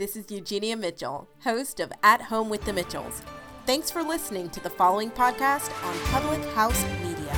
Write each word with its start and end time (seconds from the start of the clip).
This 0.00 0.16
is 0.16 0.30
Eugenia 0.30 0.78
Mitchell, 0.78 1.28
host 1.44 1.78
of 1.78 1.92
At 2.02 2.22
Home 2.22 2.48
with 2.48 2.64
the 2.64 2.72
Mitchells. 2.72 3.20
Thanks 3.66 3.90
for 3.90 4.02
listening 4.02 4.48
to 4.48 4.60
the 4.60 4.70
following 4.70 5.10
podcast 5.10 5.70
on 5.84 5.98
Public 6.04 6.42
House 6.54 6.82
Media. 7.02 7.34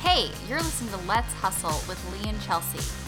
Hey, 0.00 0.30
you're 0.48 0.62
listening 0.62 0.90
to 0.92 1.06
Let's 1.06 1.30
Hustle 1.34 1.68
with 1.86 2.02
Leigh 2.10 2.30
and 2.30 2.40
Chelsea. 2.40 3.01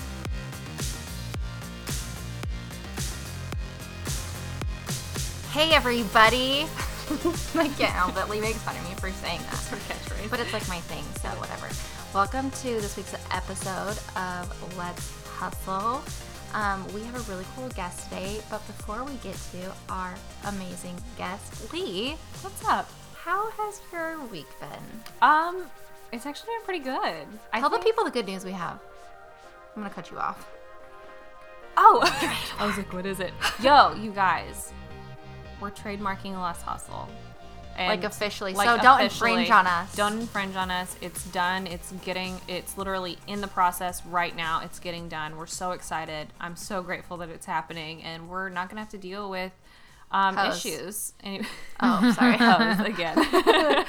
Hey, 5.55 5.71
everybody. 5.73 6.63
I 7.55 7.69
can't 7.79 7.93
help 7.93 8.17
it. 8.17 8.29
Leigh 8.29 8.41
makes 8.41 8.59
fun 8.59 8.77
of 8.77 8.83
me 8.89 8.95
for 8.97 9.09
saying 9.11 9.39
that. 9.39 10.29
But 10.29 10.41
it's 10.41 10.53
like 10.53 10.67
my 10.67 10.81
thing, 10.81 11.05
so 11.23 11.29
whatever. 11.39 11.69
Welcome 12.13 12.51
to 12.51 12.81
this 12.81 12.97
week's 12.97 13.15
episode 13.31 13.97
of 14.17 14.77
Let's 14.77 15.13
Hustle. 15.29 16.03
Um, 16.55 16.85
we 16.93 17.05
have 17.05 17.15
a 17.15 17.31
really 17.31 17.45
cool 17.55 17.69
guest 17.69 18.03
today, 18.09 18.41
but 18.51 18.67
before 18.67 19.05
we 19.05 19.13
get 19.19 19.37
to 19.53 19.73
our 19.91 20.17
amazing 20.47 20.97
guest, 21.17 21.73
Leigh, 21.73 22.17
What's 22.41 22.65
up? 22.67 22.91
how 23.15 23.49
has 23.53 23.81
your 23.93 24.21
week 24.27 24.49
been? 24.59 25.03
Um, 25.23 25.67
it's 26.13 26.27
actually 26.27 26.49
been 26.59 26.65
pretty 26.65 26.85
good. 26.85 27.29
I 27.53 27.61
Tell 27.61 27.71
the 27.71 27.79
people 27.79 28.03
the 28.03 28.11
good 28.11 28.27
news 28.27 28.45
we 28.45 28.51
have. 28.51 28.81
I'm 29.77 29.83
gonna 29.83 29.95
cut 29.95 30.11
you 30.11 30.19
off. 30.19 30.51
Oh, 31.77 32.01
I 32.59 32.67
was 32.67 32.77
like, 32.77 32.93
what 32.93 33.07
is 33.07 33.21
it? 33.21 33.33
Yo, 33.63 33.95
you 33.95 34.11
guys, 34.11 34.73
we're 35.61 35.71
trademarking 35.71 36.41
Let's 36.41 36.63
Hustle. 36.63 37.09
And 37.77 37.89
Like 37.89 38.05
officially. 38.05 38.55
So 38.55 38.79
don't 38.79 39.01
infringe 39.01 39.51
on 39.51 39.67
us. 39.67 39.97
Don't 39.97 40.21
infringe 40.21 40.55
on 40.55 40.71
us. 40.71 40.95
It's 41.01 41.25
done. 41.27 41.67
It's 41.67 41.91
getting. 42.05 42.41
It's 42.47 42.79
literally 42.79 43.19
in 43.27 43.41
the 43.41 43.49
process 43.49 44.05
right 44.07 44.35
now. 44.37 44.61
It's 44.63 44.79
getting 44.79 45.09
done. 45.09 45.37
We're 45.37 45.47
so 45.47 45.73
excited. 45.73 46.29
I'm 46.41 46.55
so 46.55 46.83
grateful 46.83 47.17
that 47.17 47.31
it's 47.31 47.47
happening, 47.47 48.05
and 48.05 48.29
we're 48.29 48.49
not 48.49 48.69
gonna 48.69 48.81
have 48.81 48.91
to 48.91 48.99
deal 48.99 49.29
with 49.29 49.51
um, 50.13 50.39
issues. 50.39 51.15
Any- 51.25 51.45
Oh, 51.81 52.13
sorry. 52.13 52.37
Hoes 52.39 52.87
again, 52.87 53.19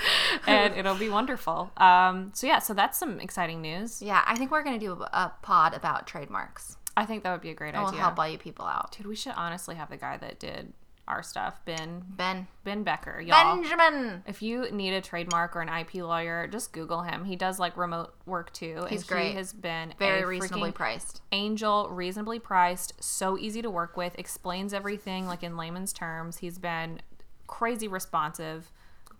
and 0.47 0.73
it'll 0.75 0.95
be 0.95 1.09
wonderful. 1.09 1.71
Um, 1.77 2.31
so 2.33 2.47
yeah, 2.47 2.57
so 2.57 2.73
that's 2.73 2.97
some 2.97 3.19
exciting 3.19 3.61
news. 3.61 4.01
Yeah, 4.01 4.23
I 4.25 4.35
think 4.35 4.49
we're 4.49 4.63
gonna 4.63 4.79
do 4.79 4.93
a, 4.93 4.95
a 5.13 5.33
pod 5.43 5.75
about 5.75 6.07
trademarks. 6.07 6.77
I 6.97 7.05
think 7.05 7.21
that 7.21 7.31
would 7.33 7.41
be 7.41 7.51
a 7.51 7.53
great 7.53 7.75
And 7.75 7.83
we'll 7.83 7.89
idea. 7.89 8.01
help 8.01 8.17
all 8.17 8.27
you 8.27 8.39
people 8.39 8.65
out. 8.65 8.93
Dude, 8.93 9.05
we 9.05 9.15
should 9.15 9.33
honestly 9.35 9.75
have 9.75 9.89
the 9.91 9.97
guy 9.97 10.17
that 10.17 10.39
did 10.39 10.73
our 11.07 11.21
stuff, 11.21 11.59
Ben 11.65 12.03
Ben. 12.09 12.47
Ben 12.63 12.83
Becker, 12.83 13.21
y'all. 13.21 13.55
Benjamin. 13.61 14.23
if 14.25 14.41
you 14.41 14.71
need 14.71 14.93
a 14.93 15.01
trademark 15.01 15.55
or 15.55 15.61
an 15.61 15.69
IP 15.69 15.95
lawyer, 15.95 16.47
just 16.47 16.73
Google 16.73 17.03
him. 17.03 17.25
He 17.25 17.35
does 17.35 17.59
like 17.59 17.77
remote 17.77 18.13
work 18.25 18.51
too. 18.53 18.85
He's 18.89 19.01
and 19.01 19.07
great. 19.09 19.29
He 19.29 19.35
has 19.35 19.53
been 19.53 19.93
Very 19.99 20.25
reasonably 20.25 20.71
priced. 20.71 21.21
Angel, 21.31 21.87
reasonably 21.89 22.39
priced, 22.39 22.93
so 23.03 23.37
easy 23.37 23.61
to 23.61 23.69
work 23.69 23.95
with, 23.97 24.17
explains 24.17 24.73
everything 24.73 25.27
like 25.27 25.43
in 25.43 25.57
layman's 25.57 25.93
terms. 25.93 26.37
He's 26.37 26.57
been 26.57 27.01
crazy 27.47 27.87
responsive. 27.87 28.71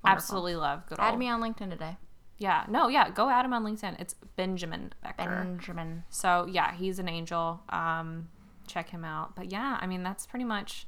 Absolutely 0.04 0.56
love 0.56 0.86
good 0.88 1.00
Add 1.00 1.12
old- 1.12 1.20
me 1.20 1.30
on 1.30 1.42
LinkedIn 1.42 1.70
today. 1.70 1.98
Yeah, 2.38 2.66
no, 2.68 2.90
yeah, 2.90 3.10
go 3.10 3.30
at 3.30 3.46
him 3.46 3.54
on 3.54 3.64
LinkedIn. 3.64 4.00
It's 4.00 4.14
Benjamin 4.36 4.92
Becker. 5.02 5.24
Benjamin. 5.30 6.04
So 6.10 6.46
yeah, 6.50 6.74
he's 6.74 7.00
an 7.00 7.08
angel. 7.08 7.62
Um, 7.70 8.28
check 8.68 8.90
him 8.90 9.06
out. 9.06 9.36
But 9.36 9.52
yeah, 9.52 9.78
I 9.80 9.88
mean 9.88 10.04
that's 10.04 10.26
pretty 10.26 10.44
much 10.46 10.86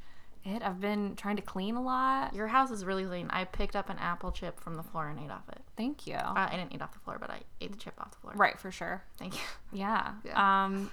it. 0.48 0.64
I've 0.64 0.80
been 0.80 1.16
trying 1.16 1.36
to 1.36 1.42
clean 1.42 1.76
a 1.76 1.82
lot. 1.84 2.34
Your 2.34 2.48
house 2.48 2.72
is 2.72 2.86
really 2.86 3.06
clean. 3.06 3.28
I 3.30 3.44
picked 3.46 3.76
up 3.76 3.90
an 3.90 3.98
apple 4.00 4.32
chip 4.32 4.60
from 4.60 4.76
the 4.76 4.84
floor 4.84 5.08
and 5.10 5.20
ate 5.20 5.30
off 5.32 5.48
it. 5.52 5.62
Thank 5.76 6.08
you. 6.08 6.16
Uh, 6.16 6.34
I 6.50 6.56
didn't 6.56 6.74
eat 6.74 6.82
off 6.82 6.94
the 6.94 7.00
floor, 7.00 7.18
but 7.20 7.30
I 7.30 7.42
ate 7.62 7.72
the 7.72 7.78
chip 7.78 7.94
off 8.00 8.12
the 8.12 8.18
floor. 8.18 8.34
right, 8.36 8.60
for 8.60 8.72
sure. 8.72 9.04
Thank 9.20 9.36
you. 9.36 9.42
Yeah. 9.74 10.14
Yeah. 10.26 10.64
Um, 10.66 10.90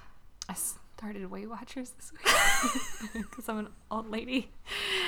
I 0.48 0.54
started 0.54 1.31
Weight 1.31 1.48
Watchers 1.48 1.91
this 1.91 2.12
week 2.12 3.22
because 3.31 3.48
I'm 3.48 3.59
an 3.59 3.69
old 3.91 4.10
lady. 4.10 4.50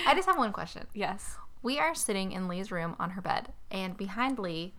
I 0.06 0.14
just 0.14 0.26
have 0.28 0.38
one 0.38 0.52
question. 0.52 0.86
Yes. 0.94 1.36
We 1.62 1.78
are 1.78 1.94
sitting 1.94 2.32
in 2.32 2.46
Leigh's 2.48 2.70
room 2.70 2.94
on 3.00 3.10
her 3.10 3.20
bed, 3.20 3.48
and 3.70 3.96
behind 3.96 4.38
Leigh 4.38 4.72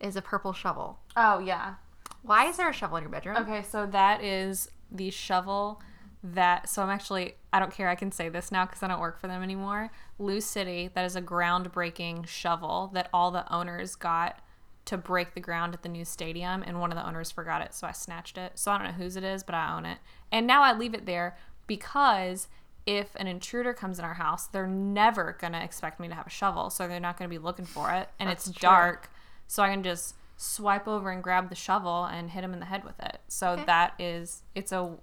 is 0.00 0.14
a 0.14 0.22
purple 0.22 0.52
shovel. 0.52 0.98
Oh 1.16 1.38
yeah. 1.38 1.74
Why 2.22 2.46
is 2.46 2.56
there 2.58 2.68
a 2.68 2.72
shovel 2.72 2.96
in 2.98 3.04
your 3.04 3.10
bedroom? 3.10 3.36
Okay, 3.38 3.62
so 3.62 3.86
that 3.86 4.22
is 4.22 4.70
the 4.90 5.10
shovel 5.10 5.80
that. 6.22 6.68
So 6.68 6.82
I'm 6.82 6.90
actually. 6.90 7.34
I 7.52 7.58
don't 7.58 7.72
care. 7.72 7.88
I 7.88 7.94
can 7.94 8.12
say 8.12 8.28
this 8.28 8.52
now 8.52 8.66
because 8.66 8.82
I 8.82 8.88
don't 8.88 9.00
work 9.00 9.20
for 9.20 9.26
them 9.28 9.42
anymore. 9.42 9.90
Lou 10.18 10.40
City. 10.40 10.90
That 10.94 11.04
is 11.04 11.16
a 11.16 11.22
groundbreaking 11.22 12.26
shovel 12.26 12.90
that 12.94 13.08
all 13.12 13.30
the 13.30 13.50
owners 13.52 13.94
got 13.94 14.40
to 14.86 14.96
break 14.96 15.34
the 15.34 15.40
ground 15.40 15.74
at 15.74 15.82
the 15.82 15.88
new 15.88 16.04
stadium, 16.04 16.62
and 16.62 16.80
one 16.80 16.90
of 16.90 16.96
the 16.96 17.06
owners 17.06 17.30
forgot 17.30 17.60
it, 17.62 17.74
so 17.74 17.86
I 17.86 17.92
snatched 17.92 18.38
it. 18.38 18.52
So 18.58 18.70
I 18.70 18.78
don't 18.78 18.86
know 18.86 18.92
whose 18.94 19.16
it 19.16 19.24
is, 19.24 19.42
but 19.42 19.54
I 19.54 19.76
own 19.76 19.84
it, 19.84 19.98
and 20.32 20.46
now 20.46 20.62
I 20.62 20.72
leave 20.76 20.94
it 20.94 21.06
there 21.06 21.36
because. 21.66 22.48
If 22.86 23.14
an 23.16 23.26
intruder 23.26 23.74
comes 23.74 23.98
in 23.98 24.06
our 24.06 24.14
house, 24.14 24.46
they're 24.46 24.66
never 24.66 25.36
gonna 25.38 25.60
expect 25.62 26.00
me 26.00 26.08
to 26.08 26.14
have 26.14 26.26
a 26.26 26.30
shovel, 26.30 26.70
so 26.70 26.88
they're 26.88 26.98
not 26.98 27.18
gonna 27.18 27.28
be 27.28 27.36
looking 27.36 27.66
for 27.66 27.90
it. 27.92 28.08
And 28.18 28.30
it's 28.30 28.44
true. 28.44 28.54
dark, 28.60 29.10
so 29.46 29.62
I 29.62 29.68
can 29.68 29.82
just 29.82 30.14
swipe 30.38 30.88
over 30.88 31.10
and 31.10 31.22
grab 31.22 31.50
the 31.50 31.54
shovel 31.54 32.06
and 32.06 32.30
hit 32.30 32.42
him 32.42 32.54
in 32.54 32.60
the 32.60 32.64
head 32.64 32.84
with 32.84 32.98
it. 33.00 33.18
So 33.28 33.50
Okay. 33.50 33.64
that 33.66 33.92
is 33.98 34.42
it's 34.54 34.72
a 34.72 34.96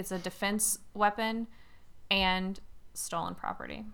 it's 0.00 0.10
a 0.10 0.18
defense 0.18 0.78
weapon 0.94 1.46
and 2.10 2.58
stolen 2.94 3.34
property. 3.34 3.84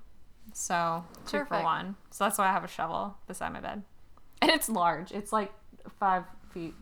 So 0.55 1.05
two 1.27 1.45
for 1.45 1.63
one. 1.63 1.97
So 2.11 2.25
that's 2.25 2.39
why 2.39 2.49
I 2.49 2.53
have 2.53 2.65
a 2.65 2.69
shovel 2.69 3.19
beside 3.27 3.53
my 3.53 3.61
bed, 3.61 3.83
and 4.41 4.51
it's 4.51 4.69
large. 4.69 5.11
It's 5.11 5.33
like 5.33 5.53
five 5.99 6.25
feet, 6.53 6.75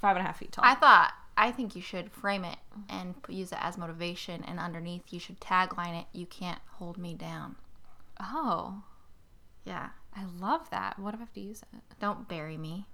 five 0.00 0.16
and 0.16 0.24
a 0.24 0.26
half 0.26 0.38
feet 0.38 0.52
tall. 0.52 0.64
I 0.64 0.74
thought 0.74 1.12
I 1.36 1.52
think 1.52 1.76
you 1.76 1.82
should 1.82 2.10
frame 2.10 2.44
it 2.44 2.56
and 2.88 3.14
use 3.28 3.52
it 3.52 3.58
as 3.60 3.76
motivation, 3.76 4.42
and 4.44 4.58
underneath 4.58 5.12
you 5.12 5.20
should 5.20 5.40
tagline 5.40 6.00
it: 6.00 6.06
"You 6.12 6.26
can't 6.26 6.60
hold 6.78 6.98
me 6.98 7.14
down." 7.14 7.56
oh, 8.20 8.82
Yeah. 9.64 9.90
I 10.14 10.24
love 10.24 10.68
that. 10.70 10.98
What 10.98 11.14
if 11.14 11.20
I 11.20 11.22
have 11.22 11.32
to 11.34 11.40
use 11.40 11.62
it? 11.72 11.80
Don't 12.00 12.28
bury 12.28 12.56
me. 12.58 12.86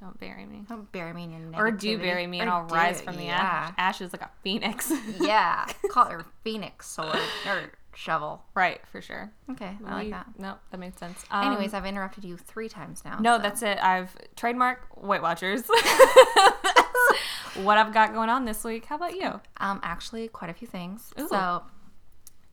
Don't 0.00 0.18
bury 0.18 0.46
me. 0.46 0.64
Don't 0.68 0.90
bury 0.92 1.12
me 1.12 1.24
in 1.24 1.30
your 1.30 1.40
negativity. 1.40 1.58
Or 1.58 1.70
do 1.70 1.98
bury 1.98 2.26
me 2.26 2.40
and 2.40 2.48
Or 2.48 2.54
I'll 2.54 2.62
rise 2.64 3.00
from 3.02 3.16
the 3.16 3.24
yeah. 3.24 3.36
ash, 3.68 3.74
ashes 3.76 4.12
like 4.12 4.22
a 4.22 4.30
phoenix. 4.42 4.90
yeah. 5.20 5.66
Call 5.90 6.06
it 6.06 6.10
your 6.12 6.24
phoenix 6.42 6.86
sword 6.88 7.18
or 7.46 7.70
shovel. 7.94 8.42
right, 8.54 8.80
for 8.90 9.02
sure. 9.02 9.30
Okay, 9.50 9.76
I 9.84 9.94
like 9.94 10.10
that. 10.10 10.26
No, 10.38 10.54
that 10.70 10.78
makes 10.78 10.98
sense. 10.98 11.22
Um, 11.30 11.48
Anyways, 11.52 11.74
I've 11.74 11.84
interrupted 11.84 12.24
you 12.24 12.38
three 12.38 12.68
times 12.68 13.02
now. 13.04 13.18
No, 13.20 13.36
so- 13.36 13.42
that's 13.42 13.62
it. 13.62 13.78
I've 13.82 14.16
trademark 14.36 14.86
Weight 14.96 15.20
Watchers. 15.20 15.64
what 17.56 17.76
I've 17.78 17.92
got 17.92 18.12
going 18.14 18.28
on 18.30 18.44
this 18.44 18.64
week. 18.64 18.86
How 18.86 18.96
about 18.96 19.14
you? 19.16 19.40
um 19.58 19.80
actually 19.82 20.28
quite 20.28 20.50
a 20.50 20.54
few 20.54 20.66
things. 20.68 21.12
Ooh. 21.20 21.28
So, 21.28 21.62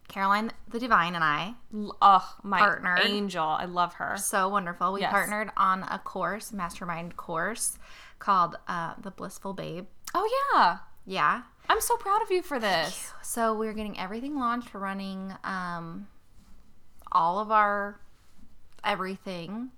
Caroline 0.08 0.52
the 0.70 0.80
Divine 0.80 1.16
and 1.16 1.24
I, 1.24 1.54
Oh, 2.02 2.36
my 2.44 2.60
Partnered. 2.60 3.00
angel. 3.02 3.44
I 3.46 3.66
love 3.66 3.94
her. 3.96 4.16
so 4.18 4.48
wonderful. 4.50 4.94
We 4.94 5.02
Yes. 5.02 5.12
partnered 5.12 5.52
on 5.58 5.84
a 5.84 6.00
course, 6.00 6.52
mastermind 6.54 7.18
course, 7.18 7.78
called 8.20 8.56
uh, 8.68 8.94
the 9.02 9.12
Blissful 9.12 9.54
Babe. 9.54 9.86
Oh 10.16 10.30
yeah. 10.56 10.78
Yeah. 11.06 11.42
I'm 11.70 11.82
so 11.82 11.98
proud 11.98 12.22
of 12.22 12.32
you 12.32 12.42
for 12.42 12.60
this. 12.60 13.12
So 13.22 13.54
we're 13.54 13.74
getting 13.74 14.00
everything 14.00 14.36
launched. 14.40 14.74
We're 14.74 14.80
running 14.80 15.34
um, 15.44 16.08
all 17.12 17.40
of 17.40 17.52
our 17.52 18.00
everything 18.84 19.72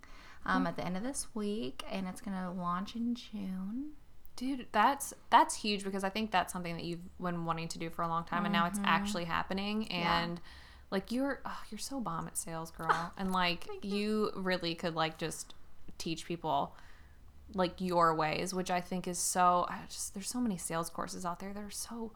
um, 0.46 0.68
at 0.68 0.76
the 0.76 0.86
end 0.86 0.96
of 0.98 1.04
this 1.04 1.28
week, 1.34 1.84
and 1.92 2.08
it's 2.08 2.22
gonna 2.22 2.52
launch 2.54 2.96
in 2.96 3.16
June. 3.16 3.92
Dude, 4.40 4.68
that's 4.72 5.14
that's 5.30 5.54
huge 5.54 5.84
because 5.84 6.06
I 6.06 6.10
think 6.10 6.32
that's 6.32 6.54
something 6.54 6.74
that 6.78 6.86
you've 6.86 7.02
been 7.22 7.44
wanting 7.44 7.68
to 7.68 7.78
do 7.78 7.90
for 7.90 8.04
a 8.04 8.08
long 8.08 8.24
time 8.24 8.46
and 8.46 8.54
now 8.54 8.68
it's 8.68 8.80
actually 8.86 9.26
happening 9.26 9.92
and 9.92 10.40
like 10.92 11.12
you're 11.12 11.42
oh, 11.46 11.60
you're 11.70 11.78
so 11.78 12.00
bomb 12.00 12.26
at 12.26 12.38
sales, 12.38 12.72
girl. 12.72 13.12
and 13.18 13.34
like 13.34 13.68
you 13.82 14.32
really 14.38 14.76
could 14.76 14.96
like 14.96 15.18
just 15.18 15.54
teach 15.98 16.26
people 16.26 16.74
like 17.54 17.74
your 17.82 18.16
ways, 18.16 18.54
which 18.54 18.72
I 18.72 18.80
think 18.80 19.10
is 19.10 19.20
so. 19.20 19.66
I 19.70 19.80
just 19.90 20.14
there's 20.14 20.30
so 20.30 20.40
many 20.40 20.58
sales 20.58 20.90
courses 20.90 21.26
out 21.26 21.40
there 21.42 21.52
that 21.52 21.62
are 21.62 21.70
so 21.70 22.14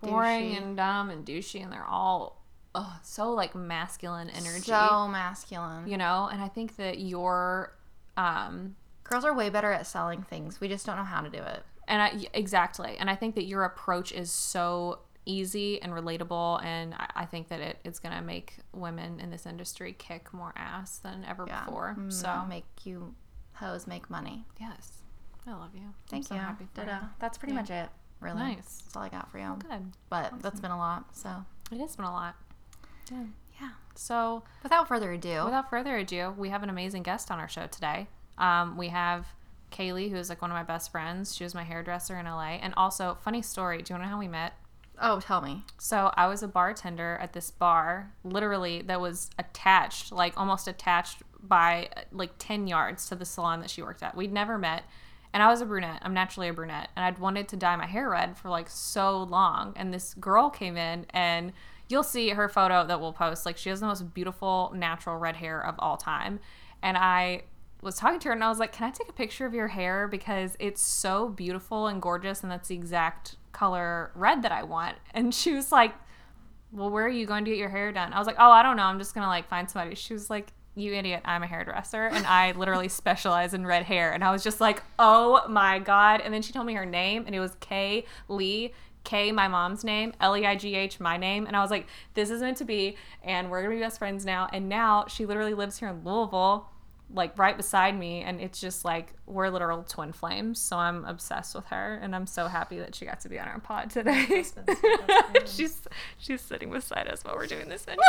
boring 0.00 0.52
Douchey. 0.52 0.62
and 0.62 0.76
dumb 0.76 1.10
and 1.10 1.26
douchey, 1.26 1.60
and 1.62 1.72
they're 1.72 1.84
all 1.86 2.40
ugh, 2.76 2.86
so 3.02 3.30
like 3.32 3.56
masculine 3.56 4.30
energy, 4.30 4.60
So 4.60 5.08
masculine. 5.08 5.88
you 5.88 5.96
know. 5.96 6.28
And 6.30 6.40
I 6.40 6.46
think 6.48 6.76
that 6.76 7.00
your 7.00 7.74
um 8.16 8.76
Girls 9.04 9.24
are 9.24 9.34
way 9.34 9.50
better 9.50 9.70
at 9.72 9.86
selling 9.86 10.22
things. 10.22 10.60
We 10.60 10.68
just 10.68 10.84
don't 10.86 10.96
know 10.96 11.04
how 11.04 11.20
to 11.20 11.28
do 11.30 11.38
it. 11.38 11.62
and 11.86 12.00
I 12.02 12.26
exactly, 12.32 12.96
and 12.98 13.08
I 13.10 13.14
think 13.16 13.34
that 13.34 13.44
your 13.44 13.64
approach 13.64 14.10
is 14.12 14.30
so 14.30 15.00
easy 15.26 15.80
and 15.82 15.92
relatable, 15.92 16.62
and 16.64 16.94
I, 16.94 17.10
I 17.16 17.24
think 17.26 17.48
that 17.48 17.60
it, 17.60 17.78
it's 17.84 17.98
gonna 17.98 18.22
make 18.22 18.56
women 18.72 19.20
in 19.20 19.30
this 19.30 19.44
industry 19.46 19.94
kick 19.98 20.32
more 20.34 20.52
ass 20.56 20.98
than 20.98 21.24
ever 21.26 21.44
Yeah. 21.46 21.64
before. 21.64 21.96
Mm, 21.98 22.12
So 22.12 22.44
make 22.48 22.64
you 22.84 23.14
hoes 23.54 23.86
make 23.86 24.08
money. 24.10 24.46
yes, 24.60 25.02
I 25.46 25.52
love 25.52 25.74
you. 25.74 25.82
I'm 25.82 25.94
Thank 26.08 26.26
so 26.26 26.34
you. 26.34 26.40
Happy 26.40 26.66
for 26.74 26.82
you. 26.84 26.98
That's 27.18 27.36
pretty 27.38 27.52
Yeah. 27.54 27.60
much 27.60 27.70
it. 27.70 27.88
Really. 28.20 28.38
Nice. 28.38 28.80
That's 28.84 28.96
all 28.96 29.02
I 29.02 29.08
got 29.10 29.30
for 29.30 29.38
you. 29.38 29.56
Good. 29.68 29.92
But 30.08 30.40
that's 30.40 30.60
been 30.60 30.70
a 30.70 30.78
lot. 30.78 31.14
So 31.14 31.44
It 31.70 31.78
has 31.78 31.94
been 31.96 32.06
a 32.06 32.10
lot. 32.12 32.36
Yeah. 33.12 33.24
yeah. 33.60 33.70
So, 33.94 34.42
Without 34.62 34.88
further 34.88 35.12
ado, 35.12 35.44
without 35.44 35.68
further 35.70 35.96
ado, 35.98 36.34
we 36.38 36.48
have 36.48 36.62
an 36.62 36.70
amazing 36.70 37.02
guest 37.02 37.30
on 37.30 37.38
our 37.38 37.48
show 37.48 37.66
today. 37.66 38.08
Um, 38.38 38.76
we 38.76 38.88
have 38.88 39.26
Kayleigh, 39.70 40.10
who 40.10 40.16
is 40.16 40.28
like 40.28 40.42
one 40.42 40.50
of 40.50 40.54
my 40.54 40.62
best 40.62 40.90
friends. 40.90 41.34
She 41.34 41.44
was 41.44 41.54
my 41.54 41.64
hairdresser 41.64 42.18
in 42.18 42.26
LA. 42.26 42.58
And 42.60 42.74
also, 42.76 43.18
funny 43.22 43.42
story. 43.42 43.82
Do 43.82 43.94
you 43.94 43.98
know 43.98 44.06
how 44.06 44.18
we 44.18 44.28
met? 44.28 44.54
oh, 45.00 45.20
tell 45.20 45.40
me. 45.40 45.62
So 45.78 46.12
I 46.16 46.26
was 46.26 46.42
a 46.42 46.48
bartender 46.48 47.18
at 47.20 47.32
this 47.32 47.50
bar, 47.50 48.12
literally 48.22 48.82
that 48.82 49.00
was 49.00 49.30
attached, 49.38 50.12
like 50.12 50.34
almost 50.36 50.68
attached 50.68 51.22
by 51.40 51.88
like 52.12 52.32
ten 52.38 52.66
yards 52.66 53.08
to 53.08 53.14
the 53.14 53.24
salon 53.24 53.60
that 53.60 53.70
she 53.70 53.82
worked 53.82 54.02
at. 54.02 54.16
We'd 54.16 54.32
never 54.32 54.58
met, 54.58 54.84
and 55.32 55.42
I 55.42 55.48
was 55.48 55.60
a 55.60 55.66
brunette. 55.66 56.00
I'm 56.02 56.14
naturally 56.14 56.48
a 56.48 56.52
brunette, 56.52 56.88
and 56.96 57.04
I'd 57.04 57.18
wanted 57.18 57.48
to 57.48 57.56
dye 57.56 57.76
my 57.76 57.86
hair 57.86 58.08
red 58.08 58.36
for 58.36 58.48
like 58.48 58.68
so 58.70 59.22
long. 59.22 59.72
And 59.76 59.92
this 59.92 60.14
girl 60.14 60.50
came 60.50 60.76
in, 60.76 61.06
and 61.10 61.52
you'll 61.88 62.02
see 62.02 62.30
her 62.30 62.48
photo 62.48 62.86
that 62.86 63.00
we'll 63.00 63.12
post. 63.12 63.44
Like 63.44 63.58
she 63.58 63.70
has 63.70 63.80
the 63.80 63.86
most 63.86 64.14
beautiful 64.14 64.72
natural 64.74 65.16
red 65.18 65.36
hair 65.36 65.64
of 65.64 65.74
all 65.78 65.96
time, 65.96 66.40
and 66.82 66.96
I 66.96 67.42
was 67.84 67.96
talking 67.96 68.18
to 68.20 68.28
her 68.28 68.34
and 68.34 68.42
I 68.42 68.48
was 68.48 68.58
like, 68.58 68.72
"Can 68.72 68.88
I 68.88 68.90
take 68.90 69.08
a 69.08 69.12
picture 69.12 69.46
of 69.46 69.54
your 69.54 69.68
hair 69.68 70.08
because 70.08 70.56
it's 70.58 70.80
so 70.80 71.28
beautiful 71.28 71.86
and 71.86 72.00
gorgeous 72.00 72.42
and 72.42 72.50
that's 72.50 72.68
the 72.68 72.74
exact 72.74 73.36
color 73.52 74.10
red 74.14 74.42
that 74.42 74.52
I 74.52 74.62
want." 74.62 74.96
And 75.14 75.34
she 75.34 75.52
was 75.52 75.70
like, 75.70 75.94
"Well, 76.72 76.90
where 76.90 77.04
are 77.04 77.08
you 77.08 77.26
going 77.26 77.44
to 77.44 77.50
get 77.50 77.58
your 77.58 77.68
hair 77.68 77.92
done?" 77.92 78.12
I 78.12 78.18
was 78.18 78.26
like, 78.26 78.36
"Oh, 78.38 78.50
I 78.50 78.62
don't 78.62 78.76
know. 78.76 78.84
I'm 78.84 78.98
just 78.98 79.14
going 79.14 79.24
to 79.24 79.28
like 79.28 79.48
find 79.48 79.70
somebody." 79.70 79.94
She 79.94 80.14
was 80.14 80.30
like, 80.30 80.52
"You 80.74 80.94
idiot. 80.94 81.22
I'm 81.24 81.42
a 81.42 81.46
hairdresser 81.46 82.06
and 82.06 82.26
I 82.26 82.52
literally 82.52 82.88
specialize 83.00 83.54
in 83.54 83.66
red 83.66 83.84
hair." 83.84 84.12
And 84.12 84.24
I 84.24 84.32
was 84.32 84.42
just 84.42 84.60
like, 84.60 84.82
"Oh 84.98 85.46
my 85.48 85.78
god." 85.78 86.20
And 86.22 86.32
then 86.32 86.42
she 86.42 86.52
told 86.52 86.66
me 86.66 86.74
her 86.74 86.86
name 86.86 87.24
and 87.26 87.34
it 87.34 87.40
was 87.40 87.54
Kay 87.60 88.06
Lee 88.28 88.72
K, 89.04 89.32
my 89.32 89.48
mom's 89.48 89.84
name, 89.84 90.12
L 90.18 90.36
E 90.36 90.46
I 90.46 90.56
G 90.56 90.74
H, 90.74 90.98
my 90.98 91.16
name. 91.16 91.46
And 91.46 91.54
I 91.54 91.60
was 91.60 91.70
like, 91.70 91.86
this 92.14 92.30
is 92.30 92.40
meant 92.40 92.56
to 92.56 92.64
be. 92.64 92.96
And 93.22 93.50
we're 93.50 93.60
going 93.60 93.70
to 93.70 93.76
be 93.76 93.84
best 93.84 93.98
friends 93.98 94.24
now. 94.24 94.48
And 94.52 94.68
now 94.68 95.04
she 95.08 95.26
literally 95.26 95.54
lives 95.54 95.78
here 95.78 95.88
in 95.88 96.02
Louisville, 96.04 96.70
like 97.14 97.38
right 97.38 97.56
beside 97.56 97.98
me. 97.98 98.22
And 98.22 98.40
it's 98.40 98.60
just 98.60 98.84
like, 98.84 99.12
we're 99.26 99.48
literal 99.48 99.84
twin 99.84 100.12
flames. 100.12 100.60
So 100.60 100.76
I'm 100.76 101.04
obsessed 101.04 101.54
with 101.54 101.66
her. 101.66 101.98
And 102.02 102.14
I'm 102.14 102.26
so 102.26 102.48
happy 102.48 102.78
that 102.78 102.94
she 102.94 103.06
got 103.06 103.20
to 103.20 103.28
be 103.28 103.38
on 103.38 103.46
our 103.48 103.60
pod 103.60 103.90
today. 103.90 104.44
she's 105.46 105.80
she's 106.18 106.40
sitting 106.40 106.70
beside 106.70 107.08
us 107.08 107.24
while 107.24 107.36
we're 107.36 107.46
doing 107.46 107.68
this 107.68 107.86
intro. 107.88 108.02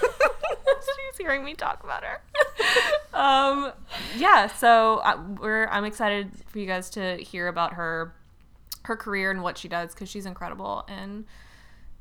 she's 0.80 1.18
hearing 1.18 1.44
me 1.44 1.54
talk 1.54 1.82
about 1.82 2.04
her. 2.04 2.20
um, 3.14 3.72
yeah, 4.16 4.46
so 4.46 5.00
I, 5.04 5.16
we're 5.16 5.66
I'm 5.66 5.84
excited 5.84 6.30
for 6.46 6.58
you 6.58 6.66
guys 6.66 6.88
to 6.90 7.16
hear 7.16 7.48
about 7.48 7.74
her 7.74 8.14
her 8.84 8.96
career 8.96 9.30
and 9.30 9.42
what 9.42 9.58
she 9.58 9.68
does 9.68 9.94
because 9.94 10.08
she's 10.08 10.26
incredible 10.26 10.84
and 10.88 11.24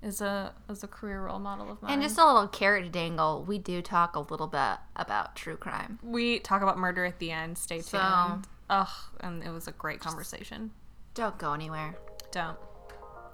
is 0.03 0.21
a 0.21 0.53
is 0.69 0.83
a 0.83 0.87
career 0.87 1.25
role 1.25 1.39
model 1.39 1.71
of 1.71 1.81
mine. 1.81 1.93
And 1.93 2.01
just 2.01 2.17
a 2.17 2.25
little 2.25 2.47
carrot 2.47 2.83
to 2.85 2.89
dangle, 2.89 3.43
we 3.47 3.57
do 3.59 3.81
talk 3.81 4.15
a 4.15 4.19
little 4.19 4.47
bit 4.47 4.77
about 4.95 5.35
true 5.35 5.57
crime. 5.57 5.99
we 6.03 6.39
talk 6.39 6.61
about 6.61 6.77
murder 6.77 7.05
at 7.05 7.19
the 7.19 7.31
end. 7.31 7.57
Stay 7.57 7.77
tuned. 7.77 7.85
So- 7.85 8.41
Ugh, 8.69 8.87
and 9.19 9.43
it 9.43 9.49
was 9.49 9.67
a 9.67 9.71
great 9.73 9.99
conversation. 9.99 10.71
Don't 11.13 11.37
go 11.37 11.51
anywhere. 11.53 11.95
Don't. 12.31 12.57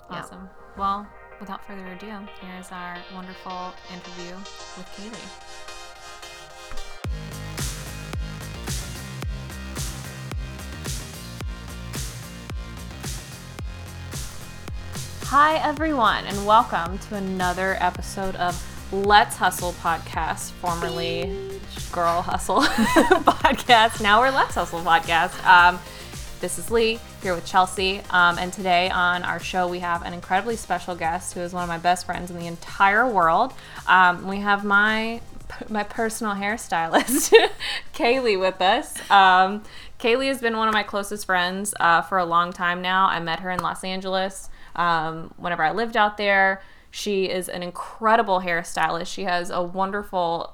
Yep. 0.09 0.23
Awesome. 0.23 0.49
Well, 0.77 1.07
without 1.39 1.63
further 1.65 1.85
ado, 1.93 2.27
here's 2.41 2.71
our 2.71 2.97
wonderful 3.13 3.71
interview 3.93 4.35
with 4.35 4.87
Kayleigh. 4.97 5.73
Hi, 15.29 15.57
everyone, 15.57 16.23
and 16.23 16.45
welcome 16.45 16.97
to 16.99 17.15
another 17.15 17.75
episode 17.81 18.37
of 18.37 18.55
Let's 18.93 19.35
Hustle 19.35 19.73
podcast, 19.73 20.51
formerly 20.51 21.59
Girl 21.91 22.21
Hustle 22.21 22.61
podcast. 22.61 24.01
Now 24.01 24.21
we're 24.21 24.31
Let's 24.31 24.55
Hustle 24.55 24.79
podcast. 24.79 25.45
Um, 25.45 25.79
this 26.39 26.57
is 26.57 26.71
Leigh 26.71 27.01
here 27.21 27.35
with 27.35 27.45
Chelsea, 27.45 27.99
um, 28.09 28.39
and 28.39 28.53
today 28.53 28.89
on 28.89 29.23
our 29.23 29.37
show 29.37 29.67
we 29.67 29.79
have 29.79 30.01
an 30.03 30.13
incredibly 30.13 30.55
special 30.55 30.95
guest 30.95 31.33
who 31.33 31.41
is 31.41 31.51
one 31.51 31.61
of 31.61 31.67
my 31.67 31.77
best 31.77 32.05
friends 32.05 32.31
in 32.31 32.39
the 32.39 32.47
entire 32.47 33.05
world. 33.05 33.53
Um, 33.85 34.29
we 34.29 34.37
have 34.37 34.63
my 34.63 35.19
my 35.67 35.83
personal 35.83 36.35
hairstylist, 36.35 37.33
Kayleigh, 37.93 38.39
with 38.39 38.61
us. 38.61 38.97
Um, 39.11 39.63
Kayleigh 39.99 40.27
has 40.27 40.39
been 40.39 40.55
one 40.55 40.69
of 40.69 40.73
my 40.73 40.83
closest 40.83 41.25
friends 41.25 41.73
uh, 41.81 42.01
for 42.01 42.17
a 42.17 42.25
long 42.25 42.53
time 42.53 42.81
now. 42.81 43.07
I 43.07 43.19
met 43.19 43.41
her 43.41 43.51
in 43.51 43.59
Los 43.59 43.83
Angeles 43.83 44.49
um, 44.77 45.33
whenever 45.37 45.63
I 45.63 45.71
lived 45.71 45.97
out 45.97 46.17
there. 46.17 46.61
She 46.89 47.25
is 47.29 47.49
an 47.49 47.63
incredible 47.63 48.41
hairstylist. 48.41 49.07
She 49.07 49.23
has 49.23 49.49
a 49.49 49.61
wonderful 49.61 50.53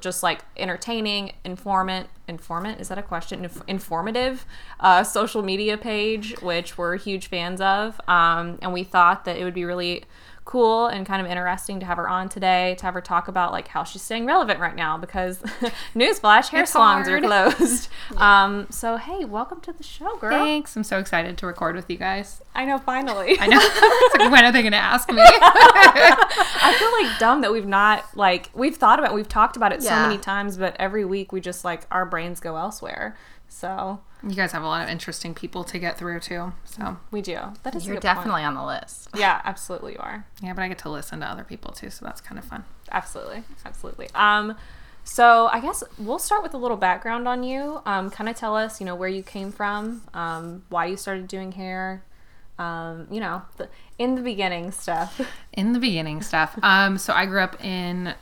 just 0.00 0.22
like 0.22 0.44
entertaining, 0.56 1.32
informant, 1.44 2.08
informant 2.28 2.80
is 2.80 2.88
that 2.88 2.98
a 2.98 3.02
question? 3.02 3.44
Inf- 3.44 3.62
informative 3.66 4.46
uh, 4.80 5.02
social 5.02 5.42
media 5.42 5.76
page, 5.76 6.40
which 6.40 6.78
we're 6.78 6.96
huge 6.96 7.26
fans 7.26 7.60
of, 7.60 8.00
um, 8.08 8.58
and 8.62 8.72
we 8.72 8.84
thought 8.84 9.24
that 9.24 9.36
it 9.36 9.44
would 9.44 9.54
be 9.54 9.64
really 9.64 10.04
cool 10.52 10.86
and 10.88 11.06
kind 11.06 11.24
of 11.24 11.32
interesting 11.32 11.80
to 11.80 11.86
have 11.86 11.96
her 11.96 12.06
on 12.06 12.28
today 12.28 12.74
to 12.78 12.84
have 12.84 12.92
her 12.92 13.00
talk 13.00 13.26
about 13.26 13.52
like 13.52 13.68
how 13.68 13.82
she's 13.82 14.02
staying 14.02 14.26
relevant 14.26 14.60
right 14.60 14.76
now 14.76 14.98
because 14.98 15.38
newsflash 15.94 16.50
hair 16.50 16.64
It's 16.64 16.72
salons 16.72 17.08
are 17.08 17.26
hard. 17.26 17.54
closed. 17.56 17.88
Um, 18.18 18.66
so 18.68 18.98
hey, 18.98 19.24
welcome 19.24 19.62
to 19.62 19.72
the 19.72 19.82
show, 19.82 20.14
girl. 20.18 20.30
Thanks. 20.30 20.76
I'm 20.76 20.84
so 20.84 20.98
excited 20.98 21.38
to 21.38 21.46
record 21.46 21.74
with 21.74 21.88
you 21.88 21.96
guys. 21.96 22.42
I 22.54 22.66
know 22.66 22.76
finally. 22.76 23.38
I 23.40 23.46
know. 23.46 23.58
It's 23.62 24.18
like, 24.18 24.30
when 24.30 24.44
are 24.44 24.52
they 24.52 24.60
going 24.60 24.72
to 24.72 24.78
ask 24.78 25.08
me? 25.10 25.22
I 25.22 26.76
feel 26.78 27.08
like 27.08 27.18
dumb 27.18 27.40
that 27.40 27.50
we've 27.50 27.66
not 27.66 28.04
like 28.14 28.50
we've 28.52 28.76
thought 28.76 28.98
about 28.98 29.12
it, 29.12 29.14
we've 29.14 29.28
talked 29.28 29.56
about 29.56 29.72
it 29.72 29.82
so 29.82 29.96
many 29.96 30.18
times, 30.18 30.58
but 30.58 30.76
every 30.78 31.06
week 31.06 31.32
we 31.32 31.40
just 31.40 31.64
like 31.64 31.86
our 31.90 32.04
brains 32.04 32.40
go 32.40 32.56
elsewhere. 32.58 33.16
So 33.48 34.00
you 34.24 34.34
guys 34.34 34.52
have 34.52 34.62
a 34.62 34.66
lot 34.66 34.82
of 34.82 34.88
interesting 34.88 35.34
people 35.34 35.64
to 35.64 35.78
get 35.78 35.98
through 35.98 36.20
too. 36.20 36.52
So 36.64 36.96
we 37.10 37.22
do. 37.22 37.38
That 37.62 37.74
is 37.74 37.86
You're 37.86 37.96
good 37.96 38.02
point. 38.02 38.16
definitely 38.16 38.42
on 38.44 38.54
the 38.54 38.64
list. 38.64 39.08
Yeah, 39.16 39.40
absolutely 39.44 39.92
you 39.94 39.98
are. 39.98 40.24
yeah, 40.42 40.52
but 40.52 40.62
I 40.62 40.68
get 40.68 40.78
to 40.78 40.90
listen 40.90 41.20
to 41.20 41.26
other 41.26 41.44
people 41.44 41.72
too, 41.72 41.90
so 41.90 42.04
that's 42.04 42.20
kind 42.20 42.38
of 42.38 42.44
fun. 42.44 42.64
Absolutely. 42.90 43.42
Absolutely. 43.64 44.08
Um 44.14 44.56
so 45.04 45.48
I 45.52 45.58
guess 45.60 45.82
we'll 45.98 46.20
start 46.20 46.42
with 46.44 46.54
a 46.54 46.58
little 46.58 46.76
background 46.76 47.26
on 47.26 47.42
you. 47.42 47.80
Um, 47.86 48.08
kind 48.08 48.30
of 48.30 48.36
tell 48.36 48.54
us, 48.56 48.80
you 48.80 48.86
know, 48.86 48.94
where 48.94 49.08
you 49.08 49.24
came 49.24 49.50
from, 49.50 50.02
um, 50.14 50.62
why 50.68 50.86
you 50.86 50.96
started 50.96 51.26
doing 51.26 51.50
hair, 51.50 52.04
um, 52.56 53.08
you 53.10 53.18
know, 53.18 53.42
the, 53.56 53.68
in 53.98 54.14
the 54.14 54.20
beginning 54.22 54.70
stuff. 54.70 55.20
In 55.52 55.72
the 55.72 55.80
beginning 55.80 56.22
stuff. 56.22 56.56
Um, 56.62 56.98
so 56.98 57.12
I 57.12 57.26
grew 57.26 57.40
up 57.40 57.62
in 57.64 58.14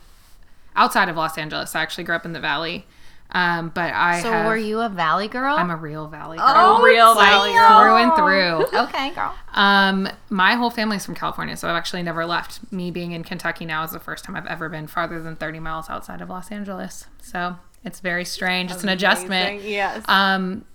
outside 0.75 1.07
of 1.07 1.15
Los 1.15 1.37
Angeles. 1.37 1.75
I 1.75 1.81
actually 1.81 2.03
grew 2.03 2.15
up 2.15 2.25
in 2.25 2.33
the 2.33 2.39
Valley. 2.39 2.85
Um, 3.33 3.69
but 3.69 3.93
I 3.93 4.21
So 4.21 4.31
have, 4.31 4.45
were 4.45 4.57
you 4.57 4.81
a 4.81 4.89
valley 4.89 5.27
girl? 5.29 5.55
I'm 5.55 5.69
a 5.69 5.75
real 5.75 6.07
Valley 6.07 6.37
girl. 6.37 6.45
Oh, 6.47 6.81
real 6.81 7.15
damn. 7.15 7.25
Valley 7.25 7.51
through 7.51 7.95
and 7.97 8.67
through. 8.69 8.79
Okay, 8.81 9.11
girl. 9.11 9.33
Um, 9.53 10.09
my 10.29 10.55
whole 10.55 10.69
family's 10.69 11.05
from 11.05 11.15
California, 11.15 11.55
so 11.55 11.69
I've 11.69 11.75
actually 11.75 12.03
never 12.03 12.25
left. 12.25 12.59
Me 12.73 12.91
being 12.91 13.13
in 13.13 13.23
Kentucky 13.23 13.65
now 13.65 13.83
is 13.83 13.91
the 13.91 13.99
first 13.99 14.25
time 14.25 14.35
I've 14.35 14.47
ever 14.47 14.67
been 14.67 14.87
farther 14.87 15.21
than 15.21 15.35
30 15.37 15.59
miles 15.59 15.89
outside 15.89 16.19
of 16.21 16.29
Los 16.29 16.51
Angeles. 16.51 17.05
So 17.21 17.55
it's 17.85 18.01
very 18.01 18.25
strange. 18.25 18.69
It's 18.71 18.83
an 18.83 18.89
adjustment. 18.89 19.49
Amazing. 19.49 19.69
Yes. 19.71 20.03
Um, 20.09 20.65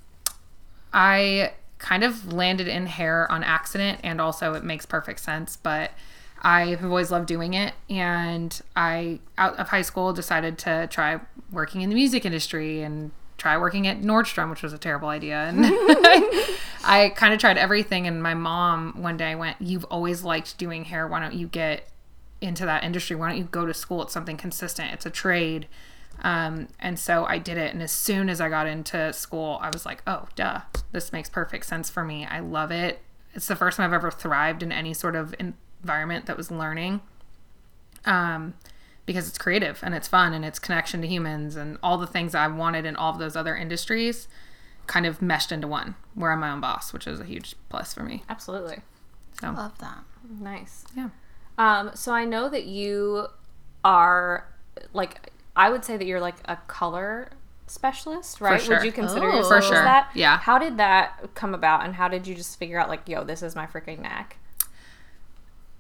I 0.93 1.53
kind 1.79 2.05
of 2.05 2.33
landed 2.33 2.69
in 2.69 2.87
hair 2.87 3.31
on 3.31 3.45
accident, 3.45 4.01
and 4.03 4.19
also 4.21 4.55
it 4.55 4.65
makes 4.65 4.87
perfect 4.87 5.21
sense. 5.21 5.57
But 5.57 5.91
I 6.47 6.67
have 6.67 6.85
always 6.85 7.11
loved 7.11 7.27
doing 7.27 7.55
it, 7.55 7.75
and 7.91 8.63
I 8.77 9.19
out 9.37 9.57
of 9.59 9.71
high 9.71 9.83
school 9.83 10.13
decided 10.13 10.59
to 10.59 10.87
try 10.89 11.19
working 11.51 11.81
in 11.81 11.89
the 11.89 11.97
music 11.97 12.25
industry 12.25 12.83
and 12.83 13.11
try 13.37 13.59
working 13.59 13.89
at 13.89 14.01
Nordstrom, 14.03 14.49
which 14.49 14.63
was 14.63 14.73
a 14.73 14.79
terrible 14.79 15.09
idea. 15.09 15.39
And 15.39 15.59
I 16.85 17.13
kind 17.17 17.35
of 17.35 17.41
tried 17.41 17.59
everything. 17.59 18.07
And 18.07 18.23
my 18.23 18.35
mom 18.35 19.03
one 19.03 19.17
day 19.17 19.35
went, 19.35 19.57
"You've 19.61 19.83
always 19.87 20.23
liked 20.23 20.57
doing 20.57 20.85
hair. 20.85 21.09
Why 21.09 21.19
don't 21.19 21.35
you 21.35 21.49
get 21.49 21.89
into 22.41 22.65
that 22.65 22.85
industry? 22.85 23.17
Why 23.17 23.29
don't 23.29 23.39
you 23.39 23.45
go 23.51 23.67
to 23.67 23.75
school? 23.75 24.03
It's 24.03 24.13
something 24.13 24.37
consistent. 24.37 24.93
It's 24.93 25.05
a 25.05 25.11
trade." 25.11 25.67
Um, 26.23 26.69
and 26.79 26.97
so 26.97 27.25
I 27.25 27.39
did 27.39 27.59
it. 27.59 27.75
And 27.75 27.83
as 27.83 27.91
soon 27.91 28.29
as 28.29 28.41
I 28.41 28.49
got 28.49 28.69
into 28.69 29.13
school, 29.13 29.59
I 29.61 29.69
was 29.69 29.85
like, 29.85 30.03
oh, 30.07 30.29
duh, 30.35 30.61
this 30.93 31.13
makes 31.13 31.29
perfect 31.29 31.67
sense 31.67 31.91
for 31.91 32.05
me. 32.05 32.25
I 32.25 32.39
love 32.39 32.71
it. 32.71 33.01
It's 33.35 33.49
the 33.49 33.57
first 33.57 33.77
time 33.77 33.91
I've 33.91 33.93
ever 33.93 34.11
thrived 34.11 34.63
in 34.63 34.73
any 34.73 34.95
sort 34.95 35.15
of 35.15 35.35
environment 35.83 36.27
that 36.27 36.37
was 36.37 36.51
learning. 36.51 37.01
Um, 38.05 38.55
because 39.05 39.29
it's 39.29 39.39
creative 39.39 39.79
and 39.83 39.95
it's 39.95 40.09
fun 40.09 40.33
and 40.33 40.45
it's 40.45 40.59
connection 40.59 41.01
to 41.03 41.07
humans 41.09 41.55
and 41.57 41.79
all 41.83 41.97
the 41.97 42.07
things 42.09 42.35
I 42.35 42.47
wanted 42.49 42.85
in 42.85 42.97
all 42.97 43.13
of 43.13 43.19
those 43.19 43.37
other 43.37 43.55
industries 43.57 44.27
kind 44.89 45.07
of 45.07 45.23
meshed 45.23 45.53
into 45.53 45.69
one 45.69 45.95
where 46.15 46.33
I'm 46.33 46.41
my 46.41 46.51
own 46.51 46.61
boss, 46.61 46.93
which 46.93 47.07
is 47.07 47.21
a 47.21 47.25
huge 47.25 47.55
plus 47.69 47.95
for 47.95 48.03
me. 48.03 48.25
Absolutely. 48.29 48.79
So 49.41 49.51
Love 49.53 49.79
that. 49.79 49.99
Nice. 50.41 50.85
yeah. 50.97 51.11
Um, 51.59 51.91
so 51.95 52.13
I 52.13 52.25
know 52.25 52.49
that 52.49 52.65
you 52.67 53.29
are 53.85 54.49
like 54.93 55.31
I 55.55 55.71
would 55.71 55.85
say 55.85 55.97
that 55.97 56.05
you're 56.05 56.21
like 56.21 56.37
a 56.47 56.57
color 56.67 57.31
specialist, 57.69 58.41
right? 58.41 58.61
sure. 58.61 58.77
Would 58.77 58.85
you 58.85 58.93
consider 58.93 59.27
Oh. 59.31 59.37
yourself 59.37 59.65
For 59.65 59.75
sure. 59.75 59.83
that? 59.85 60.11
Yeah. 60.15 60.39
How 60.39 60.59
did 60.59 60.77
that 60.79 61.35
come 61.35 61.55
about, 61.55 61.85
and 61.85 61.95
how 61.95 62.09
did 62.09 62.27
you 62.27 62.35
just 62.35 62.59
figure 62.59 62.79
out 62.79 62.89
like, 62.89 63.09
yo, 63.09 63.25
this 63.25 63.43
is 63.43 63.57
my 63.57 63.67
freaking 63.67 64.01
knack? 64.01 64.37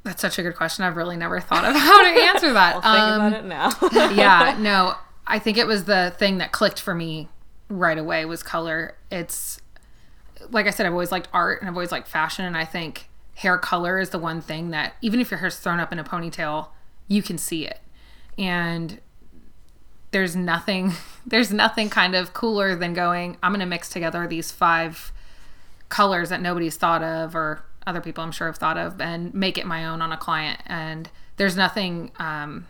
That's 0.06 0.22
such 0.22 0.38
a 0.38 0.42
good 0.42 0.56
question. 0.56 0.84
I've 0.84 0.96
really 0.96 1.16
never 1.16 1.40
thought 1.40 1.64
of 1.64 1.74
how 1.76 2.02
to 2.02 2.08
answer 2.22 2.52
that. 2.54 2.80
I'll 2.82 3.20
Um, 3.22 3.32
think 3.32 3.44
about 3.44 3.90
it 3.92 3.92
now. 3.92 4.10
yeah, 4.14 4.56
no, 4.60 4.94
I 5.26 5.38
think 5.38 5.58
it 5.58 5.66
was 5.66 5.84
the 5.84 6.14
thing 6.18 6.38
that 6.38 6.52
clicked 6.52 6.80
for 6.80 6.94
me 6.94 7.28
right 7.68 7.98
away 7.98 8.24
was 8.24 8.42
color. 8.42 8.94
It's 9.10 9.60
like 10.50 10.66
I 10.66 10.70
said, 10.70 10.86
I've 10.86 10.92
always 10.92 11.10
liked 11.12 11.28
art 11.32 11.60
and 11.60 11.68
I've 11.68 11.74
always 11.76 11.92
liked 11.92 12.08
fashion, 12.08 12.44
and 12.44 12.56
I 12.56 12.64
think 12.64 13.08
hair 13.34 13.58
color 13.58 13.98
is 14.00 14.10
the 14.10 14.18
one 14.18 14.40
thing 14.40 14.70
that 14.70 14.94
even 15.02 15.20
if 15.20 15.30
your 15.30 15.38
hair's 15.40 15.58
thrown 15.58 15.80
up 15.80 15.92
in 15.92 15.98
a 15.98 16.04
ponytail, 16.04 16.68
you 17.08 17.22
can 17.22 17.36
see 17.36 17.66
it, 17.66 17.80
and 18.38 19.00
there's 20.12 20.36
nothing 20.36 20.92
there's 21.26 21.52
nothing 21.52 21.90
kind 21.90 22.14
of 22.14 22.32
cooler 22.32 22.74
than 22.76 22.94
going 22.94 23.36
i'm 23.42 23.50
going 23.50 23.60
to 23.60 23.66
mix 23.66 23.88
together 23.90 24.26
these 24.26 24.50
five 24.52 25.12
colors 25.90 26.28
that 26.30 26.40
nobody's 26.40 26.76
thought 26.76 27.02
of 27.02 27.34
or 27.34 27.62
other 27.86 28.00
people 28.00 28.22
i'm 28.24 28.32
sure 28.32 28.48
have 28.48 28.56
thought 28.56 28.76
of 28.76 29.00
and 29.00 29.32
make 29.32 29.56
it 29.56 29.66
my 29.66 29.86
own 29.86 30.02
on 30.02 30.12
a 30.12 30.16
client. 30.16 30.60
And 30.66 31.08
there's 31.36 31.56
nothing 31.56 32.10
um, 32.18 32.66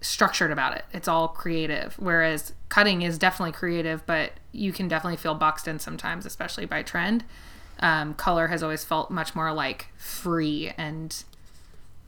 structured 0.00 0.50
about 0.50 0.76
it. 0.76 0.84
It's 0.92 1.06
all 1.06 1.28
creative. 1.28 1.94
Whereas 1.98 2.54
cutting 2.68 3.02
is 3.02 3.18
definitely 3.18 3.52
creative 3.52 4.04
but 4.06 4.32
you 4.50 4.72
can 4.72 4.88
definitely 4.88 5.16
feel 5.16 5.34
boxed 5.34 5.68
in 5.68 5.78
sometimes 5.78 6.26
especially 6.26 6.66
by 6.66 6.82
trend. 6.82 7.24
Um, 7.80 8.14
color 8.14 8.48
has 8.48 8.62
always 8.62 8.84
felt 8.84 9.10
much 9.10 9.34
more 9.34 9.52
like 9.52 9.88
free 9.96 10.72
and 10.76 11.22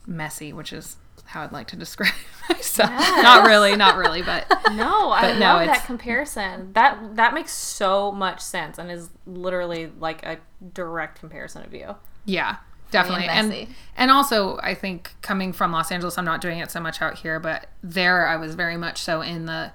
messy 0.06 0.52
which 0.52 0.73
is 0.73 0.96
how 1.26 1.42
i'd 1.42 1.52
like 1.52 1.66
to 1.68 1.76
describe 1.76 2.12
myself 2.50 2.90
not 2.90 3.47
really 3.47 3.76
not 3.76 3.97
really 3.97 4.23
but 4.23 4.47
no, 4.75 5.11
I 5.11 5.23
But 5.23 5.38
no, 5.38 5.47
love 5.56 5.66
that 5.66 5.85
comparison. 5.87 6.73
That 6.73 7.16
that 7.16 7.35
makes 7.35 7.52
so 7.52 8.11
much 8.12 8.40
sense, 8.40 8.78
and 8.78 8.90
is 8.90 9.11
literally 9.26 9.92
like 9.99 10.25
a 10.25 10.38
direct 10.73 11.21
comparison 11.21 11.64
of 11.64 11.73
you. 11.75 11.94
Yeah, 12.25 12.56
definitely. 12.90 13.26
And 13.26 13.68
and 13.97 14.11
also 14.11 14.59
I 14.62 14.75
think 14.75 15.12
coming 15.23 15.52
from 15.52 15.71
Los 15.73 15.92
Angeles, 15.92 16.16
I'm 16.18 16.25
not 16.25 16.40
doing 16.40 16.59
it 16.59 16.71
so 16.71 16.80
much 16.80 17.00
out 17.02 17.18
here, 17.18 17.38
but 17.38 17.68
there 17.83 18.26
I 18.26 18.37
was 18.37 18.54
very 18.54 18.76
much 18.76 19.00
so 19.02 19.21
in 19.21 19.47
the 19.47 19.73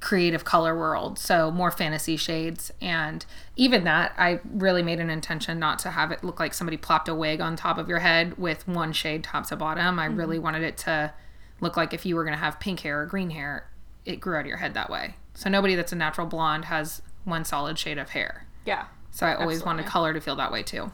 creative 0.00 0.44
color 0.44 0.76
world, 0.76 1.18
so 1.18 1.50
more 1.50 1.70
fantasy 1.70 2.16
shades 2.16 2.72
and 2.80 3.26
even 3.56 3.84
that 3.84 4.14
I 4.16 4.40
really 4.50 4.82
made 4.82 4.98
an 4.98 5.10
intention 5.10 5.58
not 5.58 5.78
to 5.80 5.90
have 5.90 6.10
it 6.10 6.24
look 6.24 6.40
like 6.40 6.54
somebody 6.54 6.78
plopped 6.78 7.08
a 7.08 7.14
wig 7.14 7.40
on 7.42 7.54
top 7.54 7.76
of 7.76 7.88
your 7.88 7.98
head 7.98 8.38
with 8.38 8.66
one 8.66 8.92
shade 8.92 9.24
top 9.24 9.46
to 9.48 9.56
bottom. 9.56 9.98
I 9.98 10.06
really 10.06 10.36
mm-hmm. 10.36 10.44
wanted 10.44 10.62
it 10.62 10.78
to 10.78 11.12
look 11.60 11.76
like 11.76 11.92
if 11.92 12.06
you 12.06 12.16
were 12.16 12.24
going 12.24 12.36
to 12.36 12.42
have 12.42 12.58
pink 12.58 12.80
hair 12.80 13.02
or 13.02 13.06
green 13.06 13.30
hair, 13.30 13.68
it 14.06 14.20
grew 14.20 14.36
out 14.36 14.40
of 14.40 14.46
your 14.46 14.56
head 14.56 14.72
that 14.74 14.88
way. 14.88 15.16
So 15.34 15.50
nobody 15.50 15.74
that's 15.74 15.92
a 15.92 15.96
natural 15.96 16.26
blonde 16.26 16.64
has 16.66 17.02
one 17.24 17.44
solid 17.44 17.78
shade 17.78 17.98
of 17.98 18.10
hair. 18.10 18.46
Yeah. 18.64 18.86
So 19.10 19.26
I 19.26 19.34
always 19.34 19.62
wanted 19.64 19.86
color 19.86 20.14
to 20.14 20.20
feel 20.20 20.36
that 20.36 20.50
way 20.50 20.62
too. 20.62 20.90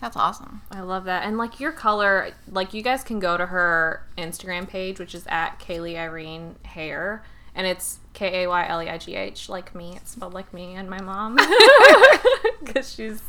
That's 0.00 0.16
awesome. 0.16 0.62
I 0.70 0.80
love 0.80 1.04
that. 1.04 1.24
And 1.24 1.38
like 1.38 1.58
your 1.58 1.72
color, 1.72 2.30
like 2.48 2.74
you 2.74 2.82
guys 2.82 3.02
can 3.02 3.18
go 3.18 3.36
to 3.36 3.46
her 3.46 4.04
Instagram 4.18 4.68
page, 4.68 5.00
which 5.00 5.14
is 5.14 5.26
at 5.26 5.58
Kayleigh 5.58 5.96
Irene 5.96 6.56
Hair, 6.64 7.24
and 7.56 7.66
it's 7.66 7.98
K 8.12 8.44
A 8.44 8.48
Y 8.48 8.66
L 8.68 8.82
E 8.82 8.88
I 8.88 8.98
G 8.98 9.16
H, 9.16 9.48
like 9.48 9.74
me. 9.74 9.94
It's 9.96 10.12
spelled 10.12 10.34
like 10.34 10.52
me 10.54 10.74
and 10.74 10.88
my 10.88 11.00
mom, 11.00 11.36
because 12.64 12.94
she's 12.94 13.22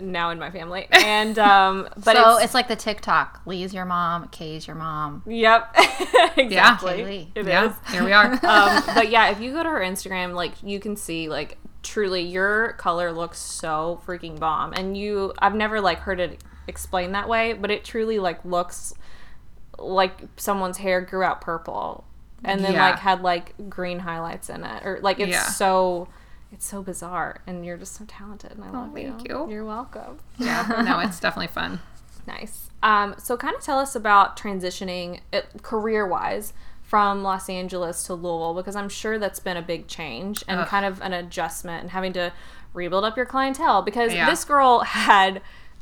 now 0.00 0.30
in 0.30 0.38
my 0.38 0.50
family. 0.50 0.88
And 0.90 1.38
um, 1.38 1.88
but 2.04 2.16
so 2.16 2.36
it's, 2.36 2.46
it's, 2.46 2.54
like 2.54 2.68
the 2.68 2.76
TikTok. 2.76 3.42
Leigh's 3.46 3.72
your 3.72 3.84
mom, 3.84 4.28
Kay's 4.28 4.66
your 4.66 4.76
mom. 4.76 5.22
yep, 5.26 5.74
exactly. 6.36 7.30
It 7.34 7.46
yeah, 7.46 7.70
is. 7.70 7.92
here 7.92 8.04
we 8.04 8.12
are. 8.12 8.32
um, 8.44 8.82
but 8.94 9.10
yeah, 9.10 9.30
if 9.30 9.40
you 9.40 9.52
go 9.52 9.62
to 9.62 9.68
her 9.68 9.80
Instagram, 9.80 10.34
like 10.34 10.54
you 10.62 10.80
can 10.80 10.96
see 10.96 11.28
like 11.28 11.58
truly 11.82 12.22
your 12.22 12.72
color 12.74 13.12
looks 13.12 13.38
so 13.38 14.00
freaking 14.06 14.38
bomb. 14.40 14.72
And 14.72 14.96
you 14.96 15.34
I've 15.38 15.54
never 15.54 15.80
like 15.80 15.98
heard 15.98 16.18
it 16.18 16.42
explained 16.66 17.14
that 17.14 17.28
way, 17.28 17.52
but 17.52 17.70
it 17.70 17.84
truly 17.84 18.18
like 18.18 18.42
looks 18.44 18.94
like 19.78 20.20
someone's 20.36 20.78
hair 20.78 21.00
grew 21.00 21.22
out 21.22 21.40
purple 21.40 22.04
and 22.44 22.64
then 22.64 22.72
Yeah. 22.74 22.90
like 22.90 22.98
had 22.98 23.22
like 23.22 23.54
green 23.68 24.00
highlights 24.00 24.50
in 24.50 24.64
it. 24.64 24.84
Or 24.84 24.98
like 25.02 25.20
it's 25.20 25.30
Yeah. 25.32 25.42
so 25.44 26.08
it's 26.52 26.66
so 26.66 26.82
bizarre 26.82 27.40
and 27.46 27.64
you're 27.64 27.78
just 27.78 27.94
so 27.94 28.04
talented 28.06 28.52
and 28.52 28.62
I 28.64 28.70
love 28.70 28.92
thank 28.94 29.26
you. 29.28 29.46
you. 29.46 29.50
You're 29.50 29.64
welcome. 29.64 30.18
yeah, 30.38 30.82
no, 30.84 30.98
it's 31.00 31.18
definitely 31.26 31.46
fun. 31.48 31.80
Nice. 32.26 32.70
Um, 32.84 33.14
so, 33.18 33.36
kind 33.36 33.54
of 33.56 33.62
tell 33.62 33.78
us 33.78 33.94
about 33.96 34.36
transitioning 34.36 35.20
career 35.62 36.06
wise 36.06 36.52
from 36.82 37.22
Los 37.22 37.48
Angeles 37.48 38.04
to 38.04 38.14
Louisville 38.14 38.54
because 38.54 38.76
I'm 38.76 38.88
sure 38.88 39.18
that's 39.18 39.40
been 39.40 39.56
a 39.56 39.62
big 39.62 39.86
change 39.88 40.44
and 40.46 40.66
kind 40.66 40.84
of 40.84 41.00
an 41.00 41.12
adjustment 41.12 41.82
and 41.82 41.90
having 41.92 42.12
to 42.14 42.32
rebuild 42.74 43.04
up 43.04 43.16
your 43.16 43.26
clientele 43.26 43.82
because 43.82 44.12
Yeah. 44.12 44.28
this 44.28 44.44
girl 44.44 44.80
had 44.80 45.40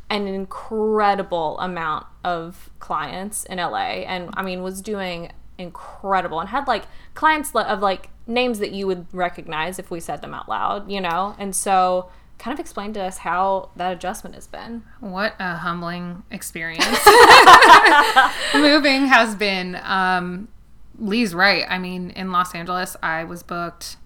an 0.08 0.26
incredible 0.28 1.58
amount 1.58 2.06
of 2.24 2.70
clients 2.80 3.44
in 3.44 3.58
LA 3.58 4.04
and 4.06 4.30
I 4.36 4.42
mean 4.42 4.62
was 4.62 4.80
doing 4.82 5.30
incredible 5.60 6.40
and 6.40 6.48
had 6.48 6.66
like 6.66 6.84
clients 7.14 7.54
of 7.54 7.80
like 7.80 8.08
names 8.26 8.58
that 8.58 8.72
you 8.72 8.86
would 8.86 9.06
recognize 9.12 9.78
if 9.78 9.90
we 9.90 10.00
said 10.00 10.22
them 10.22 10.34
out 10.34 10.48
loud, 10.48 10.90
you 10.90 11.00
know? 11.00 11.34
And 11.38 11.54
so 11.54 12.10
kind 12.38 12.54
of 12.54 12.58
explain 12.58 12.92
to 12.94 13.00
us 13.00 13.18
how 13.18 13.70
that 13.76 13.92
adjustment 13.92 14.34
has 14.34 14.46
been. 14.46 14.82
What 15.00 15.34
a 15.38 15.56
humbling 15.56 16.22
experience. 16.30 16.86
Moving 18.54 19.06
has 19.06 19.34
been. 19.34 19.78
Um, 19.82 20.48
Leigh's 20.98 21.34
right. 21.34 21.64
I 21.68 21.78
mean, 21.78 22.10
in 22.10 22.32
Los 22.32 22.54
Angeles, 22.54 22.96
I 23.02 23.24
was 23.24 23.42
booked. 23.42 23.96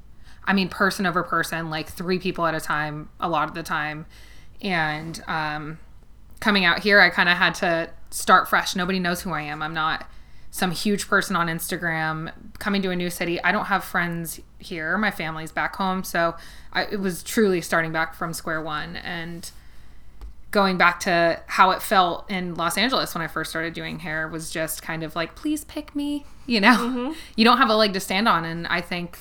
I 0.45 0.53
mean, 0.53 0.69
person 0.69 1.07
over 1.07 1.23
person, 1.23 1.71
like 1.71 1.89
three 1.89 2.19
people 2.19 2.47
at 2.47 2.55
a 2.55 2.61
time, 2.61 3.09
a 3.21 3.29
lot 3.29 3.49
of 3.49 3.55
the 3.55 3.63
time. 3.63 4.07
And 4.61 5.23
um, 5.27 5.79
coming 6.41 6.65
out 6.65 6.81
here, 6.81 7.01
I 7.01 7.11
kind 7.11 7.29
of 7.29 7.37
had 7.37 7.55
to 7.57 7.91
start 8.11 8.49
fresh. 8.49 8.77
Nobody 8.77 8.99
knows 8.99 9.23
who 9.23 9.31
I 9.31 9.43
am. 9.43 9.63
I'm 9.63 9.75
not 9.75 10.09
some 10.55 10.71
huge 10.71 11.09
person 11.09 11.35
on 11.35 11.49
Instagram. 11.49 12.31
Coming 12.61 12.81
to 12.83 12.91
a 12.91 12.95
new 12.95 13.11
city, 13.11 13.43
I 13.43 13.51
don't 13.51 13.65
have 13.65 13.83
friends 13.83 14.41
here. 14.61 14.97
My 14.97 15.11
family's 15.11 15.51
back 15.51 15.75
home, 15.75 16.05
so 16.05 16.37
I, 16.73 16.85
it 16.85 17.01
was 17.01 17.25
truly 17.25 17.61
starting 17.61 17.91
back 17.91 18.15
from 18.15 18.33
square 18.33 18.63
one 18.63 18.95
and 18.95 19.51
going 20.53 20.79
back 20.79 21.01
to 21.01 21.41
how 21.49 21.73
it 21.73 21.83
felt 21.83 22.31
in 22.31 22.55
Los 22.55 22.79
Angeles 22.79 23.17
when 23.17 23.23
I 23.23 23.27
first 23.27 23.51
started 23.51 23.75
doing 23.75 23.99
hair 23.99 24.29
was 24.29 24.49
just 24.49 24.81
kind 24.81 25.03
of 25.03 25.17
like, 25.17 25.35
please 25.35 25.65
pick 25.65 25.97
me. 25.97 26.25
You 26.47 26.61
know, 26.61 26.77
mm-hmm. 26.77 27.13
you 27.37 27.45
don't 27.45 27.59
have 27.59 27.69
a 27.69 27.75
leg 27.75 27.93
to 27.95 28.01
stand 28.01 28.29
on, 28.29 28.45
and 28.45 28.69
I 28.69 28.81
think 28.81 29.19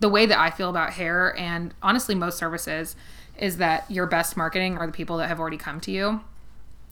the 0.00 0.08
way 0.08 0.24
that 0.24 0.38
I 0.38 0.48
feel 0.48 0.70
about 0.70 0.94
hair 0.94 1.38
and 1.38 1.74
honestly 1.82 2.14
most 2.14 2.38
services 2.38 2.96
is 3.36 3.58
that 3.58 3.84
your 3.90 4.06
best 4.06 4.34
marketing 4.34 4.78
are 4.78 4.86
the 4.86 4.94
people 4.94 5.18
that 5.18 5.28
have 5.28 5.40
already 5.40 5.58
come 5.58 5.78
to 5.80 5.90
you. 5.90 6.22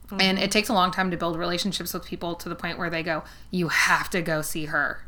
Mm-hmm. 0.07 0.21
And 0.21 0.39
it 0.39 0.51
takes 0.51 0.69
a 0.69 0.73
long 0.73 0.91
time 0.91 1.11
to 1.11 1.17
build 1.17 1.37
relationships 1.37 1.93
with 1.93 2.05
people 2.05 2.35
to 2.37 2.49
the 2.49 2.55
point 2.55 2.79
where 2.79 2.91
they 2.91 3.03
go, 3.03 3.25
you 3.51 3.69
have 3.69 4.09
to 4.11 4.23
go 4.23 4.43
see 4.43 4.67
her. 4.67 5.03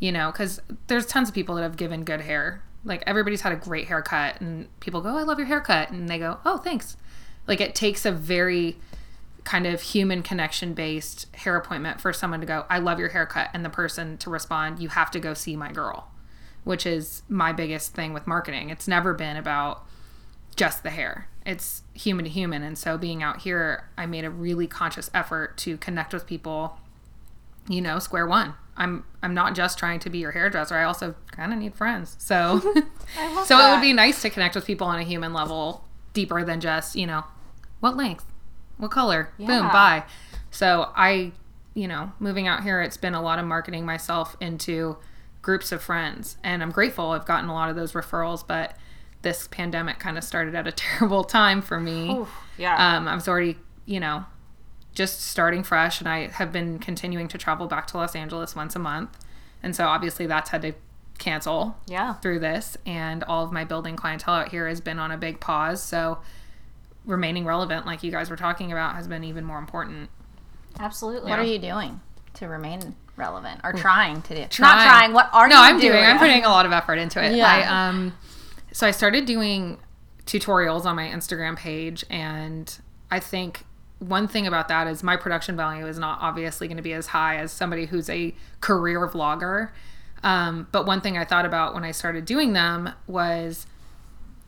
You 0.00 0.12
know, 0.12 0.30
because 0.30 0.60
there's 0.88 1.06
tons 1.06 1.28
of 1.28 1.34
people 1.34 1.54
that 1.54 1.62
have 1.62 1.76
given 1.76 2.04
good 2.04 2.20
hair. 2.20 2.62
Like 2.84 3.02
everybody's 3.06 3.40
had 3.40 3.52
a 3.52 3.56
great 3.56 3.88
haircut, 3.88 4.40
and 4.40 4.68
people 4.80 5.00
go, 5.00 5.10
oh, 5.10 5.16
I 5.16 5.22
love 5.22 5.38
your 5.38 5.46
haircut. 5.46 5.90
And 5.90 6.08
they 6.08 6.18
go, 6.18 6.38
oh, 6.44 6.58
thanks. 6.58 6.96
Like 7.46 7.60
it 7.60 7.74
takes 7.74 8.04
a 8.04 8.12
very 8.12 8.76
kind 9.44 9.66
of 9.66 9.80
human 9.80 10.22
connection 10.22 10.74
based 10.74 11.34
hair 11.36 11.56
appointment 11.56 12.00
for 12.00 12.12
someone 12.12 12.40
to 12.40 12.46
go, 12.46 12.64
I 12.68 12.78
love 12.78 12.98
your 12.98 13.10
haircut. 13.10 13.50
And 13.54 13.64
the 13.64 13.70
person 13.70 14.18
to 14.18 14.30
respond, 14.30 14.80
you 14.80 14.88
have 14.88 15.10
to 15.12 15.20
go 15.20 15.34
see 15.34 15.56
my 15.56 15.72
girl 15.72 16.08
which 16.64 16.86
is 16.86 17.22
my 17.28 17.52
biggest 17.52 17.94
thing 17.94 18.12
with 18.12 18.26
marketing. 18.26 18.70
It's 18.70 18.88
never 18.88 19.14
been 19.14 19.36
about 19.36 19.84
just 20.56 20.82
the 20.82 20.90
hair. 20.90 21.28
It's 21.46 21.82
human 21.92 22.24
to 22.24 22.30
human. 22.30 22.62
And 22.62 22.76
so 22.78 22.96
being 22.96 23.22
out 23.22 23.42
here, 23.42 23.88
I 23.98 24.06
made 24.06 24.24
a 24.24 24.30
really 24.30 24.66
conscious 24.66 25.10
effort 25.12 25.56
to 25.58 25.76
connect 25.76 26.12
with 26.14 26.26
people, 26.26 26.78
you 27.68 27.80
know, 27.80 27.98
square 27.98 28.26
one. 28.26 28.54
I'm 28.76 29.04
I'm 29.22 29.34
not 29.34 29.54
just 29.54 29.78
trying 29.78 30.00
to 30.00 30.10
be 30.10 30.18
your 30.18 30.32
hairdresser. 30.32 30.74
I 30.76 30.84
also 30.84 31.14
kind 31.30 31.52
of 31.52 31.58
need 31.58 31.74
friends. 31.74 32.16
So 32.18 32.60
so 33.44 33.58
it 33.58 33.72
would 33.72 33.80
be 33.80 33.92
nice 33.92 34.22
to 34.22 34.30
connect 34.30 34.54
with 34.54 34.66
people 34.66 34.86
on 34.86 34.98
a 34.98 35.04
human 35.04 35.32
level 35.32 35.84
deeper 36.12 36.44
than 36.44 36.60
just, 36.60 36.96
you 36.96 37.06
know, 37.06 37.24
what 37.80 37.96
length? 37.96 38.24
What 38.78 38.90
color? 38.90 39.30
Boom, 39.38 39.48
Yeah. 39.48 39.72
bye. 39.72 40.04
So 40.50 40.90
I, 40.96 41.32
you 41.74 41.86
know, 41.88 42.12
moving 42.18 42.46
out 42.48 42.62
here, 42.62 42.80
it's 42.80 42.96
been 42.96 43.14
a 43.14 43.22
lot 43.22 43.38
of 43.38 43.44
marketing 43.44 43.84
myself 43.84 44.36
into 44.40 44.96
groups 45.42 45.70
of 45.72 45.82
friends. 45.82 46.38
And 46.42 46.62
I'm 46.62 46.70
grateful 46.70 47.10
I've 47.10 47.26
gotten 47.26 47.48
a 47.48 47.52
lot 47.54 47.68
of 47.70 47.76
those 47.76 47.92
referrals, 47.92 48.44
but 48.46 48.76
this 49.24 49.48
pandemic 49.48 49.98
kind 49.98 50.16
of 50.16 50.22
started 50.22 50.54
at 50.54 50.68
a 50.68 50.72
terrible 50.76 51.24
time 51.24 51.60
for 51.60 51.80
me. 51.80 52.24
yeah. 52.56 52.96
Um, 52.96 53.08
I 53.08 53.14
was 53.16 53.26
already, 53.26 53.58
you 53.86 53.98
know, 53.98 54.24
just 54.94 55.22
starting 55.22 55.64
fresh, 55.64 55.98
and 55.98 56.08
I 56.08 56.28
have 56.28 56.52
been 56.52 56.78
continuing 56.78 57.26
to 57.28 57.38
travel 57.38 57.66
back 57.66 57.88
to 57.88 57.96
Los 57.96 58.14
Angeles 58.14 58.54
once 58.54 58.76
a 58.76 58.78
month. 58.78 59.18
And 59.60 59.74
so 59.74 59.86
obviously 59.86 60.26
that's 60.26 60.50
had 60.50 60.62
to 60.62 60.74
cancel 61.18 61.76
yeah. 61.88 62.14
through 62.14 62.38
this, 62.38 62.76
and 62.86 63.24
all 63.24 63.44
of 63.44 63.50
my 63.50 63.64
building 63.64 63.96
clientele 63.96 64.34
out 64.34 64.48
here 64.50 64.68
has 64.68 64.80
been 64.80 65.00
on 65.00 65.10
a 65.10 65.16
big 65.16 65.40
pause. 65.40 65.82
So 65.82 66.18
remaining 67.04 67.44
relevant, 67.44 67.86
like 67.86 68.02
you 68.02 68.12
guys 68.12 68.30
were 68.30 68.36
talking 68.36 68.70
about, 68.70 68.94
has 68.94 69.08
been 69.08 69.24
even 69.24 69.44
more 69.44 69.58
important. 69.58 70.10
Absolutely. 70.78 71.30
What 71.30 71.38
are 71.38 71.44
you 71.44 71.58
doing 71.58 72.00
to 72.34 72.46
remain 72.46 72.94
relevant 73.16 73.60
or 73.64 73.72
trying 73.72 74.22
to 74.22 74.34
do? 74.34 74.40
Not 74.40 74.50
Trying. 74.50 74.88
trying. 74.88 75.12
What 75.12 75.30
are 75.32 75.46
you 75.46 75.50
doing? 75.50 75.60
no, 75.60 75.66
I'm 75.66 75.80
doing? 75.80 75.92
doing. 75.92 76.04
I'm 76.04 76.18
putting 76.18 76.44
a 76.44 76.48
lot 76.48 76.66
of 76.66 76.72
effort 76.72 76.96
into 76.96 77.24
it. 77.24 77.36
Yeah. 77.36 77.46
I 77.46 77.88
um, 77.88 78.12
so 78.74 78.88
I 78.88 78.90
started 78.90 79.24
doing 79.24 79.78
tutorials 80.26 80.84
on 80.84 80.96
my 80.96 81.06
Instagram 81.06 81.56
page, 81.56 82.04
and 82.10 82.76
I 83.08 83.20
think 83.20 83.64
one 84.00 84.26
thing 84.26 84.48
about 84.48 84.66
that 84.66 84.88
is 84.88 85.04
my 85.04 85.16
production 85.16 85.56
value 85.56 85.86
is 85.86 85.96
not 85.96 86.18
obviously 86.20 86.66
going 86.66 86.76
to 86.76 86.82
be 86.82 86.92
as 86.92 87.06
high 87.06 87.36
as 87.36 87.52
somebody 87.52 87.86
who's 87.86 88.10
a 88.10 88.34
career 88.60 89.06
vlogger. 89.06 89.70
Um, 90.24 90.66
but 90.72 90.86
one 90.86 91.00
thing 91.00 91.16
I 91.16 91.24
thought 91.24 91.46
about 91.46 91.72
when 91.72 91.84
I 91.84 91.92
started 91.92 92.24
doing 92.24 92.52
them 92.52 92.90
was 93.06 93.66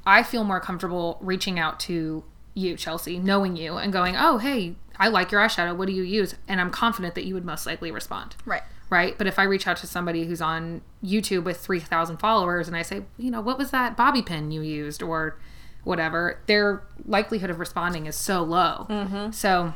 I 0.04 0.24
feel 0.24 0.42
more 0.42 0.58
comfortable 0.58 1.18
reaching 1.20 1.60
out 1.60 1.78
to 1.80 2.24
you, 2.52 2.76
Chelsea, 2.76 3.20
knowing 3.20 3.54
you 3.54 3.76
and 3.76 3.92
going, 3.92 4.16
oh, 4.16 4.38
hey, 4.38 4.74
I 4.98 5.06
like 5.06 5.30
your 5.30 5.40
eyeshadow. 5.40 5.76
What 5.76 5.86
do 5.86 5.92
you 5.92 6.02
use? 6.02 6.34
And 6.48 6.60
I'm 6.60 6.72
confident 6.72 7.14
that 7.14 7.26
you 7.26 7.34
would 7.34 7.44
most 7.44 7.64
likely 7.64 7.92
respond 7.92 8.34
right. 8.44 8.62
Right? 8.88 9.16
But 9.18 9.26
if 9.26 9.38
I 9.38 9.42
reach 9.42 9.66
out 9.66 9.76
to 9.78 9.86
somebody 9.86 10.26
who's 10.26 10.40
on 10.40 10.82
YouTube 11.04 11.44
with 11.44 11.58
3,000 11.58 12.18
followers 12.18 12.68
and 12.68 12.76
I 12.76 12.82
say, 12.82 13.02
you 13.16 13.30
know, 13.30 13.40
what 13.40 13.58
was 13.58 13.70
that 13.70 13.96
bobby 13.96 14.22
pin 14.22 14.50
you 14.50 14.62
used 14.62 15.02
or 15.02 15.38
whatever, 15.84 16.40
their 16.46 16.82
likelihood 17.04 17.50
of 17.50 17.58
responding 17.58 18.06
is 18.06 18.16
so 18.16 18.42
low. 18.42 18.86
Mm-hmm. 18.88 19.30
So 19.32 19.74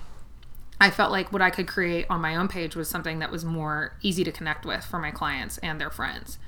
I 0.81 0.91
felt 0.91 1.13
like 1.13 1.33
what 1.33 1.43
I 1.43 1.51
could 1.51 1.69
create 1.69 2.07
on 2.09 2.21
my 2.21 2.37
own 2.37 2.49
page 2.49 2.75
was 2.75 2.89
something 2.89 3.19
that 3.19 3.31
was 3.31 3.45
more 3.45 3.97
easy 4.03 4.25
to 4.25 4.33
connect 4.33 4.65
with 4.65 4.85
for 4.85 4.99
my 4.99 5.11
clients 5.11 5.59
and 5.59 5.81
their 5.81 5.91
friends. 5.91 6.39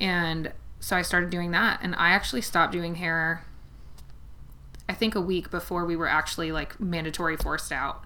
And 0.00 0.52
so 0.80 0.96
I 0.96 1.02
started 1.02 1.30
doing 1.30 1.52
that. 1.52 1.80
And 1.82 1.94
I 1.96 2.10
actually 2.10 2.42
stopped 2.42 2.72
doing 2.72 2.96
hair, 2.96 3.44
I 4.88 4.94
think 4.94 5.14
a 5.14 5.20
week 5.20 5.50
before 5.50 5.84
we 5.84 5.96
were 5.96 6.08
actually 6.08 6.52
like 6.52 6.78
mandatory 6.80 7.36
forced 7.36 7.72
out 7.72 8.04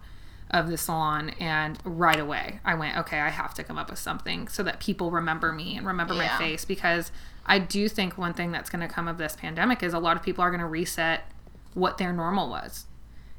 of 0.52 0.68
the 0.68 0.76
salon 0.76 1.30
and 1.40 1.78
right 1.84 2.20
away 2.20 2.60
I 2.64 2.74
went, 2.74 2.98
okay, 2.98 3.18
I 3.18 3.30
have 3.30 3.54
to 3.54 3.64
come 3.64 3.78
up 3.78 3.88
with 3.88 3.98
something 3.98 4.48
so 4.48 4.62
that 4.62 4.80
people 4.80 5.10
remember 5.10 5.52
me 5.52 5.76
and 5.76 5.86
remember 5.86 6.14
my 6.14 6.28
face 6.38 6.64
because 6.64 7.10
I 7.46 7.58
do 7.58 7.88
think 7.88 8.18
one 8.18 8.34
thing 8.34 8.52
that's 8.52 8.70
going 8.70 8.86
to 8.86 8.92
come 8.92 9.08
of 9.08 9.18
this 9.18 9.34
pandemic 9.34 9.82
is 9.82 9.94
a 9.94 9.98
lot 9.98 10.16
of 10.16 10.22
people 10.22 10.44
are 10.44 10.50
going 10.50 10.60
to 10.60 10.66
reset 10.66 11.24
what 11.74 11.98
their 11.98 12.12
normal 12.12 12.48
was. 12.48 12.86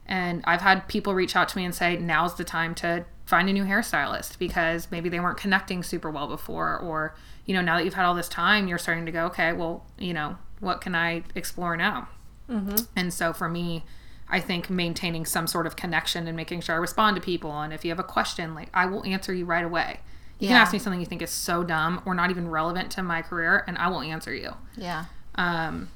And 0.06 0.42
I've 0.46 0.62
had 0.62 0.88
people 0.88 1.14
reach 1.14 1.36
out 1.36 1.48
to 1.50 1.58
me 1.58 1.64
and 1.64 1.74
say, 1.74 1.98
now's 1.98 2.36
the 2.36 2.44
time 2.44 2.76
to 2.76 3.06
find 3.26 3.48
a 3.50 3.54
new 3.54 3.64
hairstylist 3.64 4.38
because 4.38 4.88
maybe 4.92 5.08
they 5.08 5.20
weren't 5.20 5.38
connecting 5.38 5.84
super 5.84 6.12
well 6.12 6.28
before. 6.28 6.78
Or, 6.78 7.16
you 7.46 7.54
know, 7.54 7.62
now 7.62 7.78
that 7.78 7.86
you've 7.86 7.94
had 7.94 8.06
all 8.06 8.16
this 8.16 8.28
time, 8.28 8.68
you're 8.68 8.78
starting 8.78 9.06
to 9.06 9.12
go, 9.12 9.26
okay, 9.28 9.54
well, 9.54 9.86
you 9.98 10.14
know, 10.14 10.38
what 10.60 10.82
can 10.82 10.96
I 10.96 11.24
explore 11.36 11.78
now? 11.78 12.10
Mm-hmm. 12.50 12.84
And 12.96 13.14
so 13.14 13.32
for 13.32 13.48
me, 13.48 13.86
I 14.30 14.40
think 14.40 14.70
maintaining 14.70 15.26
some 15.26 15.48
sort 15.48 15.68
of 15.68 15.76
connection 15.76 16.28
and 16.28 16.36
making 16.36 16.62
sure 16.62 16.76
I 16.76 16.78
respond 16.78 17.16
to 17.16 17.22
people. 17.22 17.52
And 17.62 17.74
if 17.74 17.84
you 17.86 17.92
have 17.92 18.00
a 18.00 18.04
question, 18.04 18.56
like 18.56 18.70
I 18.74 18.86
will 18.86 19.06
answer 19.06 19.34
you 19.34 19.46
right 19.46 19.66
away. 19.66 20.00
You 20.40 20.50
can 20.50 20.58
ask 20.58 20.74
me 20.74 20.80
something 20.80 21.00
you 21.00 21.06
think 21.06 21.22
is 21.22 21.30
so 21.30 21.64
dumb 21.64 22.02
or 22.06 22.14
not 22.14 22.30
even 22.30 22.50
relevant 22.50 22.92
to 22.92 23.04
my 23.04 23.22
career, 23.22 23.64
and 23.66 23.78
I 23.78 23.88
will 23.88 24.02
answer 24.02 24.34
you. 24.34 24.52
Yeah. 24.76 25.06
Um, 25.36 25.90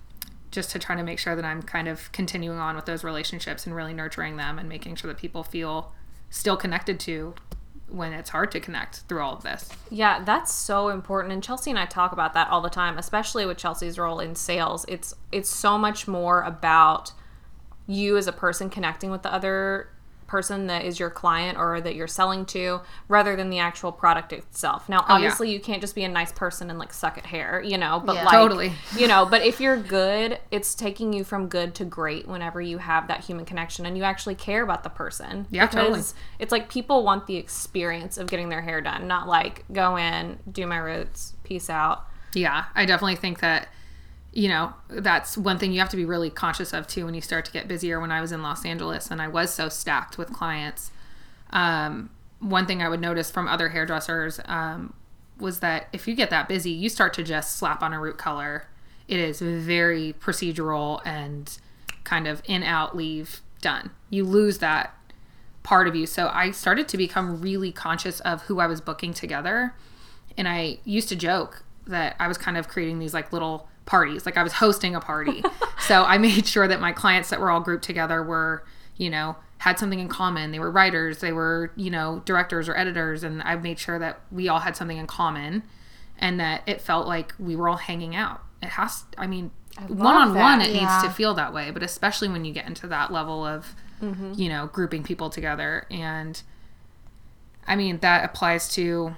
just 0.51 0.71
to 0.71 0.79
try 0.79 0.95
to 0.95 1.03
make 1.03 1.19
sure 1.19 1.35
that 1.35 1.43
I'm 1.43 1.61
kind 1.61 1.89
of 1.89 2.09
continuing 2.13 2.57
on 2.57 2.75
with 2.75 2.85
those 2.85 3.03
relationships 3.03 3.65
and 3.65 3.75
really 3.75 3.93
nurturing 3.93 4.37
them 4.37 4.57
and 4.57 4.69
making 4.69 4.95
sure 4.95 5.09
that 5.09 5.17
people 5.17 5.43
feel 5.43 5.91
still 6.29 6.55
connected 6.55 6.99
to 7.01 7.33
when 7.89 8.13
it's 8.13 8.29
hard 8.29 8.51
to 8.51 8.59
connect 8.59 8.97
through 9.01 9.21
all 9.21 9.33
of 9.33 9.43
this. 9.43 9.69
Yeah, 9.89 10.23
that's 10.23 10.53
so 10.53 10.89
important. 10.89 11.33
And 11.33 11.43
Chelsea 11.43 11.69
and 11.69 11.79
I 11.79 11.85
talk 11.85 12.11
about 12.11 12.33
that 12.33 12.49
all 12.49 12.61
the 12.61 12.69
time, 12.69 12.97
especially 12.97 13.45
with 13.45 13.57
Chelsea's 13.57 13.97
role 13.97 14.19
in 14.19 14.35
sales. 14.35 14.85
It's 14.87 15.13
it's 15.31 15.49
so 15.49 15.77
much 15.77 16.07
more 16.07 16.41
about 16.41 17.11
you 17.87 18.17
as 18.17 18.27
a 18.27 18.33
person 18.33 18.69
connecting 18.69 19.09
with 19.09 19.23
the 19.23 19.33
other 19.33 19.89
person 20.27 20.67
that 20.67 20.83
is 20.83 20.99
your 20.99 21.09
client 21.09 21.57
or 21.57 21.79
that 21.79 21.95
you're 21.95 22.05
selling 22.05 22.45
to 22.45 22.81
rather 23.07 23.37
than 23.37 23.49
the 23.49 23.59
actual 23.59 23.93
product 23.93 24.33
itself. 24.33 24.89
Now, 24.89 24.99
oh, 24.99 25.05
yeah. 25.07 25.13
obviously, 25.15 25.51
you 25.51 25.59
can't 25.61 25.79
just 25.79 25.95
be 25.95 26.03
a 26.03 26.09
nice 26.09 26.33
person 26.33 26.69
and 26.69 26.77
like 26.77 26.91
suck 26.93 27.17
at 27.17 27.25
hair, 27.25 27.61
you 27.65 27.77
know, 27.77 28.03
but 28.05 28.15
Yeah. 28.15 28.25
like 28.25 28.33
Totally. 28.33 28.73
you 28.97 29.07
know, 29.07 29.25
but 29.25 29.41
if 29.41 29.61
you're 29.61 29.77
good, 29.77 30.39
it's 30.51 30.75
taking 30.75 31.13
you 31.13 31.23
from 31.23 31.47
good 31.47 31.73
to 31.75 31.85
great 31.85 32.27
whenever 32.27 32.59
you 32.61 32.77
have 32.77 33.07
that 33.07 33.23
human 33.23 33.45
connection 33.45 33.85
and 33.85 33.97
you 33.97 34.03
actually 34.03 34.35
care 34.35 34.63
about 34.63 34.83
the 34.83 34.89
person. 34.89 35.47
Yeah, 35.49 35.65
totally. 35.67 35.91
Because 35.91 36.13
it's 36.39 36.51
like 36.51 36.69
people 36.69 37.05
want 37.05 37.25
the 37.25 37.37
experience 37.37 38.17
of 38.17 38.27
getting 38.27 38.49
their 38.49 38.61
hair 38.61 38.81
done, 38.81 39.07
not 39.07 39.29
like 39.29 39.63
go 39.71 39.95
in, 39.95 40.39
do 40.51 40.67
my 40.67 40.77
roots, 40.77 41.35
peace 41.45 41.69
out. 41.69 42.05
Yeah, 42.33 42.65
I 42.75 42.85
definitely 42.85 43.15
think 43.15 43.39
that 43.39 43.69
you 44.37 44.47
know 44.47 44.71
that's 44.87 45.35
one 45.35 45.57
thing 45.57 45.71
you 45.71 45.79
have 45.79 45.89
to 45.89 45.97
be 45.97 46.05
really 46.05 46.29
conscious 46.29 46.71
of 46.71 46.85
too 46.85 47.05
when 47.05 47.15
you 47.15 47.21
start 47.21 47.43
to 47.45 47.51
get 47.51 47.67
busier. 47.67 47.99
When 47.99 48.11
I 48.11 48.21
was 48.21 48.31
in 48.31 48.43
Los 48.43 48.65
Angeles 48.65 49.09
and 49.09 49.19
I 49.19 49.27
was 49.27 49.51
so 49.51 49.67
stacked 49.67 50.19
with 50.19 50.31
clients, 50.31 50.91
um, 51.49 52.11
one 52.39 52.67
thing 52.67 52.83
I 52.83 52.87
would 52.87 53.01
notice 53.01 53.31
from 53.31 53.47
other 53.47 53.69
hairdressers 53.69 54.39
um, 54.45 54.93
was 55.39 55.59
that 55.61 55.87
if 55.91 56.07
you 56.07 56.13
get 56.13 56.29
that 56.29 56.47
busy, 56.47 56.69
you 56.69 56.87
start 56.87 57.15
to 57.15 57.23
just 57.23 57.55
slap 57.55 57.81
on 57.81 57.93
a 57.93 57.99
root 57.99 58.19
color. 58.19 58.67
It 59.07 59.19
is 59.19 59.41
very 59.41 60.13
procedural 60.13 61.01
and 61.03 61.57
kind 62.03 62.27
of 62.27 62.43
in 62.45 62.61
out 62.61 62.95
leave 62.95 63.41
done. 63.61 63.89
You 64.11 64.23
lose 64.23 64.59
that 64.59 64.93
part 65.63 65.87
of 65.87 65.95
you. 65.95 66.05
So 66.05 66.29
I 66.31 66.51
started 66.51 66.87
to 66.89 66.97
become 66.97 67.41
really 67.41 67.71
conscious 67.71 68.19
of 68.19 68.43
who 68.43 68.59
I 68.59 68.67
was 68.67 68.81
booking 68.81 69.15
together. 69.15 69.73
And 70.37 70.47
I 70.47 70.77
used 70.85 71.09
to 71.09 71.15
joke 71.15 71.63
that 71.87 72.15
I 72.19 72.27
was 72.27 72.37
kind 72.37 72.55
of 72.55 72.67
creating 72.67 72.99
these 72.99 73.15
like 73.15 73.33
little 73.33 73.67
parties, 73.87 74.25
like 74.25 74.37
I 74.37 74.43
was 74.43 74.53
hosting 74.53 74.95
a 74.95 74.99
party. 74.99 75.43
so 75.79 76.03
I 76.03 76.19
made 76.19 76.45
sure 76.45 76.67
that 76.67 76.79
my 76.79 76.91
clients 76.91 77.31
that 77.31 77.39
were 77.39 77.49
all 77.49 77.59
grouped 77.59 77.83
together 77.83 78.21
were, 78.21 78.63
you 78.97 79.09
know, 79.09 79.35
had 79.57 79.79
something 79.79 79.99
in 79.99 80.07
common. 80.07 80.51
They 80.51 80.59
were 80.59 80.69
writers, 80.69 81.19
they 81.19 81.33
were, 81.33 81.71
you 81.75 81.89
know, 81.89 82.21
directors 82.25 82.69
or 82.69 82.77
editors. 82.77 83.23
And 83.23 83.41
I 83.41 83.55
made 83.55 83.79
sure 83.79 83.97
that 83.97 84.21
we 84.31 84.47
all 84.47 84.59
had 84.59 84.75
something 84.75 84.97
in 84.97 85.07
common 85.07 85.63
and 86.19 86.39
that 86.39 86.61
it 86.67 86.81
felt 86.81 87.07
like 87.07 87.33
we 87.39 87.55
were 87.55 87.67
all 87.67 87.77
hanging 87.77 88.15
out. 88.15 88.41
It 88.61 88.69
has, 88.69 89.05
I 89.17 89.25
mean, 89.27 89.51
one 89.87 90.15
on 90.15 90.33
one, 90.35 90.61
it 90.61 90.73
needs 90.73 91.03
to 91.03 91.09
feel 91.09 91.33
that 91.35 91.53
way, 91.53 91.69
but 91.71 91.83
especially 91.83 92.27
when 92.29 92.45
you 92.45 92.53
get 92.53 92.65
into 92.65 92.87
that 92.87 93.11
level 93.11 93.45
of, 93.45 93.75
you 94.35 94.49
know, 94.49 94.67
grouping 94.67 95.03
people 95.03 95.29
together. 95.29 95.85
And 95.91 96.41
I 97.67 97.75
mean, 97.75 97.99
that 97.99 98.25
applies 98.25 98.69
to, 98.75 99.15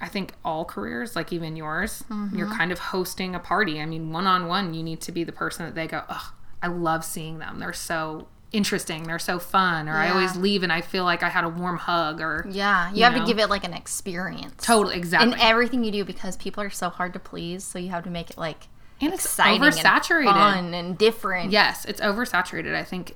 I 0.00 0.08
think, 0.08 0.32
all 0.44 0.64
careers, 0.64 1.14
like 1.14 1.32
even 1.32 1.56
yours. 1.56 2.04
You're 2.08 2.46
mm-hmm. 2.46 2.56
kind 2.56 2.72
of 2.72 2.78
hosting 2.78 3.34
a 3.34 3.38
party. 3.38 3.80
I 3.80 3.86
mean, 3.86 4.12
one 4.12 4.26
on 4.26 4.46
one, 4.46 4.72
you 4.74 4.82
need 4.82 5.00
to 5.02 5.12
be 5.12 5.24
the 5.24 5.32
person 5.32 5.66
that 5.66 5.74
they 5.74 5.86
go, 5.86 6.04
oh, 6.08 6.32
I 6.62 6.68
love 6.68 7.04
seeing 7.04 7.38
them. 7.38 7.58
They're 7.58 7.72
so 7.72 8.28
interesting. 8.52 9.04
They're 9.04 9.18
so 9.18 9.38
fun. 9.38 9.88
Or 9.88 9.96
I 9.96 10.10
always 10.10 10.36
leave 10.36 10.62
and 10.62 10.72
I 10.72 10.80
feel 10.80 11.04
like 11.04 11.22
I 11.22 11.28
had 11.28 11.44
a 11.44 11.48
warm 11.48 11.76
hug. 11.76 12.20
Or 12.20 12.46
Yeah. 12.50 12.90
You, 12.90 12.96
You 12.98 13.04
have 13.04 13.14
know? 13.14 13.20
to 13.20 13.26
give 13.26 13.38
it 13.38 13.48
like 13.48 13.64
an 13.64 13.74
experience. 13.74 14.64
totally, 14.64 14.96
exactly. 14.96 15.32
In 15.32 15.38
everything 15.38 15.84
you 15.84 15.92
do 15.92 16.04
because 16.04 16.36
people 16.36 16.62
are 16.62 16.70
so 16.70 16.88
hard 16.88 17.12
to 17.12 17.18
please. 17.18 17.62
So 17.64 17.78
you 17.78 17.90
have 17.90 18.04
to 18.04 18.10
make 18.10 18.30
it 18.30 18.38
like 18.38 18.68
And 19.00 19.12
it's 19.12 19.24
exciting 19.24 19.60
oversaturated. 19.60 20.26
and 20.26 20.34
fun 20.36 20.74
and 20.74 20.98
different. 20.98 21.52
Yes, 21.52 21.84
it's 21.84 22.00
oversaturated. 22.00 22.74
I 22.74 22.84
think, 22.84 23.14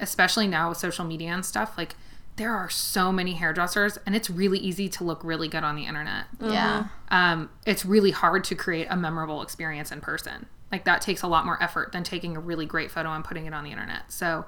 especially 0.00 0.46
now 0.48 0.68
with 0.68 0.78
social 0.78 1.04
media 1.04 1.30
and 1.30 1.46
stuff, 1.46 1.78
like 1.78 1.94
there 2.36 2.52
are 2.52 2.68
so 2.68 3.12
many 3.12 3.34
hairdressers, 3.34 3.98
and 4.06 4.16
it's 4.16 4.28
really 4.28 4.58
easy 4.58 4.88
to 4.88 5.04
look 5.04 5.22
really 5.22 5.48
good 5.48 5.62
on 5.64 5.76
the 5.76 5.86
internet. 5.86 6.26
Yeah. 6.40 6.86
Um, 7.08 7.50
it's 7.64 7.84
really 7.84 8.10
hard 8.10 8.44
to 8.44 8.54
create 8.54 8.88
a 8.90 8.96
memorable 8.96 9.42
experience 9.42 9.92
in 9.92 10.00
person. 10.00 10.46
Like 10.72 10.84
that 10.84 11.00
takes 11.00 11.22
a 11.22 11.28
lot 11.28 11.46
more 11.46 11.62
effort 11.62 11.92
than 11.92 12.02
taking 12.02 12.36
a 12.36 12.40
really 12.40 12.66
great 12.66 12.90
photo 12.90 13.10
and 13.10 13.24
putting 13.24 13.46
it 13.46 13.54
on 13.54 13.62
the 13.62 13.70
internet. 13.70 14.10
So 14.10 14.44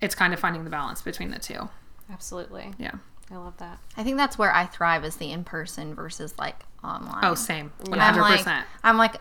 it's 0.00 0.14
kind 0.14 0.32
of 0.32 0.38
finding 0.38 0.62
the 0.64 0.70
balance 0.70 1.02
between 1.02 1.30
the 1.30 1.38
two. 1.40 1.68
Absolutely. 2.10 2.72
Yeah. 2.78 2.92
I 3.30 3.36
love 3.36 3.56
that. 3.58 3.78
I 3.96 4.04
think 4.04 4.18
that's 4.18 4.38
where 4.38 4.54
I 4.54 4.66
thrive 4.66 5.04
is 5.04 5.16
the 5.16 5.32
in 5.32 5.42
person 5.42 5.94
versus 5.94 6.38
like 6.38 6.64
online. 6.84 7.24
Oh, 7.24 7.34
same. 7.34 7.72
One 7.86 7.98
I'm 7.98 8.14
hundred 8.14 8.22
like, 8.22 8.38
percent. 8.38 8.66
I'm 8.84 8.98
like, 8.98 9.16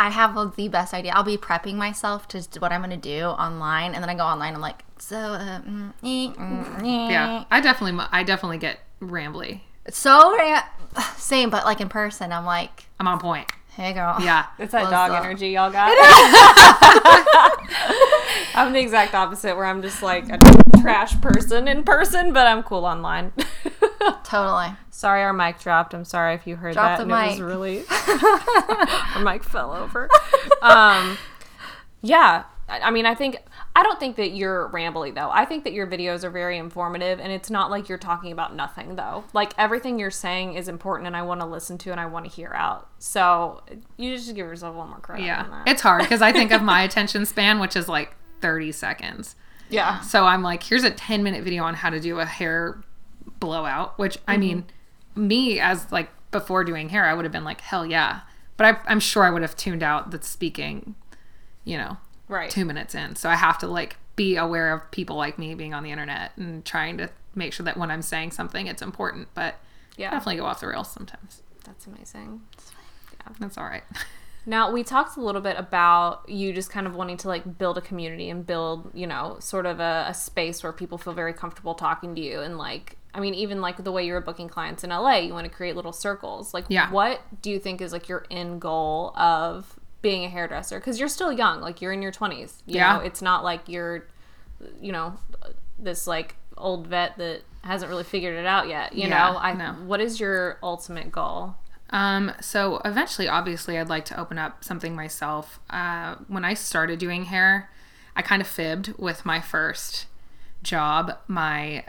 I 0.00 0.08
have 0.08 0.56
the 0.56 0.68
best 0.68 0.94
idea. 0.94 1.12
I'll 1.14 1.22
be 1.22 1.36
prepping 1.36 1.74
myself 1.74 2.26
to 2.28 2.40
what 2.58 2.72
I'm 2.72 2.80
going 2.80 2.98
to 2.98 3.06
do 3.18 3.26
online, 3.26 3.92
and 3.94 4.02
then 4.02 4.08
I 4.08 4.14
go 4.14 4.24
online. 4.24 4.54
I'm 4.54 4.62
like, 4.62 4.82
so, 4.96 5.18
uh, 5.18 5.60
mm, 5.60 5.90
eh, 6.02 6.32
mm, 6.32 6.80
eh. 6.80 7.10
Yeah, 7.12 7.44
I 7.50 7.60
definitely, 7.60 8.02
I 8.10 8.22
definitely 8.22 8.56
get 8.56 8.80
rambly. 9.02 9.60
so 9.90 10.34
same, 11.18 11.50
but 11.50 11.66
like 11.66 11.82
in 11.82 11.90
person, 11.90 12.32
I'm 12.32 12.46
like, 12.46 12.86
I'm 12.98 13.06
on 13.08 13.20
point. 13.20 13.46
hey 13.72 13.92
girl, 13.92 14.16
Yeah. 14.20 14.46
It's 14.58 14.72
that 14.72 14.84
What's 14.84 14.90
dog 14.92 15.10
up? 15.10 15.22
energy 15.22 15.50
y'all 15.50 15.70
got. 15.70 15.90
I'm 18.54 18.72
the 18.72 18.80
exact 18.80 19.14
opposite 19.14 19.54
where 19.54 19.66
I'm 19.66 19.82
just 19.82 20.02
like 20.02 20.30
a 20.30 20.38
trash 20.80 21.20
person 21.20 21.68
in 21.68 21.84
person, 21.84 22.32
but 22.32 22.46
I'm 22.46 22.62
cool 22.62 22.86
online. 22.86 23.32
Totally. 24.24 24.68
Sorry, 24.90 25.22
our 25.22 25.32
mic 25.32 25.58
dropped. 25.60 25.94
I'm 25.94 26.04
sorry 26.04 26.34
if 26.34 26.46
you 26.46 26.56
heard 26.56 26.74
Drop 26.74 26.98
that. 26.98 27.06
the 27.06 27.14
and 27.14 27.26
It 27.26 27.30
was 27.30 27.40
really 27.40 27.84
our 29.14 29.22
mic 29.24 29.44
fell 29.44 29.72
over. 29.72 30.08
Um, 30.62 31.18
yeah, 32.02 32.44
I 32.68 32.80
I 32.80 32.90
mean, 32.90 33.06
I 33.06 33.14
think 33.14 33.36
I 33.76 33.82
don't 33.82 34.00
think 34.00 34.16
that 34.16 34.30
you're 34.30 34.68
rambly 34.70 35.14
though. 35.14 35.30
I 35.30 35.44
think 35.44 35.64
that 35.64 35.72
your 35.72 35.86
videos 35.86 36.24
are 36.24 36.30
very 36.30 36.56
informative, 36.58 37.20
and 37.20 37.30
it's 37.32 37.50
not 37.50 37.70
like 37.70 37.88
you're 37.88 37.98
talking 37.98 38.32
about 38.32 38.54
nothing 38.54 38.96
though. 38.96 39.24
Like 39.32 39.52
everything 39.58 39.98
you're 39.98 40.10
saying 40.10 40.54
is 40.54 40.68
important, 40.68 41.06
and 41.06 41.16
I 41.16 41.22
want 41.22 41.40
to 41.40 41.46
listen 41.46 41.76
to 41.78 41.90
and 41.90 42.00
I 42.00 42.06
want 42.06 42.24
to 42.26 42.30
hear 42.30 42.52
out. 42.54 42.88
So 42.98 43.62
you 43.96 44.16
just 44.16 44.28
give 44.28 44.46
yourself 44.46 44.74
one 44.76 44.88
more 44.88 44.98
credit. 45.00 45.24
Yeah. 45.24 45.46
that. 45.48 45.68
It's 45.68 45.82
hard 45.82 46.02
because 46.02 46.22
I 46.22 46.32
think 46.32 46.52
of 46.52 46.62
my 46.62 46.82
attention 46.82 47.26
span, 47.26 47.58
which 47.60 47.76
is 47.76 47.88
like 47.88 48.16
30 48.40 48.72
seconds. 48.72 49.36
yeah. 49.68 50.00
So 50.00 50.24
I'm 50.24 50.42
like, 50.42 50.62
here's 50.62 50.84
a 50.84 50.90
10 50.90 51.22
minute 51.22 51.44
video 51.44 51.64
on 51.64 51.74
how 51.74 51.90
to 51.90 52.00
do 52.00 52.18
a 52.20 52.24
hair 52.24 52.82
blowout, 53.40 53.98
which 53.98 54.18
I 54.28 54.34
mm-hmm. 54.34 54.40
mean, 54.40 54.64
me 55.16 55.60
as 55.60 55.90
like 55.90 56.10
before 56.30 56.64
doing 56.64 56.90
hair, 56.90 57.06
I 57.06 57.14
would 57.14 57.24
have 57.24 57.32
been 57.32 57.44
like, 57.44 57.60
hell 57.60 57.84
yeah. 57.84 58.20
But 58.56 58.66
I, 58.66 58.78
I'm 58.90 59.00
sure 59.00 59.24
I 59.24 59.30
would 59.30 59.42
have 59.42 59.56
tuned 59.56 59.82
out 59.82 60.10
the 60.10 60.22
speaking, 60.22 60.94
you 61.64 61.76
know, 61.76 61.96
Right. 62.28 62.50
two 62.50 62.64
minutes 62.64 62.94
in. 62.94 63.16
So 63.16 63.28
I 63.28 63.34
have 63.34 63.58
to 63.58 63.66
like 63.66 63.96
be 64.14 64.36
aware 64.36 64.72
of 64.72 64.90
people 64.90 65.16
like 65.16 65.38
me 65.38 65.54
being 65.54 65.74
on 65.74 65.82
the 65.82 65.90
internet 65.90 66.32
and 66.36 66.64
trying 66.64 66.98
to 66.98 67.10
make 67.34 67.52
sure 67.52 67.64
that 67.64 67.76
when 67.76 67.90
I'm 67.90 68.02
saying 68.02 68.32
something, 68.32 68.66
it's 68.66 68.82
important. 68.82 69.28
But 69.34 69.56
Yeah. 69.96 70.10
definitely 70.10 70.36
go 70.36 70.44
off 70.44 70.60
the 70.60 70.68
rails 70.68 70.90
sometimes. 70.90 71.42
That's 71.64 71.86
amazing. 71.86 72.42
Yeah, 73.14 73.32
that's 73.40 73.58
all 73.58 73.64
right. 73.64 73.84
Now, 74.46 74.72
we 74.72 74.82
talked 74.82 75.16
a 75.16 75.20
little 75.20 75.40
bit 75.40 75.58
about 75.58 76.28
you 76.28 76.52
just 76.52 76.70
kind 76.70 76.86
of 76.86 76.94
wanting 76.94 77.18
to 77.18 77.28
like 77.28 77.58
build 77.58 77.76
a 77.76 77.80
community 77.80 78.30
and 78.30 78.46
build, 78.46 78.90
you 78.94 79.06
know, 79.06 79.36
sort 79.38 79.66
of 79.66 79.80
a, 79.80 80.06
a 80.08 80.14
space 80.14 80.62
where 80.62 80.72
people 80.72 80.96
feel 80.98 81.12
very 81.12 81.34
comfortable 81.34 81.74
talking 81.74 82.14
to 82.14 82.20
you. 82.20 82.40
And 82.40 82.56
like, 82.56 82.96
I 83.14 83.20
mean, 83.20 83.34
even 83.34 83.60
like 83.60 83.82
the 83.82 83.92
way 83.92 84.06
you 84.06 84.12
were 84.12 84.20
booking 84.20 84.48
clients 84.48 84.84
in 84.84 84.90
LA, 84.90 85.16
you 85.18 85.32
want 85.32 85.44
to 85.46 85.52
create 85.52 85.74
little 85.76 85.92
circles. 85.92 86.54
Like, 86.54 86.64
Yeah. 86.68 86.90
what 86.90 87.20
do 87.42 87.50
you 87.50 87.58
think 87.58 87.80
is 87.80 87.92
like 87.92 88.08
your 88.08 88.24
end 88.30 88.60
goal 88.60 89.12
of 89.16 89.78
being 90.02 90.24
a 90.24 90.28
hairdresser? 90.28 90.78
Because 90.78 90.98
you're 91.00 91.08
still 91.08 91.32
young, 91.32 91.60
like, 91.60 91.80
you're 91.82 91.92
in 91.92 92.02
your 92.02 92.12
20s. 92.12 92.62
You 92.66 92.76
Yeah. 92.76 92.94
know, 92.94 93.00
it's 93.00 93.20
not 93.20 93.42
like 93.44 93.62
you're, 93.68 94.06
you 94.80 94.92
know, 94.92 95.14
this 95.78 96.06
like 96.06 96.36
old 96.56 96.86
vet 96.86 97.16
that 97.18 97.42
hasn't 97.62 97.88
really 97.90 98.04
figured 98.04 98.36
it 98.38 98.46
out 98.46 98.68
yet. 98.68 98.94
You 98.94 99.08
Yeah, 99.08 99.30
know, 99.32 99.38
I, 99.38 99.52
no. 99.54 99.72
what 99.86 100.00
is 100.00 100.20
your 100.20 100.58
ultimate 100.62 101.10
goal? 101.10 101.56
Um, 101.90 102.30
so 102.40 102.80
eventually, 102.84 103.26
obviously, 103.28 103.76
I'd 103.76 103.88
like 103.88 104.04
to 104.06 104.20
open 104.20 104.38
up 104.38 104.62
something 104.62 104.94
myself. 104.94 105.58
Uh, 105.68 106.14
when 106.28 106.44
I 106.44 106.54
started 106.54 106.98
doing 107.00 107.24
hair, 107.24 107.70
I 108.14 108.22
kind 108.22 108.40
of 108.40 108.46
fibbed 108.46 108.94
with 108.98 109.26
my 109.26 109.40
first 109.40 110.06
job. 110.62 111.18
My 111.26 111.84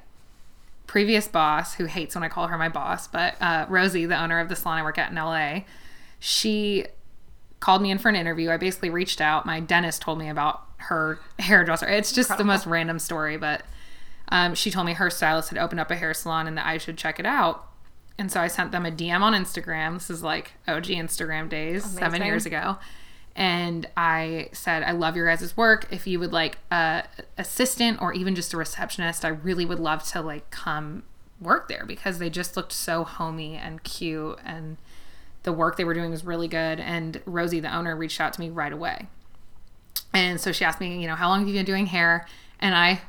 previous 0.91 1.25
boss, 1.25 1.75
who 1.75 1.85
hates 1.85 2.15
when 2.15 2.23
I 2.25 2.27
call 2.27 2.47
her 2.47 2.57
my 2.57 2.67
boss, 2.67 3.07
but 3.07 3.41
uh, 3.41 3.65
Rosie, 3.69 4.05
the 4.05 4.21
owner 4.21 4.41
of 4.41 4.49
the 4.49 4.57
salon 4.57 4.77
I 4.77 4.83
work 4.83 4.97
at 4.97 5.09
in 5.09 5.15
LA, 5.15 5.61
she 6.19 6.85
called 7.61 7.81
me 7.81 7.91
in 7.91 7.97
for 7.97 8.09
an 8.09 8.17
interview. 8.17 8.49
I 8.49 8.57
basically 8.57 8.89
reached 8.89 9.21
out. 9.21 9.45
My 9.45 9.61
dentist 9.61 10.01
told 10.01 10.19
me 10.19 10.27
about 10.27 10.65
her 10.79 11.21
hairdresser. 11.39 11.87
It's 11.87 12.11
just 12.11 12.37
the 12.37 12.43
most 12.43 12.65
random 12.65 12.99
story, 12.99 13.37
but 13.37 13.63
um, 14.33 14.53
she 14.53 14.69
told 14.69 14.85
me 14.85 14.91
her 14.91 15.09
stylist 15.09 15.47
had 15.47 15.57
opened 15.57 15.79
up 15.79 15.91
a 15.91 15.95
hair 15.95 16.13
salon 16.13 16.45
and 16.45 16.57
that 16.57 16.65
I 16.65 16.77
should 16.77 16.97
check 16.97 17.21
it 17.21 17.25
out. 17.25 17.69
And 18.17 18.29
so 18.29 18.41
I 18.41 18.47
sent 18.47 18.73
them 18.73 18.85
a 18.85 18.91
DM 18.91 19.21
on 19.21 19.31
Instagram. 19.31 19.93
This 19.93 20.09
is 20.09 20.21
like 20.21 20.55
OG 20.67 20.87
Instagram 20.87 21.47
days, 21.47 21.85
seven 21.85 22.21
years 22.21 22.45
ago. 22.45 22.77
And 23.35 23.87
I 23.95 24.49
said, 24.51 24.83
I 24.83 24.91
love 24.91 25.15
your 25.15 25.25
guys' 25.27 25.55
work. 25.55 25.87
If 25.91 26.05
you 26.05 26.19
would 26.19 26.33
like 26.33 26.57
a 26.69 27.03
assistant 27.37 28.01
or 28.01 28.13
even 28.13 28.35
just 28.35 28.53
a 28.53 28.57
receptionist, 28.57 29.23
I 29.23 29.29
really 29.29 29.65
would 29.65 29.79
love 29.79 30.03
to 30.09 30.21
like 30.21 30.49
come 30.51 31.03
work 31.39 31.67
there 31.67 31.85
because 31.85 32.19
they 32.19 32.29
just 32.29 32.55
looked 32.55 32.73
so 32.73 33.03
homey 33.03 33.55
and 33.55 33.83
cute 33.83 34.37
and 34.45 34.77
the 35.43 35.51
work 35.51 35.75
they 35.75 35.83
were 35.83 35.93
doing 35.93 36.11
was 36.11 36.23
really 36.23 36.47
good. 36.47 36.79
And 36.79 37.21
Rosie, 37.25 37.59
the 37.59 37.73
owner, 37.73 37.95
reached 37.95 38.21
out 38.21 38.33
to 38.33 38.39
me 38.39 38.49
right 38.49 38.71
away. 38.71 39.07
And 40.13 40.39
so 40.39 40.51
she 40.51 40.65
asked 40.65 40.79
me, 40.79 41.01
you 41.01 41.07
know, 41.07 41.15
how 41.15 41.29
long 41.29 41.39
have 41.39 41.47
you 41.47 41.53
been 41.53 41.65
doing 41.65 41.87
hair? 41.87 42.27
And 42.59 42.75
I 42.75 43.01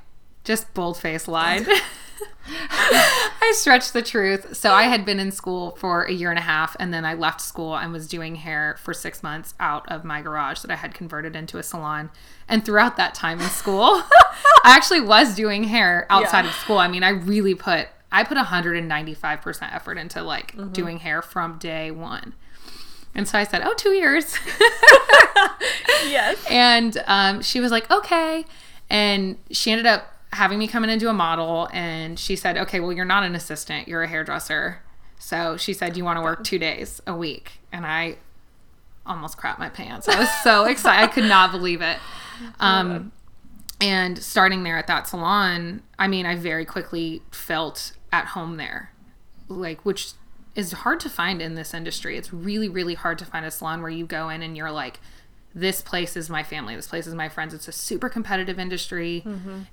just 0.45 0.73
bold 0.73 0.97
face 0.97 1.29
lied. 1.29 1.67
I 2.71 3.53
stretched 3.57 3.93
the 3.93 4.03
truth. 4.03 4.57
So 4.57 4.73
I 4.73 4.85
had 4.85 5.05
been 5.05 5.21
in 5.21 5.31
school 5.31 5.73
for 5.73 6.05
a 6.05 6.13
year 6.13 6.31
and 6.31 6.39
a 6.39 6.43
half, 6.43 6.77
and 6.79 6.93
then 6.93 7.05
I 7.05 7.15
left 7.15 7.41
school 7.41 7.77
and 7.77 7.93
was 7.93 8.09
doing 8.09 8.37
hair 8.37 8.77
for 8.81 8.95
six 8.95 9.23
months 9.23 9.55
out 9.61 9.91
of 9.91 10.05
my 10.05 10.21
garage 10.23 10.61
that 10.61 10.71
I 10.71 10.77
had 10.77 10.95
converted 10.95 11.37
into 11.37 11.59
a 11.59 11.63
salon. 11.63 12.11
And 12.49 12.65
throughout 12.65 12.97
that 12.97 13.15
time 13.15 13.41
in 13.41 13.49
school, 13.49 13.85
I 14.65 14.75
actually 14.77 15.01
was 15.01 15.35
doing 15.35 15.65
hair 15.65 16.07
outside 16.11 16.45
of 16.45 16.53
school. 16.53 16.79
I 16.79 16.89
mean, 16.89 17.03
I 17.03 17.11
really 17.11 17.55
put 17.55 17.89
I 18.15 18.25
put 18.25 18.37
195% 18.37 19.75
effort 19.75 19.97
into 19.97 20.23
like 20.23 20.73
doing 20.73 20.99
hair 20.99 21.23
from 21.23 21.59
day 21.59 21.91
one. 21.91 22.35
And 23.15 23.27
so 23.29 23.39
I 23.39 23.45
said, 23.45 23.63
"Oh, 23.65 23.75
two 23.75 23.91
years." 23.91 24.37
Yes. 26.09 26.45
And 26.49 27.03
um, 27.07 27.43
she 27.43 27.61
was 27.61 27.71
like, 27.71 27.91
okay. 27.91 28.45
And 28.91 29.39
she 29.51 29.71
ended 29.71 29.87
up 29.87 30.12
having 30.33 30.59
me 30.59 30.67
come 30.67 30.85
in 30.85 30.91
and 30.91 31.01
do 31.01 31.09
a 31.09 31.15
model. 31.15 31.69
And 31.73 32.19
she 32.19 32.37
said, 32.37 32.57
okay, 32.57 32.81
well, 32.81 32.93
you're 32.93 33.05
not 33.05 33.23
an 33.23 33.35
assistant, 33.35 33.89
you're 33.89 34.03
a 34.03 34.09
hairdresser. 34.09 34.83
So 35.19 35.57
she 35.57 35.73
said, 35.73 35.97
you 35.97 36.05
want 36.05 36.19
to 36.19 36.23
work 36.23 36.43
two 36.45 36.59
days 36.59 37.01
a 37.07 37.15
week. 37.15 37.61
And 37.71 37.87
I 37.87 38.17
almost 39.07 39.39
crapped 39.39 39.59
my 39.59 39.69
pants. 39.69 40.09
I 40.09 40.19
was 40.19 40.31
so 40.43 40.65
excited. 40.69 41.03
I 41.03 41.07
could 41.07 41.25
not 41.25 41.53
believe 41.53 41.81
it. 41.81 41.99
Um, 42.59 43.13
and 43.81 44.19
starting 44.19 44.63
there 44.63 44.79
at 44.79 44.87
that 44.87 45.09
salon, 45.09 45.83
I 45.99 46.09
mean, 46.09 46.27
I 46.27 46.37
very 46.37 46.65
quickly 46.65 47.23
felt 47.31 47.93
at 48.13 48.27
home 48.27 48.57
there, 48.57 48.93
like, 49.49 49.85
which 49.85 50.13
is 50.55 50.73
hard 50.73 51.01
to 51.01 51.09
find 51.09 51.41
in 51.41 51.55
this 51.55 51.75
industry. 51.75 52.17
It's 52.17 52.33
really, 52.33 52.69
really 52.69 52.95
hard 52.95 53.19
to 53.19 53.25
find 53.25 53.45
a 53.45 53.51
salon 53.51 53.81
where 53.81 53.91
you 53.91 54.07
go 54.07 54.29
in 54.29 54.43
and 54.43 54.57
you're 54.57 54.71
like, 54.71 55.01
this 55.55 55.83
place 55.83 56.17
is 56.17 56.31
my 56.31 56.43
family. 56.43 56.75
This 56.75 56.87
place 56.87 57.07
is 57.07 57.15
my 57.15 57.29
friends. 57.29 57.53
It's 57.55 57.69
a 57.69 57.73
super 57.73 58.09
competitive 58.09 58.59
industry. 58.59 59.25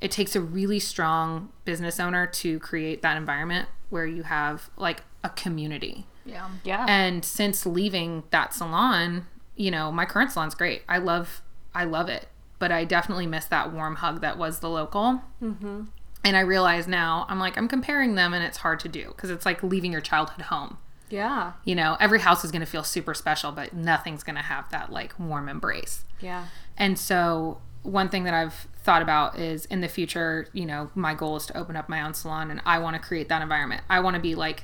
It 0.01 0.11
takes 0.11 0.35
a 0.35 0.41
really 0.41 0.79
strong 0.79 1.51
business 1.65 1.99
owner 1.99 2.27
to 2.27 2.59
create 2.59 3.01
that 3.01 3.17
environment 3.17 3.69
where 3.89 4.05
you 4.05 4.23
have 4.23 4.69
like 4.77 5.03
a 5.23 5.29
community. 5.29 6.05
Yeah. 6.25 6.49
Yeah. 6.63 6.85
And 6.87 7.25
since 7.25 7.65
leaving 7.65 8.23
that 8.31 8.53
salon, 8.53 9.25
you 9.55 9.71
know, 9.71 9.91
my 9.91 10.05
current 10.05 10.31
salon's 10.31 10.55
great. 10.55 10.83
I 10.87 10.97
love, 10.99 11.41
I 11.73 11.85
love 11.85 12.09
it. 12.09 12.27
But 12.59 12.71
I 12.71 12.83
definitely 12.83 13.25
miss 13.25 13.45
that 13.45 13.71
warm 13.71 13.95
hug 13.95 14.21
that 14.21 14.37
was 14.37 14.59
the 14.59 14.69
local. 14.69 15.21
Mm-hmm. 15.41 15.83
And 16.25 16.35
I 16.35 16.41
realize 16.41 16.87
now, 16.87 17.25
I'm 17.29 17.39
like, 17.39 17.57
I'm 17.57 17.69
comparing 17.69 18.15
them, 18.15 18.33
and 18.33 18.43
it's 18.43 18.57
hard 18.57 18.81
to 18.81 18.89
do 18.89 19.07
because 19.07 19.29
it's 19.29 19.45
like 19.45 19.63
leaving 19.63 19.93
your 19.93 20.01
childhood 20.01 20.45
home. 20.47 20.77
Yeah. 21.09 21.53
You 21.65 21.75
know, 21.75 21.97
every 21.99 22.19
house 22.19 22.43
is 22.43 22.51
going 22.51 22.61
to 22.61 22.67
feel 22.67 22.83
super 22.83 23.13
special, 23.13 23.51
but 23.51 23.73
nothing's 23.73 24.23
going 24.23 24.35
to 24.35 24.41
have 24.41 24.69
that 24.71 24.91
like 24.91 25.17
warm 25.19 25.49
embrace. 25.49 26.05
Yeah. 26.21 26.47
And 26.77 26.97
so, 26.97 27.59
one 27.83 28.09
thing 28.09 28.25
that 28.25 28.33
I've 28.33 28.67
thought 28.83 29.01
about 29.01 29.39
is 29.39 29.65
in 29.65 29.81
the 29.81 29.87
future, 29.87 30.47
you 30.53 30.65
know, 30.65 30.89
my 30.95 31.13
goal 31.13 31.37
is 31.37 31.45
to 31.47 31.57
open 31.57 31.75
up 31.75 31.89
my 31.89 32.01
own 32.01 32.13
salon 32.13 32.51
and 32.51 32.61
I 32.65 32.79
want 32.79 32.95
to 32.95 33.01
create 33.01 33.29
that 33.29 33.41
environment. 33.41 33.83
I 33.89 33.99
want 34.01 34.15
to 34.15 34.21
be 34.21 34.35
like 34.35 34.63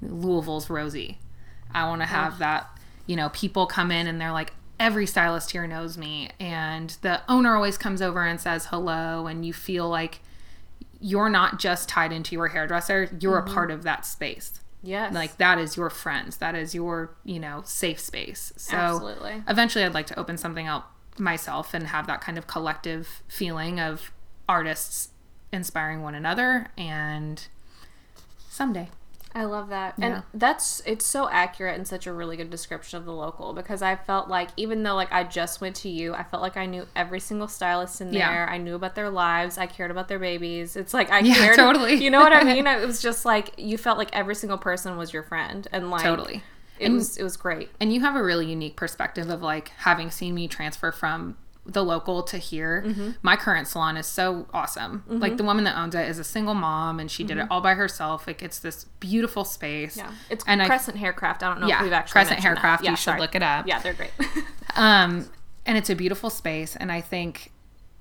Louisville's 0.00 0.70
Rosie. 0.70 1.18
I 1.74 1.88
want 1.88 2.02
to 2.02 2.06
have 2.06 2.38
that, 2.38 2.68
you 3.06 3.16
know, 3.16 3.30
people 3.30 3.66
come 3.66 3.90
in 3.90 4.06
and 4.06 4.20
they're 4.20 4.32
like, 4.32 4.52
every 4.78 5.06
stylist 5.06 5.52
here 5.52 5.66
knows 5.66 5.96
me. 5.96 6.30
And 6.38 6.90
the 7.02 7.22
owner 7.28 7.54
always 7.56 7.78
comes 7.78 8.02
over 8.02 8.24
and 8.24 8.40
says 8.40 8.66
hello. 8.66 9.26
And 9.26 9.44
you 9.44 9.52
feel 9.52 9.88
like 9.88 10.20
you're 11.00 11.30
not 11.30 11.58
just 11.58 11.88
tied 11.88 12.12
into 12.12 12.34
your 12.34 12.48
hairdresser, 12.48 13.16
you're 13.20 13.38
a 13.38 13.42
mm-hmm. 13.42 13.54
part 13.54 13.70
of 13.70 13.82
that 13.82 14.06
space. 14.06 14.60
Yes. 14.82 15.14
Like 15.14 15.36
that 15.38 15.58
is 15.58 15.76
your 15.76 15.90
friends. 15.90 16.38
That 16.38 16.54
is 16.54 16.74
your, 16.74 17.14
you 17.24 17.38
know, 17.38 17.62
safe 17.64 18.00
space. 18.00 18.52
So 18.56 18.76
Absolutely. 18.76 19.42
eventually 19.48 19.84
I'd 19.84 19.94
like 19.94 20.06
to 20.08 20.18
open 20.18 20.36
something 20.36 20.66
up 20.66 20.94
myself 21.18 21.74
and 21.74 21.86
have 21.88 22.06
that 22.06 22.20
kind 22.20 22.38
of 22.38 22.46
collective 22.46 23.22
feeling 23.28 23.78
of 23.78 24.10
artists 24.48 25.10
inspiring 25.52 26.02
one 26.02 26.14
another 26.14 26.68
and 26.76 27.46
someday. 28.48 28.88
I 29.34 29.44
love 29.44 29.68
that. 29.70 29.94
Yeah. 29.98 30.06
And 30.06 30.22
that's 30.34 30.82
it's 30.84 31.06
so 31.06 31.28
accurate 31.30 31.76
and 31.76 31.86
such 31.88 32.06
a 32.06 32.12
really 32.12 32.36
good 32.36 32.50
description 32.50 32.98
of 32.98 33.04
the 33.06 33.12
local 33.12 33.54
because 33.54 33.80
I 33.80 33.96
felt 33.96 34.28
like 34.28 34.50
even 34.56 34.82
though 34.82 34.94
like 34.94 35.10
I 35.12 35.24
just 35.24 35.60
went 35.60 35.74
to 35.76 35.88
you, 35.88 36.12
I 36.14 36.22
felt 36.22 36.42
like 36.42 36.56
I 36.56 36.66
knew 36.66 36.86
every 36.94 37.20
single 37.20 37.48
stylist 37.48 38.00
in 38.00 38.12
Yeah. 38.12 38.30
there. 38.30 38.48
I 38.50 38.58
knew 38.58 38.74
about 38.74 38.94
their 38.94 39.08
lives. 39.10 39.56
I 39.58 39.66
cared 39.66 39.90
about 39.90 40.08
their 40.08 40.18
babies. 40.18 40.76
It's 40.76 40.92
like 40.92 41.10
I 41.10 41.20
Yeah, 41.20 41.34
cared 41.34 41.56
totally. 41.56 41.94
You 41.94 42.10
know 42.10 42.20
what 42.20 42.32
I 42.34 42.44
mean? 42.54 42.66
It 42.66 42.86
was 42.86 43.00
just 43.00 43.24
like 43.24 43.52
you 43.58 43.78
felt 43.78 43.96
like 43.98 44.10
every 44.14 44.34
single 44.34 44.58
person 44.58 44.96
was 44.96 45.12
your 45.12 45.22
friend 45.22 45.66
and 45.72 45.90
like 45.90 46.02
Totally. 46.02 46.42
It 46.78 46.90
was 46.90 47.16
it 47.16 47.22
was 47.22 47.36
great. 47.36 47.70
And 47.80 47.92
you 47.92 48.00
have 48.00 48.16
a 48.16 48.22
really 48.22 48.46
unique 48.50 48.76
perspective 48.76 49.30
of 49.30 49.40
like 49.40 49.68
having 49.78 50.10
seen 50.10 50.34
me 50.34 50.48
transfer 50.48 50.90
from 50.90 51.36
the 51.64 51.84
local 51.84 52.22
to 52.24 52.38
here. 52.38 52.82
Mm-hmm. 52.86 53.10
My 53.22 53.36
current 53.36 53.68
salon 53.68 53.96
is 53.96 54.06
so 54.06 54.46
awesome. 54.52 55.04
Like 55.06 55.36
the 55.36 55.44
woman 55.44 55.62
that 55.64 55.76
owns 55.76 55.94
it 55.94 56.08
is 56.08 56.18
a 56.18 56.24
single 56.24 56.54
mom 56.54 56.98
and 56.98 57.08
she 57.10 57.22
did 57.22 57.38
it 57.38 57.46
all 57.50 57.60
by 57.60 57.74
herself. 57.74 58.26
Like 58.26 58.42
it's 58.42 58.58
this 58.58 58.84
beautiful 58.98 59.44
space. 59.44 59.96
Mm-hmm. 59.96 60.08
Yeah. 60.08 60.16
It's 60.30 60.44
and 60.46 60.60
I 60.62 60.66
Crescent 60.66 60.96
Haircraft. 60.96 61.42
I 61.42 61.48
don't 61.50 61.60
know 61.60 61.68
Yeah, 61.68 61.76
if 61.78 61.82
we've 61.84 61.92
actually 61.92 62.12
Crescent. 62.12 62.40
Haircraft, 62.40 62.82
Yeah, 62.84 62.90
you 62.90 62.96
should 62.96 63.18
look 63.18 63.34
it 63.34 63.42
up. 63.42 63.66
Yeah, 63.66 63.78
they're 63.80 63.94
great. 63.94 64.10
Um, 64.74 65.28
and 65.66 65.76
it's 65.76 65.90
a 65.90 65.94
beautiful 65.94 66.30
space, 66.30 66.76
and 66.76 66.90
I 66.90 67.02
think 67.02 67.52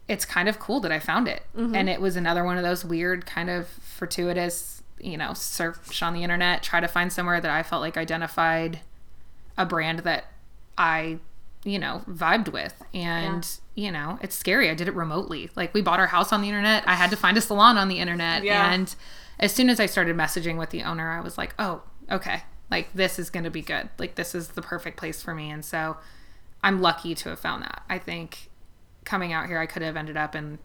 it's 0.08 0.24
kind 0.24 0.48
of 0.48 0.58
cool 0.58 0.80
that 0.80 0.92
I 0.92 1.00
found 1.00 1.28
it. 1.28 1.44
Mm-hmm. 1.56 1.76
And 1.76 1.90
it 1.90 2.00
was 2.00 2.16
another 2.16 2.46
one 2.46 2.58
of 2.58 2.64
those 2.64 2.86
weird, 2.86 3.26
kind 3.26 3.50
of 3.50 3.68
fortuitous 3.68 4.82
you 5.04 5.18
know, 5.18 5.34
search 5.34 6.02
on 6.02 6.14
the 6.14 6.24
internet, 6.24 6.64
try 6.64 6.80
to 6.80 6.88
find 6.88 7.12
somewhere 7.12 7.42
that 7.42 7.52
I 7.52 7.64
felt 7.64 7.82
like 7.82 7.98
identified 7.98 8.80
a 9.58 9.66
brand 9.66 10.00
that 10.00 10.26
I, 10.78 11.20
you 11.64 11.80
know, 11.80 12.02
vibed 12.10 12.50
with. 12.50 12.74
And, 12.94 13.48
you 13.76 13.92
know, 13.92 14.18
it's 14.22 14.36
scary. 14.36 14.70
I 14.70 14.74
did 14.74 14.88
it 14.88 14.96
remotely. 14.96 15.50
Like 15.56 15.74
we 15.74 15.82
bought 15.82 16.00
our 16.00 16.08
house 16.08 16.34
on 16.34 16.42
the 16.42 16.48
internet. 16.48 16.84
I 16.88 16.96
had 16.96 17.10
to 17.12 17.18
find 17.18 17.38
a 17.38 17.42
salon 17.42 17.78
on 17.78 17.88
the 17.88 18.00
internet. 18.00 18.44
Yeah. 18.44 18.74
And 18.74 18.94
as 19.40 19.54
soon 19.54 19.70
as 19.70 19.80
I 19.80 19.86
started 19.86 20.16
messaging 20.16 20.58
with 20.58 20.72
the 20.72 20.84
owner, 20.84 21.12
I 21.12 21.22
was 21.22 21.38
like, 21.38 21.54
oh, 21.60 21.84
okay. 22.10 22.44
Like 22.70 22.94
this 22.94 23.20
is 23.20 23.30
going 23.30 23.44
to 23.44 23.50
be 23.50 23.62
good. 23.62 23.90
Like 23.98 24.16
this 24.16 24.34
is 24.34 24.50
the 24.50 24.62
perfect 24.62 24.98
place 24.98 25.22
for 25.22 25.36
me. 25.36 25.52
And 25.52 25.64
so 25.64 25.98
I'm 26.64 26.82
lucky 26.82 27.16
to 27.16 27.30
have 27.30 27.40
found 27.40 27.64
that. 27.64 27.84
I 27.90 27.98
think 27.98 28.50
coming 29.04 29.34
out 29.34 29.48
here, 29.48 29.60
I 29.60 29.66
could 29.66 29.82
have 29.82 29.98
ended 29.98 30.18
up 30.18 30.36
in 30.36 30.60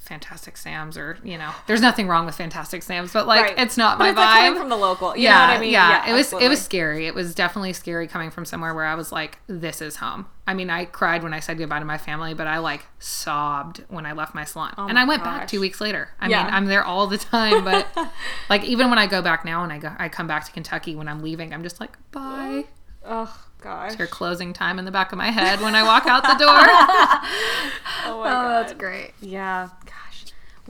Fantastic 0.00 0.56
Sam's 0.56 0.96
or, 0.96 1.18
you 1.22 1.36
know, 1.38 1.52
there's 1.66 1.80
nothing 1.82 2.08
wrong 2.08 2.26
with 2.26 2.34
Fantastic 2.34 2.82
Sam's, 2.82 3.12
but 3.12 3.26
like 3.26 3.42
Right. 3.42 3.58
it's 3.58 3.76
not 3.76 3.98
But 3.98 4.04
my 4.04 4.08
it's 4.10 4.16
like 4.18 4.28
vibe 4.28 4.44
coming 4.46 4.58
from 4.60 4.68
the 4.70 4.76
local. 4.76 5.16
You 5.16 5.24
yeah, 5.24 5.34
know 5.34 5.46
what 5.52 5.56
I 5.58 5.60
mean? 5.60 5.70
Yeah, 5.70 6.08
it 6.08 6.12
was 6.12 6.20
absolutely. 6.26 6.46
it 6.46 6.48
was 6.48 6.62
scary. 6.62 7.06
It 7.06 7.14
was 7.14 7.34
definitely 7.34 7.72
scary 7.74 8.08
coming 8.08 8.30
from 8.30 8.44
somewhere 8.44 8.74
where 8.74 8.86
I 8.86 8.94
was 8.94 9.12
like, 9.12 9.38
"This 9.46 9.80
is 9.82 9.96
home." 9.96 10.26
I 10.46 10.54
mean, 10.54 10.68
I 10.70 10.86
cried 10.86 11.22
when 11.22 11.32
I 11.34 11.38
said 11.40 11.58
goodbye 11.58 11.78
to 11.78 11.84
my 11.84 11.98
family, 11.98 12.34
but 12.34 12.46
I 12.48 12.58
like 12.58 12.86
sobbed 12.98 13.84
when 13.88 14.04
I 14.06 14.12
left 14.12 14.34
my 14.34 14.44
salon, 14.44 14.74
oh 14.78 14.86
and 14.86 14.94
my 14.94 15.02
I 15.02 15.04
went 15.04 15.22
back 15.22 15.46
two 15.46 15.60
weeks 15.60 15.80
later. 15.80 16.08
I 16.20 16.28
Yeah. 16.28 16.44
mean, 16.44 16.52
I'm 16.54 16.64
there 16.66 16.82
all 16.82 17.06
the 17.06 17.18
time, 17.18 17.62
but 17.62 17.86
like 18.48 18.64
even 18.64 18.88
when 18.90 18.98
I 18.98 19.06
go 19.06 19.20
back 19.22 19.44
now 19.44 19.62
and 19.62 19.72
I 19.72 19.78
go, 19.78 19.92
I 19.98 20.08
come 20.08 20.26
back 20.26 20.44
to 20.46 20.52
Kentucky 20.52 20.96
when 20.96 21.08
I'm 21.08 21.20
leaving, 21.22 21.52
I'm 21.54 21.62
just 21.62 21.78
like, 21.78 21.96
"Bye." 22.10 22.64
Oh 23.04 23.34
gosh. 23.62 23.92
It's 23.92 23.98
your 23.98 24.08
closing 24.08 24.52
time 24.52 24.78
in 24.78 24.84
the 24.84 24.90
back 24.90 25.10
of 25.12 25.18
my 25.18 25.30
head 25.30 25.60
when 25.62 25.74
I 25.74 25.82
walk 25.82 26.06
out 26.06 26.22
the 26.22 26.34
door. 26.34 26.48
Oh 28.06 28.20
my 28.22 28.30
Oh, 28.30 28.32
god. 28.32 28.48
that's 28.66 28.72
great. 28.74 29.12
Yeah, 29.20 29.68
gosh. 29.86 29.89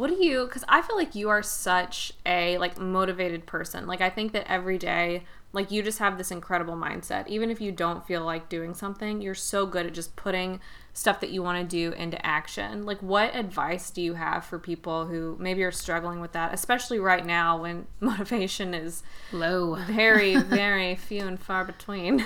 What 0.00 0.08
do 0.08 0.24
you 0.24 0.46
cuz 0.46 0.64
I 0.66 0.80
feel 0.80 0.96
like 0.96 1.14
you 1.14 1.28
are 1.28 1.42
such 1.42 2.14
a 2.24 2.56
like 2.56 2.78
motivated 2.78 3.44
person. 3.44 3.86
Like 3.86 4.00
I 4.00 4.08
think 4.08 4.32
that 4.32 4.50
every 4.50 4.78
day 4.78 5.24
like 5.52 5.70
you 5.70 5.82
just 5.82 5.98
have 5.98 6.16
this 6.16 6.30
incredible 6.30 6.74
mindset. 6.74 7.28
Even 7.28 7.50
if 7.50 7.60
you 7.60 7.70
don't 7.70 8.06
feel 8.06 8.24
like 8.24 8.48
doing 8.48 8.72
something, 8.72 9.20
you're 9.20 9.34
so 9.34 9.66
good 9.66 9.84
at 9.84 9.92
just 9.92 10.16
putting 10.16 10.58
stuff 10.94 11.20
that 11.20 11.28
you 11.28 11.42
want 11.42 11.58
to 11.60 11.76
do 11.76 11.92
into 11.92 12.24
action. 12.24 12.86
Like 12.86 13.02
what 13.02 13.36
advice 13.36 13.90
do 13.90 14.00
you 14.00 14.14
have 14.14 14.42
for 14.46 14.58
people 14.58 15.04
who 15.04 15.36
maybe 15.38 15.62
are 15.64 15.70
struggling 15.70 16.18
with 16.20 16.32
that, 16.32 16.54
especially 16.54 16.98
right 16.98 17.26
now 17.26 17.60
when 17.60 17.86
motivation 18.00 18.72
is 18.72 19.02
Low. 19.32 19.74
very 19.74 20.36
very 20.60 20.94
few 20.94 21.26
and 21.26 21.38
far 21.38 21.66
between? 21.66 22.24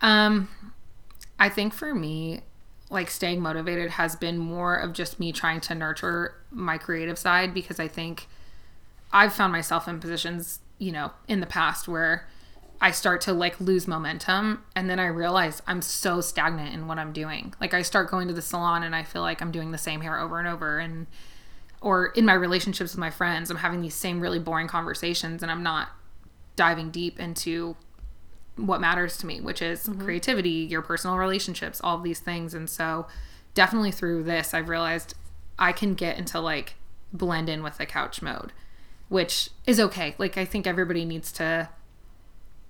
Um, 0.00 0.48
I 1.38 1.50
think 1.50 1.74
for 1.74 1.94
me, 1.94 2.40
like 2.92 3.10
staying 3.10 3.40
motivated 3.40 3.90
has 3.92 4.14
been 4.14 4.38
more 4.38 4.76
of 4.76 4.92
just 4.92 5.18
me 5.18 5.32
trying 5.32 5.60
to 5.62 5.74
nurture 5.74 6.34
my 6.50 6.78
creative 6.78 7.18
side 7.18 7.54
because 7.54 7.80
I 7.80 7.88
think 7.88 8.28
I've 9.12 9.32
found 9.32 9.52
myself 9.52 9.88
in 9.88 9.98
positions, 9.98 10.60
you 10.78 10.92
know, 10.92 11.12
in 11.26 11.40
the 11.40 11.46
past 11.46 11.88
where 11.88 12.28
I 12.80 12.90
start 12.90 13.20
to 13.22 13.32
like 13.32 13.60
lose 13.60 13.86
momentum 13.86 14.64
and 14.74 14.90
then 14.90 14.98
I 14.98 15.06
realize 15.06 15.62
I'm 15.66 15.82
so 15.82 16.20
stagnant 16.20 16.74
in 16.74 16.86
what 16.86 16.98
I'm 16.98 17.12
doing. 17.12 17.54
Like 17.60 17.74
I 17.74 17.82
start 17.82 18.10
going 18.10 18.28
to 18.28 18.34
the 18.34 18.42
salon 18.42 18.82
and 18.82 18.94
I 18.94 19.04
feel 19.04 19.22
like 19.22 19.40
I'm 19.40 19.52
doing 19.52 19.70
the 19.70 19.78
same 19.78 20.00
hair 20.00 20.18
over 20.18 20.38
and 20.38 20.48
over 20.48 20.78
and 20.78 21.06
or 21.80 22.06
in 22.08 22.24
my 22.24 22.34
relationships 22.34 22.92
with 22.92 23.00
my 23.00 23.10
friends, 23.10 23.50
I'm 23.50 23.56
having 23.56 23.82
these 23.82 23.94
same 23.94 24.20
really 24.20 24.38
boring 24.38 24.68
conversations 24.68 25.42
and 25.42 25.50
I'm 25.50 25.62
not 25.62 25.88
diving 26.54 26.90
deep 26.90 27.18
into 27.18 27.76
what 28.56 28.80
matters 28.80 29.16
to 29.18 29.26
me, 29.26 29.40
which 29.40 29.62
is 29.62 29.86
mm-hmm. 29.86 30.02
creativity, 30.02 30.50
your 30.50 30.82
personal 30.82 31.16
relationships, 31.16 31.80
all 31.82 31.96
of 31.96 32.02
these 32.02 32.20
things. 32.20 32.54
And 32.54 32.68
so, 32.68 33.06
definitely 33.54 33.90
through 33.90 34.24
this, 34.24 34.54
I've 34.54 34.68
realized 34.68 35.14
I 35.58 35.72
can 35.72 35.94
get 35.94 36.18
into 36.18 36.40
like 36.40 36.74
blend 37.12 37.48
in 37.48 37.62
with 37.62 37.78
the 37.78 37.86
couch 37.86 38.22
mode, 38.22 38.52
which 39.08 39.50
is 39.66 39.80
okay. 39.80 40.14
Like, 40.18 40.36
I 40.36 40.44
think 40.44 40.66
everybody 40.66 41.04
needs 41.04 41.32
to 41.32 41.68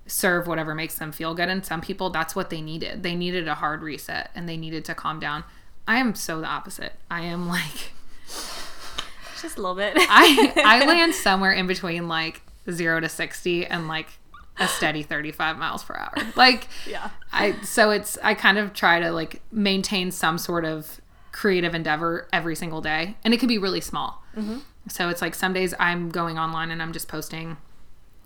serve 0.06 0.46
whatever 0.46 0.74
makes 0.74 0.96
them 0.96 1.12
feel 1.12 1.34
good. 1.34 1.48
And 1.48 1.64
some 1.64 1.80
people, 1.80 2.10
that's 2.10 2.34
what 2.34 2.50
they 2.50 2.60
needed. 2.60 3.02
They 3.02 3.14
needed 3.14 3.48
a 3.48 3.54
hard 3.54 3.82
reset 3.82 4.30
and 4.34 4.48
they 4.48 4.56
needed 4.56 4.84
to 4.86 4.94
calm 4.94 5.20
down. 5.20 5.44
I 5.86 5.98
am 5.98 6.14
so 6.14 6.40
the 6.40 6.46
opposite. 6.46 6.94
I 7.10 7.22
am 7.22 7.48
like, 7.48 7.92
just 9.42 9.58
a 9.58 9.60
little 9.60 9.74
bit. 9.74 9.94
I 9.96 10.52
I 10.64 10.84
land 10.86 11.14
somewhere 11.14 11.52
in 11.52 11.66
between 11.66 12.08
like 12.08 12.42
zero 12.70 13.00
to 13.00 13.08
sixty 13.08 13.66
and 13.66 13.88
like 13.88 14.06
a 14.58 14.68
steady 14.68 15.02
thirty 15.02 15.32
five 15.32 15.56
miles 15.58 15.82
per 15.82 15.94
hour. 15.94 16.14
Like 16.36 16.68
Yeah. 16.86 17.10
I 17.32 17.60
so 17.62 17.90
it's 17.90 18.18
I 18.22 18.34
kind 18.34 18.58
of 18.58 18.72
try 18.74 19.00
to 19.00 19.10
like 19.10 19.40
maintain 19.50 20.10
some 20.10 20.38
sort 20.38 20.64
of 20.64 21.00
creative 21.32 21.74
endeavor 21.74 22.28
every 22.32 22.54
single 22.54 22.80
day, 22.80 23.16
and 23.24 23.32
it 23.32 23.40
can 23.40 23.48
be 23.48 23.58
really 23.58 23.80
small. 23.80 24.22
So 24.88 25.08
it's 25.08 25.22
like 25.22 25.34
some 25.34 25.52
days 25.52 25.74
I'm 25.78 26.10
going 26.10 26.38
online 26.38 26.70
and 26.70 26.82
I'm 26.82 26.92
just 26.92 27.08
posting. 27.08 27.56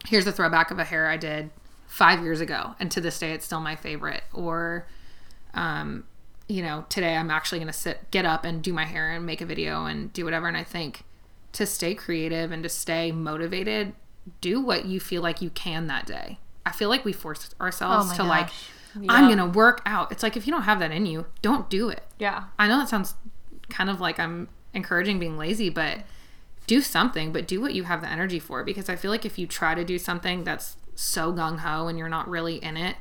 Here's 0.07 0.27
a 0.27 0.33
throwback 0.33 0.71
of 0.71 0.79
a 0.79 0.85
hair 0.85 1.09
I 1.09 1.17
did 1.17 1.51
five 1.87 2.23
years 2.23 2.41
ago, 2.41 2.75
and 2.81 2.91
to 2.93 3.01
this 3.01 3.19
day 3.19 3.33
it's 3.33 3.45
still 3.45 3.61
my 3.61 3.77
favorite. 3.77 4.23
Or 4.33 4.87
um, 5.55 6.05
you 6.49 6.63
know, 6.63 6.85
today 6.89 7.17
I'm 7.17 7.31
actually 7.31 7.59
going 7.59 7.67
to 7.69 7.73
sit, 7.73 8.11
get 8.11 8.25
up 8.25 8.45
and 8.45 8.63
do 8.63 8.73
my 8.73 8.85
hair 8.85 9.11
and 9.11 9.27
make 9.27 9.41
a 9.41 9.47
video 9.47 9.87
and 9.87 10.13
do 10.13 10.25
whatever. 10.25 10.47
And 10.47 10.57
I 10.57 10.63
think 10.65 11.05
to 11.53 11.67
stay 11.67 11.95
creative 11.95 12.53
and 12.53 12.63
to 12.63 12.69
stay 12.69 13.11
motivated, 13.11 13.95
do 14.41 14.61
what 14.61 14.85
you 14.85 15.01
feel 15.01 15.23
like 15.23 15.41
you 15.41 15.51
can 15.51 15.87
that 15.87 16.07
day. 16.07 16.39
I 16.65 16.73
feel 16.73 16.89
like 16.89 17.05
we 17.05 17.13
force 17.13 17.55
ourselves 17.61 18.11
Oh 18.13 18.17
to 18.17 18.23
like, 18.25 18.47
gosh. 18.47 18.71
I'm 19.09 19.27
going 19.27 19.39
to 19.39 19.47
work 19.47 19.83
out. 19.87 20.11
It's 20.11 20.23
like 20.23 20.37
if 20.37 20.47
you 20.47 20.53
don't 20.53 20.63
have 20.63 20.79
that 20.81 20.91
in 20.91 21.07
you, 21.07 21.27
don't 21.43 21.69
do 21.71 21.89
it. 21.89 22.03
yeah. 22.19 22.45
I 22.59 22.67
know 22.69 22.79
that 22.79 22.89
sounds 22.89 23.15
kind 23.69 23.91
of 23.91 24.01
like 24.01 24.19
I'm 24.19 24.49
encouraging 24.75 25.19
being 25.19 25.37
lazy, 25.39 25.71
but 25.71 26.01
do 26.67 26.81
something, 26.81 27.33
but 27.33 27.47
do 27.47 27.61
what 27.61 27.75
you 27.75 27.85
have 27.85 28.01
the 28.01 28.09
energy 28.11 28.39
for. 28.41 28.65
Because 28.65 28.89
I 28.89 28.97
feel 28.97 29.11
like 29.11 29.25
if 29.25 29.39
you 29.39 29.47
try 29.47 29.75
to 29.75 29.85
do 29.85 29.99
something 29.99 30.45
that's 30.45 30.77
so 30.95 31.33
gung 31.33 31.59
ho 31.61 31.87
and 31.87 31.99
you're 31.99 32.09
not 32.09 32.29
really 32.29 32.57
in 32.57 32.77
it, 32.77 32.97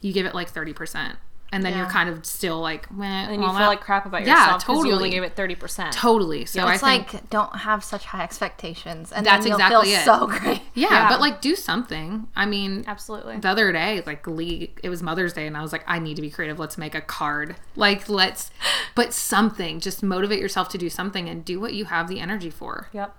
you 0.00 0.12
give 0.12 0.26
it 0.26 0.34
like 0.34 0.52
30%. 0.52 1.16
And 1.54 1.64
then 1.64 1.76
you're 1.76 1.86
kind 1.86 2.08
of 2.08 2.26
still 2.26 2.60
like, 2.60 2.90
meh, 2.90 3.06
And 3.06 3.34
you 3.40 3.48
feel 3.48 3.52
that- 3.54 3.68
like 3.68 3.80
crap 3.80 4.06
about 4.06 4.22
yourself. 4.22 4.48
Yeah, 4.48 4.58
because 4.58 4.84
you 4.84 4.92
only 4.92 5.10
gave 5.10 5.22
it 5.22 5.36
30%. 5.36 5.92
Totally. 5.92 6.46
So 6.46 6.62
I 6.62 6.74
it's 6.74 6.82
think, 6.82 7.12
like 7.12 7.30
don't 7.30 7.54
have 7.54 7.84
such 7.84 8.06
high 8.06 8.24
expectations, 8.24 9.12
and 9.12 9.24
That's 9.24 9.46
exactly 9.46 9.90
feel 9.90 10.00
it. 10.00 10.04
so 10.04 10.26
great. 10.38 10.62
yeah, 10.74 10.88
Yeah. 10.90 11.08
but 11.08 11.20
like 11.20 11.40
do 11.40 11.54
something. 11.54 12.26
I 12.34 12.44
mean, 12.44 12.82
Absolutely. 12.88 13.36
the 13.38 13.48
other 13.48 13.70
day, 13.72 14.02
like 14.04 14.26
Leigh, 14.26 14.72
it 14.82 14.88
was 14.88 15.00
Mother's 15.00 15.32
Day, 15.32 15.46
and 15.46 15.56
I 15.56 15.62
was 15.62 15.70
like, 15.70 15.84
I 15.86 16.00
need 16.00 16.16
to 16.16 16.22
be 16.22 16.30
creative. 16.30 16.58
Let's 16.58 16.76
make 16.76 16.96
a 16.96 17.00
card. 17.00 17.54
Like, 17.76 18.08
let's, 18.08 18.50
but 18.96 19.12
something. 19.14 19.78
Just 19.78 20.02
motivate 20.02 20.40
yourself 20.40 20.68
to 20.70 20.78
do 20.78 20.90
something 20.90 21.28
and 21.28 21.44
do 21.44 21.60
what 21.60 21.72
you 21.72 21.84
have 21.84 22.08
the 22.08 22.18
energy 22.18 22.50
for. 22.50 22.88
Yep. 22.92 23.14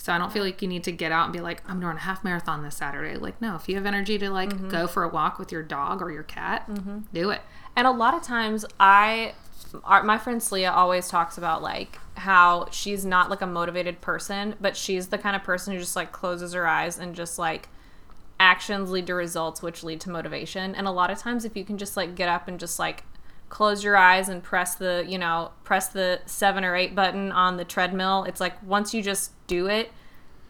So 0.00 0.14
I 0.14 0.18
don't 0.18 0.32
feel 0.32 0.42
like 0.42 0.62
you 0.62 0.68
need 0.68 0.84
to 0.84 0.92
get 0.92 1.12
out 1.12 1.24
and 1.24 1.32
be 1.32 1.40
like, 1.40 1.62
I'm 1.68 1.78
doing 1.78 1.96
a 1.96 2.00
half 2.00 2.24
marathon 2.24 2.62
this 2.62 2.76
Saturday. 2.76 3.16
Like, 3.18 3.40
no, 3.42 3.56
if 3.56 3.68
you 3.68 3.74
have 3.76 3.84
energy 3.84 4.16
to 4.18 4.30
like 4.30 4.48
mm-hmm. 4.48 4.68
go 4.68 4.86
for 4.86 5.02
a 5.02 5.08
walk 5.08 5.38
with 5.38 5.52
your 5.52 5.62
dog 5.62 6.00
or 6.00 6.10
your 6.10 6.22
cat, 6.22 6.66
mm-hmm. 6.68 7.00
do 7.12 7.28
it. 7.30 7.42
And 7.80 7.86
a 7.86 7.92
lot 7.92 8.12
of 8.12 8.20
times, 8.22 8.66
I, 8.78 9.32
our, 9.84 10.02
my 10.02 10.18
friend 10.18 10.42
Celia 10.42 10.70
always 10.70 11.08
talks 11.08 11.38
about 11.38 11.62
like 11.62 11.98
how 12.12 12.68
she's 12.70 13.06
not 13.06 13.30
like 13.30 13.40
a 13.40 13.46
motivated 13.46 14.02
person, 14.02 14.54
but 14.60 14.76
she's 14.76 15.06
the 15.06 15.16
kind 15.16 15.34
of 15.34 15.42
person 15.42 15.72
who 15.72 15.78
just 15.78 15.96
like 15.96 16.12
closes 16.12 16.52
her 16.52 16.66
eyes 16.66 16.98
and 16.98 17.14
just 17.14 17.38
like 17.38 17.70
actions 18.38 18.90
lead 18.90 19.06
to 19.06 19.14
results, 19.14 19.62
which 19.62 19.82
lead 19.82 19.98
to 20.02 20.10
motivation. 20.10 20.74
And 20.74 20.86
a 20.86 20.90
lot 20.90 21.10
of 21.10 21.16
times, 21.16 21.46
if 21.46 21.56
you 21.56 21.64
can 21.64 21.78
just 21.78 21.96
like 21.96 22.14
get 22.14 22.28
up 22.28 22.48
and 22.48 22.60
just 22.60 22.78
like 22.78 23.04
close 23.48 23.82
your 23.82 23.96
eyes 23.96 24.28
and 24.28 24.42
press 24.42 24.74
the, 24.74 25.02
you 25.08 25.16
know, 25.16 25.52
press 25.64 25.88
the 25.88 26.20
seven 26.26 26.66
or 26.66 26.76
eight 26.76 26.94
button 26.94 27.32
on 27.32 27.56
the 27.56 27.64
treadmill, 27.64 28.24
it's 28.24 28.42
like 28.42 28.62
once 28.62 28.92
you 28.92 29.02
just 29.02 29.32
do 29.46 29.68
it, 29.68 29.90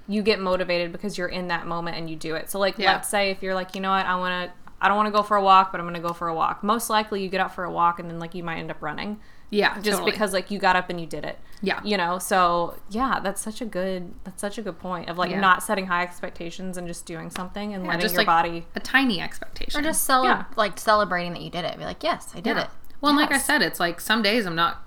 you 0.09 0.21
get 0.25 0.41
motivated 0.41 0.91
because 0.91 1.17
you're 1.17 1.29
in 1.29 1.47
that 1.47 1.65
moment 1.65 1.97
and 1.97 2.11
you 2.11 2.17
do 2.17 2.35
it. 2.35 2.51
So 2.51 2.59
like 2.59 2.77
Yeah. 2.77 2.95
let's 2.95 3.09
say 3.09 3.31
if 3.31 3.41
you're 3.41 3.55
like, 3.55 3.77
you 3.77 3.81
know 3.81 3.91
what, 3.91 4.05
I 4.05 4.17
want 4.17 4.51
to 4.51 4.60
I 4.81 4.89
don't 4.89 4.97
want 4.97 5.07
to 5.09 5.13
go 5.13 5.23
for 5.23 5.37
a 5.37 5.43
walk, 5.43 5.73
but 5.73 5.81
I'm 5.81 5.85
going 5.87 6.01
to 6.01 6.07
go 6.07 6.15
for 6.15 6.29
a 6.29 6.35
walk. 6.35 6.63
Most 6.63 6.89
likely 6.89 7.23
you 7.23 7.29
get 7.29 7.41
out 7.41 7.55
for 7.55 7.65
a 7.65 7.71
walk 7.71 7.99
and 7.99 8.09
then 8.11 8.19
like 8.19 8.35
you 8.35 8.43
might 8.43 8.59
end 8.59 8.71
up 8.71 8.81
running 8.81 9.21
Yeah, 9.51 9.75
just 9.81 9.91
totally. 9.99 10.11
because 10.13 10.33
like 10.33 10.51
you 10.51 10.59
got 10.59 10.75
up 10.77 10.89
and 10.89 10.99
you 11.01 11.07
did 11.07 11.25
it. 11.25 11.39
Yeah. 11.61 11.81
You 11.85 11.99
know, 11.99 12.19
so 12.19 12.79
yeah, 12.89 13.21
that's 13.21 13.43
such 13.43 13.61
a 13.61 13.67
good 13.67 14.15
that's 14.25 14.41
such 14.41 14.57
a 14.57 14.63
good 14.63 14.79
point 14.79 15.11
of 15.11 15.19
like 15.19 15.31
Yeah. 15.31 15.41
not 15.41 15.63
setting 15.63 15.87
high 15.89 16.03
expectations 16.03 16.79
and 16.79 16.87
just 16.89 17.05
doing 17.05 17.29
something 17.31 17.75
and 17.75 17.85
Yeah, 17.85 17.91
letting 17.91 18.01
just 18.03 18.15
your 18.15 18.21
like 18.21 18.27
body 18.27 18.67
a 18.75 18.81
tiny 18.81 19.21
expectation. 19.21 19.79
Or 19.79 19.83
just 19.83 20.05
cele- 20.05 20.25
Yeah. 20.25 20.45
like 20.57 20.79
celebrating 20.81 21.35
that 21.35 21.43
you 21.43 21.51
did 21.51 21.65
it. 21.67 21.77
Be 21.77 21.85
like, 21.85 22.03
yes, 22.03 22.33
I 22.35 22.41
did 22.41 22.57
Yeah. 22.57 22.63
it. 22.65 22.71
Well, 23.03 23.11
and 23.11 23.19
like 23.21 23.33
I 23.33 23.39
said, 23.39 23.61
it's 23.63 23.81
like 23.81 24.01
some 24.01 24.23
days 24.23 24.47
I'm 24.47 24.55
not 24.57 24.83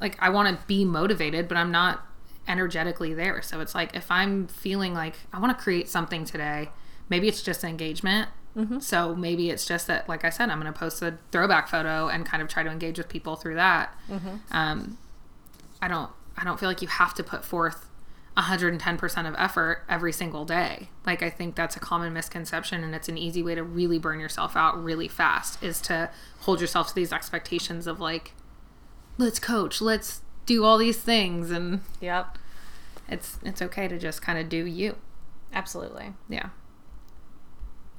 like 0.00 0.16
I 0.20 0.28
want 0.28 0.54
to 0.60 0.66
be 0.66 0.84
motivated, 0.84 1.48
but 1.48 1.56
I'm 1.56 1.70
not 1.72 2.04
energetically 2.46 3.14
there. 3.14 3.42
So 3.42 3.60
it's 3.60 3.74
like 3.74 3.94
if 3.94 4.10
I'm 4.10 4.46
feeling 4.48 4.94
like 4.94 5.14
I 5.32 5.38
want 5.38 5.56
to 5.56 5.62
create 5.62 5.88
something 5.88 6.24
today, 6.24 6.70
maybe 7.08 7.28
it's 7.28 7.42
just 7.42 7.64
engagement. 7.64 8.28
So 8.80 9.14
maybe 9.14 9.50
it's 9.50 9.64
just 9.66 9.86
that, 9.86 10.08
like 10.08 10.24
I 10.24 10.30
said, 10.30 10.50
I'm 10.50 10.60
going 10.60 10.72
to 10.72 10.76
post 10.78 11.00
a 11.02 11.16
throwback 11.30 11.68
photo 11.68 12.08
and 12.08 12.26
kind 12.26 12.42
of 12.42 12.48
try 12.48 12.62
to 12.64 12.70
engage 12.70 12.98
with 12.98 13.08
people 13.08 13.36
through 13.36 13.54
that. 13.54 13.94
Um, 14.50 14.98
I 15.80 15.86
don't, 15.86 16.10
I 16.36 16.42
don't 16.44 16.58
feel 16.58 16.68
like 16.68 16.82
you 16.82 16.88
have 16.88 17.14
to 17.14 17.22
put 17.22 17.44
forth 17.44 17.86
110% 18.36 19.28
of 19.28 19.34
effort 19.38 19.84
every 19.88 20.12
single 20.12 20.44
day. 20.44 20.88
Like 21.06 21.22
I 21.22 21.30
think 21.30 21.54
that's 21.54 21.76
a 21.76 21.80
common 21.80 22.12
misconception 22.12 22.82
and 22.84 22.94
it's 22.94 23.08
an 23.08 23.16
easy 23.18 23.42
way 23.42 23.54
to 23.54 23.62
really 23.62 23.98
burn 23.98 24.18
yourself 24.20 24.56
out 24.56 24.82
really 24.82 25.08
fast 25.08 25.62
is 25.62 25.80
to 25.82 26.10
hold 26.40 26.60
yourself 26.60 26.88
to 26.88 26.94
these 26.94 27.12
expectations 27.12 27.86
of 27.86 28.00
like 28.00 28.32
let's 29.18 29.38
coach, 29.40 29.80
let's 29.80 30.20
do 30.46 30.64
all 30.64 30.78
these 30.78 30.98
things 30.98 31.50
and 31.50 31.80
Yep. 32.00 32.38
it's 33.08 33.38
it's 33.44 33.60
okay 33.62 33.86
to 33.88 33.98
just 33.98 34.20
kind 34.22 34.38
of 34.38 34.48
do 34.48 34.64
you. 34.66 34.96
Absolutely. 35.52 36.12
Yeah. 36.28 36.50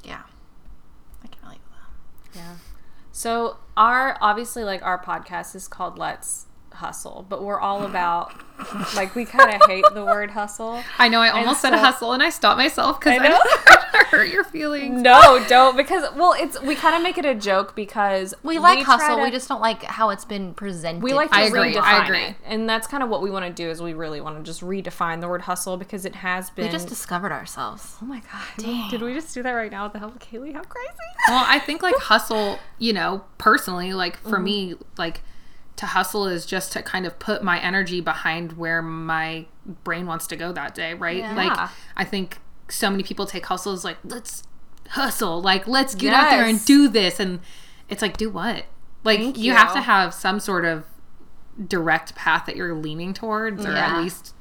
Yeah. 0.03 0.21
I 1.21 1.27
can 1.27 1.39
relate 1.43 1.59
with 1.65 1.73
that. 1.77 1.89
Yeah. 2.35 2.55
So 3.11 3.57
our 3.75 4.17
obviously 4.21 4.63
like 4.63 4.83
our 4.83 5.01
podcast 5.03 5.55
is 5.55 5.67
called 5.67 5.97
Let's 5.97 6.45
Hustle, 6.79 7.25
but 7.27 7.43
we're 7.43 7.59
all 7.59 7.85
about 7.85 8.33
like 8.95 9.15
we 9.15 9.25
kind 9.25 9.53
of 9.53 9.61
hate 9.67 9.85
the 9.93 10.03
word 10.03 10.31
hustle. 10.31 10.81
I 10.97 11.07
know 11.07 11.21
I 11.21 11.29
almost 11.29 11.61
said 11.61 11.71
so- 11.71 11.77
hustle 11.77 12.13
and 12.13 12.21
I 12.21 12.29
stopped 12.29 12.57
myself 12.57 12.99
because 12.99 13.13
I 13.19 13.23
I, 13.23 13.29
know. 13.29 13.29
don't 13.29 13.65
want 13.69 13.81
to 13.91 13.97
hurt 14.07 14.29
your 14.29 14.43
feelings. 14.43 15.01
No, 15.01 15.43
don't 15.47 15.77
because 15.77 16.13
well, 16.15 16.33
it's 16.37 16.61
we 16.61 16.75
kind 16.75 16.95
of 16.95 17.01
make 17.01 17.17
it 17.17 17.25
a 17.25 17.35
joke 17.35 17.75
because 17.75 18.33
We 18.43 18.59
like 18.59 18.83
try 18.83 18.97
hustle. 18.97 19.17
to- 19.17 19.23
we 19.23 19.31
just 19.31 19.47
don't 19.47 19.61
like 19.61 19.83
how 19.83 20.09
it's 20.09 20.25
been 20.25 20.53
presented. 20.53 21.03
we 21.03 21.13
like 21.13 21.29
to 21.31 21.37
I 21.37 21.43
agree, 21.43 21.73
redefine 21.75 21.81
I 21.81 22.05
agree. 22.05 22.21
it, 22.21 22.35
and 22.45 22.67
that's 22.69 22.87
kind 22.87 23.03
of 23.03 23.09
what 23.09 23.21
we 23.21 23.31
want 23.31 23.45
to 23.45 23.51
do. 23.51 23.69
Is 23.69 23.81
we 23.81 23.93
really 23.93 24.21
want 24.21 24.37
to 24.37 24.43
just 24.43 24.61
redefine 24.61 25.21
the 25.21 25.27
word 25.27 25.41
hustle 25.41 25.77
because 25.77 26.05
it 26.05 26.15
has 26.15 26.49
been. 26.49 26.65
we 26.65 26.71
just 26.71 26.87
discovered 26.87 27.31
ourselves. 27.31 27.95
oh 28.01 28.05
my 28.05 28.21
god! 28.31 28.89
Did 28.89 29.01
we 29.01 29.13
just 29.13 29.33
do 29.33 29.43
that 29.43 29.51
right 29.51 29.71
now 29.71 29.83
with 29.83 29.93
the 29.93 29.99
help 29.99 30.15
of 30.15 30.21
Kayleigh? 30.21 30.53
How 30.53 30.63
crazy! 30.63 30.89
Well, 31.27 31.45
I 31.47 31.59
think 31.59 31.81
like 31.81 31.95
hustle, 31.95 32.59
you 32.77 32.93
know, 32.93 33.23
personally, 33.37 33.93
like 33.93 34.17
for 34.17 34.31
mm-hmm. 34.31 34.43
me, 34.43 34.75
like 34.97 35.21
to 35.79 35.85
hustle 35.85 36.25
is 36.27 36.45
just 36.45 36.71
to 36.73 36.83
kind 36.83 37.05
of 37.05 37.17
put 37.19 37.41
my 37.41 37.59
energy 37.59 38.01
behind 38.01 38.53
where 38.53 38.81
my 38.81 39.45
brain 39.83 40.05
wants 40.05 40.27
to 40.27 40.35
go 40.35 40.51
that 40.51 40.75
day, 40.75 40.93
right? 40.93 41.17
Yeah. 41.17 41.33
Like 41.35 41.69
I 41.95 42.03
think 42.03 42.37
so 42.69 42.89
many 42.89 43.01
people 43.03 43.25
take 43.25 43.45
hustle 43.45 43.71
as 43.73 43.83
like 43.85 43.97
let's 44.03 44.43
hustle, 44.89 45.41
like 45.41 45.67
let's 45.67 45.95
get 45.95 46.13
out 46.13 46.29
there 46.29 46.45
and 46.45 46.63
do 46.65 46.87
this, 46.89 47.19
and 47.19 47.39
it's 47.87 48.01
like 48.01 48.17
do 48.17 48.29
what? 48.29 48.65
Like 49.03 49.19
Thank 49.19 49.37
you 49.37 49.53
have 49.53 49.73
to 49.73 49.81
have 49.81 50.13
some 50.13 50.39
sort 50.39 50.65
of 50.65 50.83
direct 51.67 52.13
path 52.15 52.45
that 52.45 52.55
you're 52.55 52.75
leaning 52.75 53.13
towards, 53.13 53.65
or 53.65 53.71
Yeah. 53.71 53.95
at 53.97 54.01
least 54.03 54.33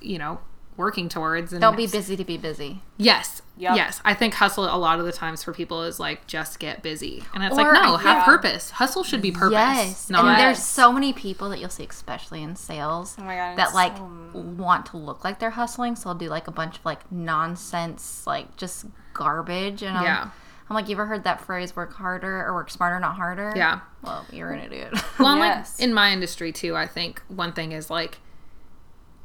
you 0.00 0.18
know 0.18 0.38
working 0.76 1.08
towards. 1.08 1.52
And 1.52 1.60
Don't 1.60 1.76
be 1.76 1.86
busy 1.86 2.16
to 2.16 2.24
be 2.24 2.36
busy. 2.36 2.82
Yes. 2.96 3.42
Yep. 3.56 3.76
Yes. 3.76 4.00
I 4.04 4.14
think 4.14 4.34
hustle 4.34 4.64
a 4.64 4.76
lot 4.76 4.98
of 4.98 5.04
the 5.06 5.12
times 5.12 5.44
for 5.44 5.52
people 5.52 5.84
is 5.84 6.00
like 6.00 6.26
just 6.26 6.58
get 6.58 6.82
busy. 6.82 7.22
And 7.32 7.44
it's 7.44 7.54
Or- 7.56 7.72
like, 7.72 7.82
no, 7.82 7.96
have 7.96 8.18
yeah. 8.18 8.24
purpose. 8.24 8.70
Hustle 8.70 9.04
should 9.04 9.22
be 9.22 9.30
purpose. 9.30 9.52
Yes, 9.52 10.10
Not 10.10 10.24
and 10.24 10.38
there's 10.40 10.60
so 10.62 10.92
many 10.92 11.12
people 11.12 11.48
that 11.50 11.60
you'll 11.60 11.68
see, 11.70 11.86
especially 11.88 12.42
in 12.42 12.56
sales, 12.56 13.14
Oh 13.20 13.22
my 13.24 13.36
God, 13.36 13.56
that 13.58 13.72
like 13.74 13.96
so- 13.96 14.10
want 14.34 14.86
to 14.86 14.96
look 14.96 15.22
like 15.24 15.38
they're 15.38 15.50
hustling. 15.50 15.94
So 15.94 16.08
they'll 16.08 16.18
do 16.18 16.28
like 16.28 16.48
a 16.48 16.52
bunch 16.52 16.78
of 16.78 16.84
like 16.84 17.10
nonsense, 17.12 18.26
like 18.26 18.56
just 18.56 18.86
garbage. 19.12 19.82
And 19.82 19.96
I'm, 19.96 20.04
Yeah. 20.04 20.28
I'm 20.68 20.74
like, 20.74 20.88
you 20.88 20.94
ever 20.96 21.06
heard 21.06 21.24
that 21.24 21.40
phrase, 21.42 21.76
"Work 21.76 21.92
harder" 21.94 22.44
or 22.46 22.54
"Work 22.54 22.70
smarter, 22.70 22.98
not 22.98 23.16
harder"? 23.16 23.52
Yeah. 23.54 23.80
Well, 24.02 24.24
you're 24.32 24.50
an 24.50 24.60
idiot. 24.64 24.94
Well, 25.18 25.36
Yes. 25.36 25.78
like 25.78 25.86
in 25.88 25.94
my 25.94 26.10
industry 26.12 26.52
too, 26.52 26.74
I 26.74 26.86
think 26.86 27.22
one 27.28 27.52
thing 27.52 27.72
is 27.72 27.90
like 27.90 28.18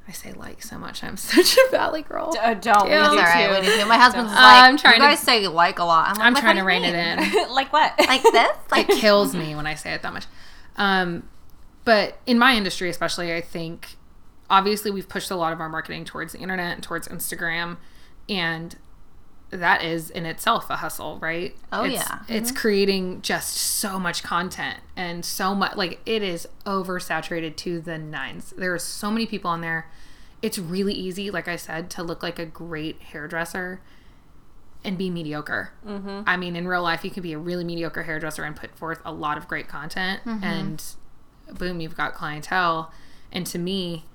I 0.09 0.11
say 0.11 0.33
like 0.33 0.63
so 0.63 0.77
much. 0.79 1.03
I'm 1.03 1.15
such 1.35 1.55
a 1.55 1.69
valley 1.71 2.01
girl. 2.01 2.35
Uh, 2.41 2.55
don't. 2.55 2.89
Yeah. 2.89 3.11
we 3.11 3.15
It's 3.15 3.15
do 3.15 3.19
all 3.19 3.25
right. 3.25 3.55
too. 3.55 3.61
We 3.61 3.67
do 3.75 3.81
too. 3.81 3.87
My 3.87 3.97
husband's 3.97 4.31
like, 4.33 4.39
I'm 4.41 4.75
trying 4.77 4.95
you 4.95 5.01
to- 5.01 5.07
guys 5.07 5.19
say 5.19 5.47
like 5.47 5.77
a 5.79 5.83
lot. 5.83 6.07
I'm, 6.09 6.15
like, 6.15 6.25
I'm 6.25 6.33
"Like, 6.33 6.43
trying 6.43 6.55
to 6.55 6.61
do 6.61 6.63
you 6.63 6.67
rein 6.67 6.83
it 6.83 6.95
in. 6.95 7.49
like 7.53 7.71
what? 7.71 7.93
like 7.99 8.23
this? 8.23 8.57
Like 8.71 8.89
it 8.89 8.97
kills 8.99 9.35
me 9.35 9.55
when 9.55 9.67
I 9.67 9.75
say 9.75 9.93
it 9.93 10.01
that 10.01 10.11
much. 10.11 10.25
Um, 10.77 11.29
but 11.85 12.17
in 12.25 12.39
my 12.39 12.55
industry, 12.55 12.89
especially, 12.89 13.33
I 13.33 13.41
think 13.41 13.97
obviously 14.49 14.89
we've 14.91 15.07
pushed 15.07 15.29
a 15.29 15.35
lot 15.35 15.53
of 15.53 15.59
our 15.61 15.69
marketing 15.69 16.05
towards 16.05 16.33
the 16.33 16.39
internet 16.39 16.73
and 16.75 16.83
towards 16.83 17.07
Instagram, 17.07 17.77
and 18.27 18.75
that 19.49 19.83
is 19.83 20.09
in 20.09 20.25
itself 20.25 20.69
a 20.69 20.77
hustle, 20.77 21.17
right? 21.19 21.55
Oh, 21.71 21.83
it's, 21.83 21.95
yeah. 21.95 22.19
it's 22.27 22.51
creating 22.51 23.21
just 23.21 23.55
so 23.55 23.99
much 23.99 24.21
content 24.21 24.79
and 24.95 25.25
so 25.25 25.55
much 25.55 25.75
like 25.75 25.99
it 26.05 26.21
is 26.21 26.47
oversaturated 26.65 27.55
to 27.57 27.81
the 27.81 27.97
nines. 27.97 28.53
There 28.55 28.73
are 28.73 28.79
so 28.79 29.09
many 29.09 29.25
people 29.25 29.49
on 29.49 29.61
there. 29.61 29.89
It's 30.41 30.59
really 30.59 30.93
easy, 30.93 31.31
like 31.31 31.47
I 31.47 31.55
said, 31.55 31.89
to 31.91 32.03
look 32.03 32.21
like 32.23 32.39
a 32.39 32.45
great 32.45 33.01
hairdresser 33.01 33.81
and 34.83 34.97
be 34.97 35.09
mediocre. 35.09 35.73
Mm-hmm. 35.85 36.21
I 36.25 36.37
mean, 36.37 36.55
in 36.55 36.67
real 36.67 36.83
life, 36.83 37.03
you 37.03 37.11
can 37.11 37.23
be 37.23 37.33
a 37.33 37.37
really 37.37 37.63
mediocre 37.63 38.03
hairdresser 38.03 38.43
and 38.43 38.55
put 38.55 38.75
forth 38.77 39.01
a 39.03 39.11
lot 39.11 39.37
of 39.37 39.47
great 39.47 39.67
content, 39.67 40.21
and 40.25 40.83
boom, 41.57 41.81
you've 41.81 41.97
got 41.97 42.13
clientele. 42.13 42.91
And 43.31 43.45
to 43.47 43.59
me, 43.59 44.05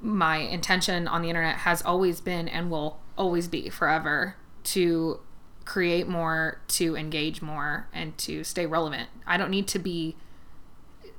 my 0.00 0.38
intention 0.38 1.06
on 1.08 1.22
the 1.22 1.28
internet 1.28 1.56
has 1.58 1.82
always 1.82 2.20
been 2.20 2.48
and 2.48 2.70
will 2.70 2.98
always 3.18 3.48
be 3.48 3.68
forever 3.68 4.36
to 4.64 5.20
create 5.64 6.08
more, 6.08 6.60
to 6.68 6.96
engage 6.96 7.42
more, 7.42 7.86
and 7.92 8.16
to 8.18 8.42
stay 8.44 8.66
relevant. 8.66 9.08
I 9.26 9.36
don't 9.36 9.50
need 9.50 9.68
to 9.68 9.78
be 9.78 10.16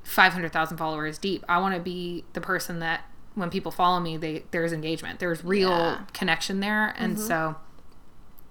500,000 0.04 0.76
followers 0.76 1.18
deep. 1.18 1.44
I 1.48 1.58
want 1.58 1.74
to 1.74 1.80
be 1.80 2.24
the 2.32 2.40
person 2.40 2.80
that 2.80 3.02
when 3.34 3.50
people 3.50 3.70
follow 3.72 3.98
me, 4.00 4.16
they 4.16 4.44
there's 4.50 4.72
engagement. 4.72 5.20
There's 5.20 5.42
real 5.44 5.70
Yeah. 5.70 6.00
connection 6.12 6.60
there. 6.60 6.94
And 6.98 7.18
so 7.18 7.56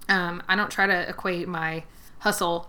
um, 0.08 0.42
I 0.48 0.56
don't 0.56 0.70
try 0.70 0.86
to 0.86 1.08
equate 1.08 1.46
my 1.46 1.84
hustle, 2.20 2.68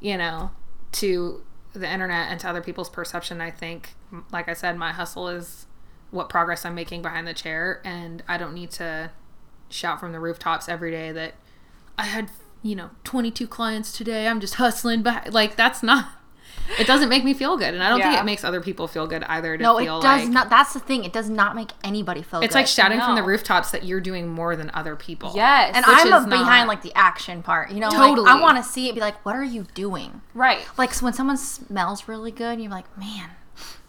you 0.00 0.16
know, 0.16 0.50
to 0.92 1.42
the 1.72 1.88
internet 1.90 2.30
and 2.30 2.40
to 2.40 2.48
other 2.48 2.62
people's 2.62 2.90
perception. 2.90 3.40
I 3.40 3.50
think, 3.50 3.94
like 4.32 4.48
I 4.48 4.54
said, 4.54 4.76
my 4.76 4.92
hustle 4.92 5.28
is 5.28 5.66
what 6.12 6.28
progress 6.28 6.64
I'm 6.64 6.74
making 6.76 7.02
behind 7.02 7.26
the 7.26 7.34
chair, 7.34 7.80
and 7.84 8.22
I 8.28 8.38
don't 8.38 8.54
need 8.54 8.70
to 8.72 9.10
shout 9.68 9.98
from 9.98 10.12
the 10.12 10.20
rooftops 10.20 10.68
every 10.68 10.92
day 10.92 11.10
that 11.10 11.34
I 11.98 12.04
had, 12.04 12.30
you 12.62 12.76
know, 12.76 12.90
22 13.02 13.48
clients 13.48 13.90
today. 13.90 14.28
I'm 14.28 14.38
just 14.38 14.54
hustling 14.54 15.02
back. 15.02 15.32
Like 15.32 15.56
that's 15.56 15.82
not. 15.82 16.06
It 16.78 16.86
doesn't 16.86 17.08
make 17.08 17.24
me 17.24 17.34
feel 17.34 17.56
good, 17.56 17.74
and 17.74 17.82
I 17.82 17.88
don't 17.88 18.00
think 18.00 18.14
it 18.14 18.24
makes 18.24 18.44
other 18.44 18.60
people 18.60 18.86
feel 18.86 19.06
good 19.06 19.24
either. 19.24 19.56
To 19.56 19.62
no, 19.62 19.78
it 19.78 19.86
does 19.86 20.02
like, 20.04 20.28
not. 20.28 20.50
That's 20.50 20.74
the 20.74 20.80
thing. 20.80 21.04
It 21.04 21.12
does 21.12 21.28
not 21.28 21.56
make 21.56 21.70
anybody 21.82 22.22
feel. 22.22 22.40
It's 22.40 22.52
good. 22.52 22.60
like 22.60 22.66
shouting 22.66 23.00
from 23.00 23.16
the 23.16 23.22
rooftops 23.22 23.72
that 23.72 23.84
you're 23.84 24.00
doing 24.00 24.28
more 24.28 24.54
than 24.54 24.70
other 24.72 24.94
people. 24.94 25.32
yes. 25.34 25.72
And 25.74 25.84
I'm 25.84 26.28
behind 26.28 26.68
like 26.68 26.82
the 26.82 26.92
action 26.94 27.42
part. 27.42 27.70
You 27.72 27.80
know, 27.80 27.90
Totally. 27.90 28.26
Like, 28.26 28.36
I 28.36 28.40
want 28.40 28.58
to 28.58 28.62
see 28.62 28.88
it. 28.88 28.94
Be 28.94 29.00
like, 29.00 29.24
what 29.24 29.34
are 29.34 29.44
you 29.44 29.66
doing? 29.74 30.20
right. 30.34 30.64
Like 30.78 30.94
so 30.94 31.04
when 31.04 31.14
someone 31.14 31.36
smells 31.36 32.06
really 32.06 32.30
good, 32.30 32.60
you're 32.60 32.70
like, 32.70 32.96
man, 32.96 33.30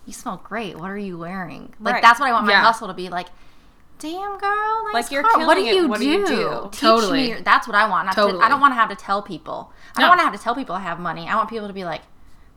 you 0.06 0.14
smell 0.14 0.38
great. 0.44 0.78
What 0.78 0.90
are 0.90 0.98
you 0.98 1.18
wearing? 1.18 1.74
Like 1.80 1.94
Right. 1.96 2.02
that's 2.04 2.20
what 2.20 2.30
I 2.30 2.32
want 2.34 2.46
my 2.46 2.52
Yeah. 2.54 2.62
hustle 2.64 2.88
to 2.88 2.94
be 2.94 3.10
like. 3.10 3.28
Damn 4.00 4.38
girl, 4.38 4.84
nice 4.86 4.94
Like, 4.94 5.12
you're 5.12 5.24
car. 5.24 5.46
What 5.46 5.56
do 5.56 5.62
you 5.62 5.88
What 5.88 6.00
do 6.00 6.04
do? 6.04 6.10
you 6.12 6.28
do? 6.28 6.68
Teach 6.72 6.82
Totally. 6.82 7.34
me. 7.36 7.42
That's 7.42 7.68
what 7.68 7.76
I 7.76 7.88
want. 7.88 8.08
Not 8.08 8.16
to- 8.16 8.22
Totally. 8.22 8.44
I 8.44 8.50
don't 8.50 8.60
want 8.60 8.72
to 8.74 8.76
have 8.76 8.90
to 8.90 8.96
tell 8.98 9.22
people. 9.22 9.72
I 9.96 10.02
don't 10.02 10.10
want 10.10 10.20
to 10.20 10.26
have 10.26 10.34
to 10.34 10.40
tell 10.40 10.56
people 10.56 10.76
I 10.76 10.80
have 10.82 11.00
money. 11.00 11.30
I 11.30 11.36
want 11.36 11.48
people 11.50 11.68
to 11.68 11.74
be 11.74 11.86
like, 11.86 12.02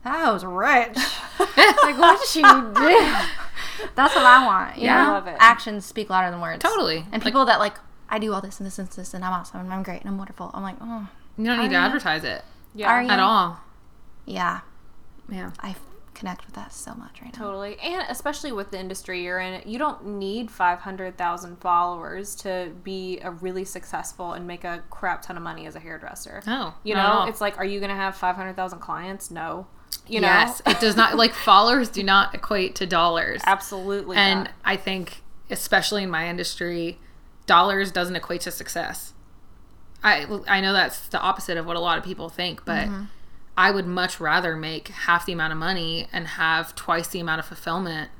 that 0.03 0.33
was 0.33 0.43
rich. 0.43 0.97
like 1.39 1.97
what 1.97 2.19
did 2.19 2.27
she 2.27 2.41
do? 2.41 3.15
That's 3.95 4.13
what 4.15 4.25
I 4.25 4.45
want. 4.45 4.77
You 4.77 4.85
Yeah. 4.85 5.03
know? 5.05 5.09
I 5.11 5.13
love 5.13 5.27
it. 5.27 5.37
Actions 5.39 5.85
speak 5.85 6.09
louder 6.09 6.31
than 6.31 6.41
words. 6.41 6.61
Totally. 6.61 7.05
And 7.11 7.13
Like- 7.13 7.23
people 7.23 7.45
that 7.45 7.59
like, 7.59 7.75
I 8.09 8.19
do 8.19 8.33
all 8.33 8.41
this 8.41 8.59
and 8.59 8.67
this 8.67 8.77
and 8.79 8.89
this 8.89 9.13
and 9.13 9.23
I'm 9.23 9.31
awesome 9.31 9.61
and 9.61 9.73
I'm 9.73 9.83
great 9.83 10.01
and 10.01 10.09
I'm 10.09 10.17
wonderful. 10.17 10.51
I'm 10.53 10.63
like, 10.63 10.75
oh, 10.81 11.07
You 11.37 11.45
don't 11.45 11.59
need 11.59 11.69
to 11.69 11.75
advertise 11.75 12.25
it 12.25 12.43
Yeah. 12.73 12.89
Are 12.91 13.01
you? 13.01 13.09
at 13.09 13.19
all. 13.19 13.59
yeah. 14.25 14.61
Yeah. 15.29 15.51
I 15.61 15.69
f- 15.69 15.79
connect 16.17 16.45
with 16.45 16.55
that 16.55 16.73
so 16.73 16.93
much 16.95 17.21
right 17.21 17.31
now. 17.33 17.45
Totally. 17.45 17.77
And 17.79 18.03
especially 18.09 18.51
with 18.51 18.71
the 18.71 18.79
industry 18.79 19.23
you're 19.23 19.39
in, 19.39 19.61
you 19.65 19.77
don't 19.77 20.05
need 20.05 20.49
500,000 20.49 21.57
followers 21.57 22.35
to 22.35 22.71
be 22.83 23.19
a 23.21 23.31
really 23.31 23.63
successful 23.63 24.33
and 24.33 24.47
make 24.47 24.63
a 24.63 24.83
crap 24.89 25.21
ton 25.21 25.37
of 25.37 25.43
money 25.43 25.67
as 25.67 25.75
a 25.75 25.79
hairdresser. 25.79 26.41
No, 26.47 26.73
You 26.83 26.95
know, 26.95 27.01
all. 27.01 27.27
it's 27.29 27.39
like, 27.39 27.57
are 27.57 27.65
you 27.65 27.79
going 27.79 27.89
to 27.89 27.95
have 27.95 28.15
500,000 28.15 28.79
clients? 28.79 29.29
No. 29.29 29.67
You 30.07 30.21
know? 30.21 30.27
yes, 30.27 30.61
it 30.65 30.79
does 30.79 30.95
not 30.95 31.15
like 31.15 31.33
followers 31.49 31.89
do 31.89 32.03
not 32.03 32.33
equate 32.33 32.75
to 32.75 32.87
dollars. 32.87 33.41
Absolutely. 33.45 34.17
and 34.17 34.45
not. 34.45 34.53
I 34.65 34.75
think, 34.75 35.21
especially 35.49 36.03
in 36.03 36.09
my 36.09 36.27
industry, 36.27 36.97
dollars 37.45 37.91
doesn't 37.91 38.15
equate 38.15 38.41
to 38.41 38.51
success. 38.51 39.13
I 40.03 40.25
I 40.47 40.61
know 40.61 40.73
that's 40.73 41.07
the 41.07 41.19
opposite 41.19 41.57
of 41.57 41.65
what 41.65 41.75
a 41.75 41.79
lot 41.79 41.97
of 41.97 42.03
people 42.03 42.29
think, 42.29 42.63
but 42.65 42.87
mm-hmm. 42.87 43.03
I 43.57 43.71
would 43.71 43.87
much 43.87 44.19
rather 44.19 44.55
make 44.55 44.89
half 44.89 45.25
the 45.25 45.33
amount 45.33 45.51
of 45.51 45.57
money 45.57 46.07
and 46.13 46.27
have 46.27 46.75
twice 46.75 47.07
the 47.07 47.19
amount 47.19 47.39
of 47.39 47.45
fulfillment 47.47 48.11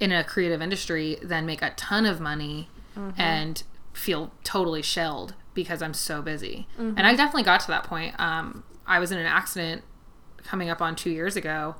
in 0.00 0.10
a 0.12 0.24
creative 0.24 0.62
industry 0.62 1.18
than 1.22 1.44
make 1.46 1.60
a 1.62 1.70
ton 1.76 2.06
of 2.06 2.20
money 2.20 2.68
and 3.18 3.62
feel 3.92 4.32
totally 4.42 4.82
shelled 4.82 5.34
because 5.52 5.82
I'm 5.82 5.94
so 5.94 6.22
busy. 6.22 6.66
And 6.98 7.06
I 7.06 7.14
definitely 7.14 7.42
got 7.42 7.60
to 7.60 7.66
that 7.68 7.84
point. 7.84 8.14
Um, 8.18 8.64
I 8.86 8.98
was 8.98 9.12
in 9.12 9.18
an 9.18 9.26
accident 9.26 9.82
coming 10.42 10.70
up 10.70 10.80
on 10.80 10.96
two 10.96 11.10
years 11.10 11.36
ago 11.36 11.76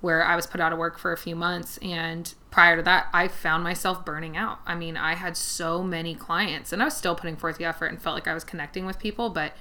where 0.00 0.24
I 0.24 0.34
was 0.34 0.46
put 0.46 0.60
out 0.60 0.72
of 0.72 0.78
work 0.78 0.98
for 0.98 1.12
a 1.12 1.16
few 1.16 1.36
months. 1.36 1.78
And 1.78 2.32
prior 2.50 2.76
to 2.76 2.82
that, 2.82 3.06
I 3.12 3.28
found 3.28 3.62
myself 3.62 4.04
burning 4.04 4.36
out. 4.36 4.58
I 4.66 4.74
mean, 4.74 4.96
I 4.96 5.14
had 5.14 5.36
so 5.36 5.82
many 5.82 6.14
clients 6.14 6.72
and 6.72 6.82
I 6.82 6.86
was 6.86 6.96
still 6.96 7.14
putting 7.14 7.36
forth 7.36 7.58
the 7.58 7.64
effort 7.64 7.86
and 7.86 8.02
felt 8.02 8.14
like 8.14 8.26
I 8.26 8.34
was 8.34 8.44
connecting 8.44 8.86
with 8.86 8.98
people, 8.98 9.30
but 9.30 9.52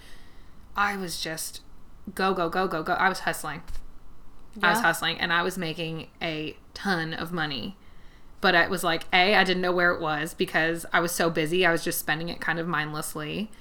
I 0.76 0.98
was 0.98 1.22
just 1.22 1.62
go, 2.14 2.34
go, 2.34 2.50
go, 2.50 2.68
go, 2.68 2.84
go. 2.84 2.94
I 2.94 3.10
was 3.10 3.20
hustling. 3.20 3.62
I 4.62 4.72
was 4.72 4.82
hustling 4.82 5.20
and 5.20 5.32
I 5.32 5.44
was 5.44 5.58
making 5.58 6.08
a 6.22 6.58
ton 6.74 7.14
of 7.14 7.32
money. 7.32 7.78
But 8.42 8.56
it 8.56 8.70
was 8.70 8.84
like, 8.84 9.04
A, 9.14 9.36
I 9.36 9.44
didn't 9.44 9.62
know 9.62 9.72
where 9.72 9.92
it 9.92 10.02
was 10.02 10.34
because 10.34 10.86
I 10.92 11.00
was 11.00 11.12
so 11.12 11.30
busy. 11.30 11.66
I 11.66 11.72
was 11.72 11.84
just 11.84 12.00
spending 12.00 12.30
it 12.30 12.42
kind 12.42 12.60
of 12.60 12.68
mindlessly. 12.68 13.52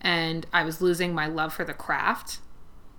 And 0.00 0.46
I 0.52 0.62
was 0.62 0.80
losing 0.80 1.14
my 1.14 1.26
love 1.26 1.54
for 1.54 1.64
the 1.64 1.72
craft 1.72 2.38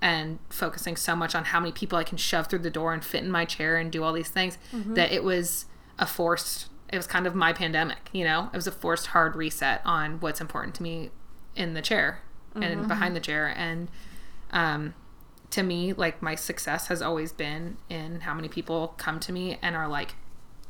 and 0.02 0.40
focusing 0.50 0.96
so 0.96 1.16
much 1.16 1.36
on 1.36 1.46
how 1.46 1.60
many 1.60 1.72
people 1.72 1.98
I 1.98 2.04
can 2.04 2.18
shove 2.18 2.48
through 2.48 2.60
the 2.60 2.70
door 2.70 2.94
and 2.94 3.04
fit 3.04 3.24
in 3.24 3.32
my 3.32 3.46
chair 3.46 3.78
and 3.78 3.92
do 3.92 4.04
all 4.04 4.14
these 4.14 4.30
things 4.30 4.58
mm-hmm. 4.72 4.96
that 4.96 5.12
it 5.12 5.24
was 5.24 5.66
a 5.98 6.06
forced 6.06 6.68
it 6.90 6.96
was 6.96 7.08
kind 7.08 7.28
of 7.28 7.36
my 7.36 7.52
pandemic, 7.52 8.10
you 8.14 8.24
know? 8.24 8.50
It 8.54 8.56
was 8.56 8.68
a 8.68 8.72
forced 8.72 9.08
hard 9.08 9.36
reset 9.36 9.82
on 9.84 10.20
what's 10.20 10.40
important 10.40 10.76
to 10.76 10.84
me 10.84 11.10
in 11.56 11.74
the 11.74 11.82
chair 11.82 12.22
and 12.56 12.64
mm-hmm. 12.64 12.88
behind 12.88 13.16
the 13.16 13.20
chair. 13.20 13.48
And 13.48 13.90
um, 14.52 14.94
to 15.52 15.64
me, 15.64 15.94
like 15.94 16.22
my 16.22 16.36
success 16.36 16.88
has 16.88 17.02
always 17.02 17.32
been 17.32 17.78
in 17.90 18.22
how 18.22 18.34
many 18.34 18.48
people 18.50 18.94
come 18.98 19.20
to 19.22 19.32
me 19.32 19.58
and 19.62 19.76
are 19.76 19.88
like, 19.88 20.16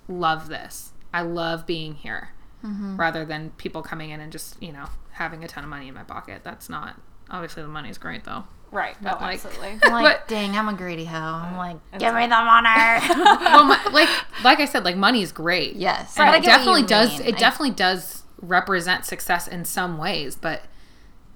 love 0.08 0.50
this. 0.50 0.92
I 1.14 1.22
love 1.22 1.66
being 1.66 1.96
here. 1.96 2.30
Rather 2.64 3.24
than 3.24 3.52
people 3.52 3.82
coming 3.82 4.10
in 4.10 4.20
and 4.20 4.30
just, 4.30 4.62
you 4.62 4.74
know, 4.74 4.88
having 5.14 5.42
a 5.42 5.48
ton 5.48 5.64
of 5.64 5.70
money 5.70 5.88
in 5.88 5.94
my 5.94 6.04
pocket. 6.04 6.42
That's 6.44 6.68
not, 6.68 7.00
obviously, 7.30 7.62
the 7.64 7.70
money's 7.70 7.98
great 7.98 8.26
though. 8.26 8.44
Right. 8.72 9.02
No, 9.02 9.12
But, 9.12 9.22
like- 9.22 9.34
absolutely. 9.36 9.80
I'm 9.84 9.94
like, 9.94 10.04
But- 10.20 10.28
dang, 10.28 10.58
I'm 10.58 10.68
a 10.68 10.74
greedy 10.74 11.06
hoe. 11.06 11.16
I'm 11.18 11.56
like, 11.56 11.78
give 11.98 12.14
me 12.14 12.24
the 12.24 12.30
money. 12.30 12.68
well, 13.10 13.64
my, 13.64 13.82
like 13.94 14.10
like 14.44 14.60
I 14.60 14.66
said, 14.66 14.84
like 14.84 14.98
money 14.98 15.22
is 15.22 15.32
great. 15.32 15.76
yes. 15.78 16.18
and 16.18 16.30
I 16.30 16.38
it 16.38 16.44
definitely 16.44 16.84
does. 16.84 17.12
mean. 17.20 17.30
It 17.30 17.36
I- 17.36 17.38
definitely 17.40 17.72
does 17.72 18.24
represent 18.42 19.06
success 19.06 19.48
in 19.48 19.64
some 19.64 19.98
ways, 19.98 20.36
but 20.36 20.64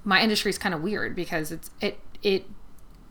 my 0.03 0.21
industry 0.21 0.49
is 0.49 0.57
kind 0.57 0.75
of 0.75 0.81
weird 0.81 1.15
because 1.15 1.53
it's 1.53 1.69
it 1.79 1.97
it 2.23 2.45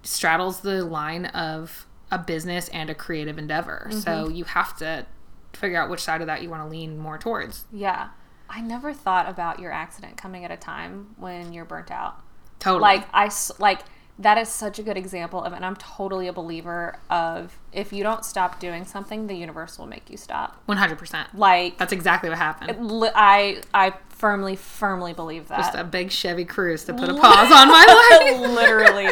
straddles 0.02 0.60
the 0.60 0.84
line 0.84 1.26
of 1.26 1.86
a 2.10 2.18
business 2.18 2.68
and 2.68 2.90
a 2.90 2.94
creative 2.94 3.38
endeavor. 3.38 3.88
So 3.90 3.98
Mm-hmm. 4.26 4.34
you 4.34 4.44
have 4.44 4.76
to 4.78 5.06
figure 5.52 5.80
out 5.80 5.90
which 5.90 6.00
side 6.00 6.20
of 6.20 6.26
that 6.26 6.42
you 6.42 6.50
want 6.50 6.62
to 6.62 6.68
lean 6.68 6.98
more 6.98 7.18
towards. 7.18 7.64
Yeah. 7.72 8.08
I 8.48 8.60
never 8.60 8.92
thought 8.92 9.28
about 9.28 9.60
your 9.60 9.70
accident 9.70 10.16
coming 10.16 10.44
at 10.44 10.50
a 10.50 10.56
time 10.56 11.14
when 11.18 11.52
you're 11.52 11.64
burnt 11.64 11.90
out. 11.90 12.20
Totally. 12.58 12.82
Like 12.82 13.08
I 13.12 13.30
like 13.58 13.80
that 14.20 14.36
is 14.38 14.48
such 14.48 14.78
a 14.78 14.82
good 14.82 14.96
example 14.96 15.42
of 15.42 15.52
and 15.52 15.64
I'm 15.64 15.76
totally 15.76 16.28
a 16.28 16.32
believer 16.32 16.98
of 17.08 17.58
if 17.72 17.92
you 17.92 18.02
don't 18.02 18.24
stop 18.24 18.60
doing 18.60 18.84
something, 18.84 19.26
the 19.26 19.34
universe 19.34 19.78
will 19.78 19.86
make 19.86 20.08
you 20.10 20.16
stop. 20.16 20.60
one 20.66 20.76
hundred 20.78 20.98
percent. 20.98 21.34
Like 21.34 21.78
That's 21.78 21.92
exactly 21.92 22.28
what 22.28 22.38
happened. 22.38 22.90
li- 22.90 23.10
I 23.14 23.62
I 23.74 23.94
firmly 24.10 24.56
firmly 24.56 25.14
believe 25.14 25.48
that. 25.48 25.56
Just 25.58 25.74
a 25.74 25.82
big 25.84 26.10
Chevy 26.10 26.44
Cruze 26.44 26.84
to 26.86 26.92
put 26.94 27.08
a 27.08 27.14
pause 27.14 27.50
on 27.50 27.68
my 27.68 28.28
life. 28.38 28.50
literally 28.50 29.08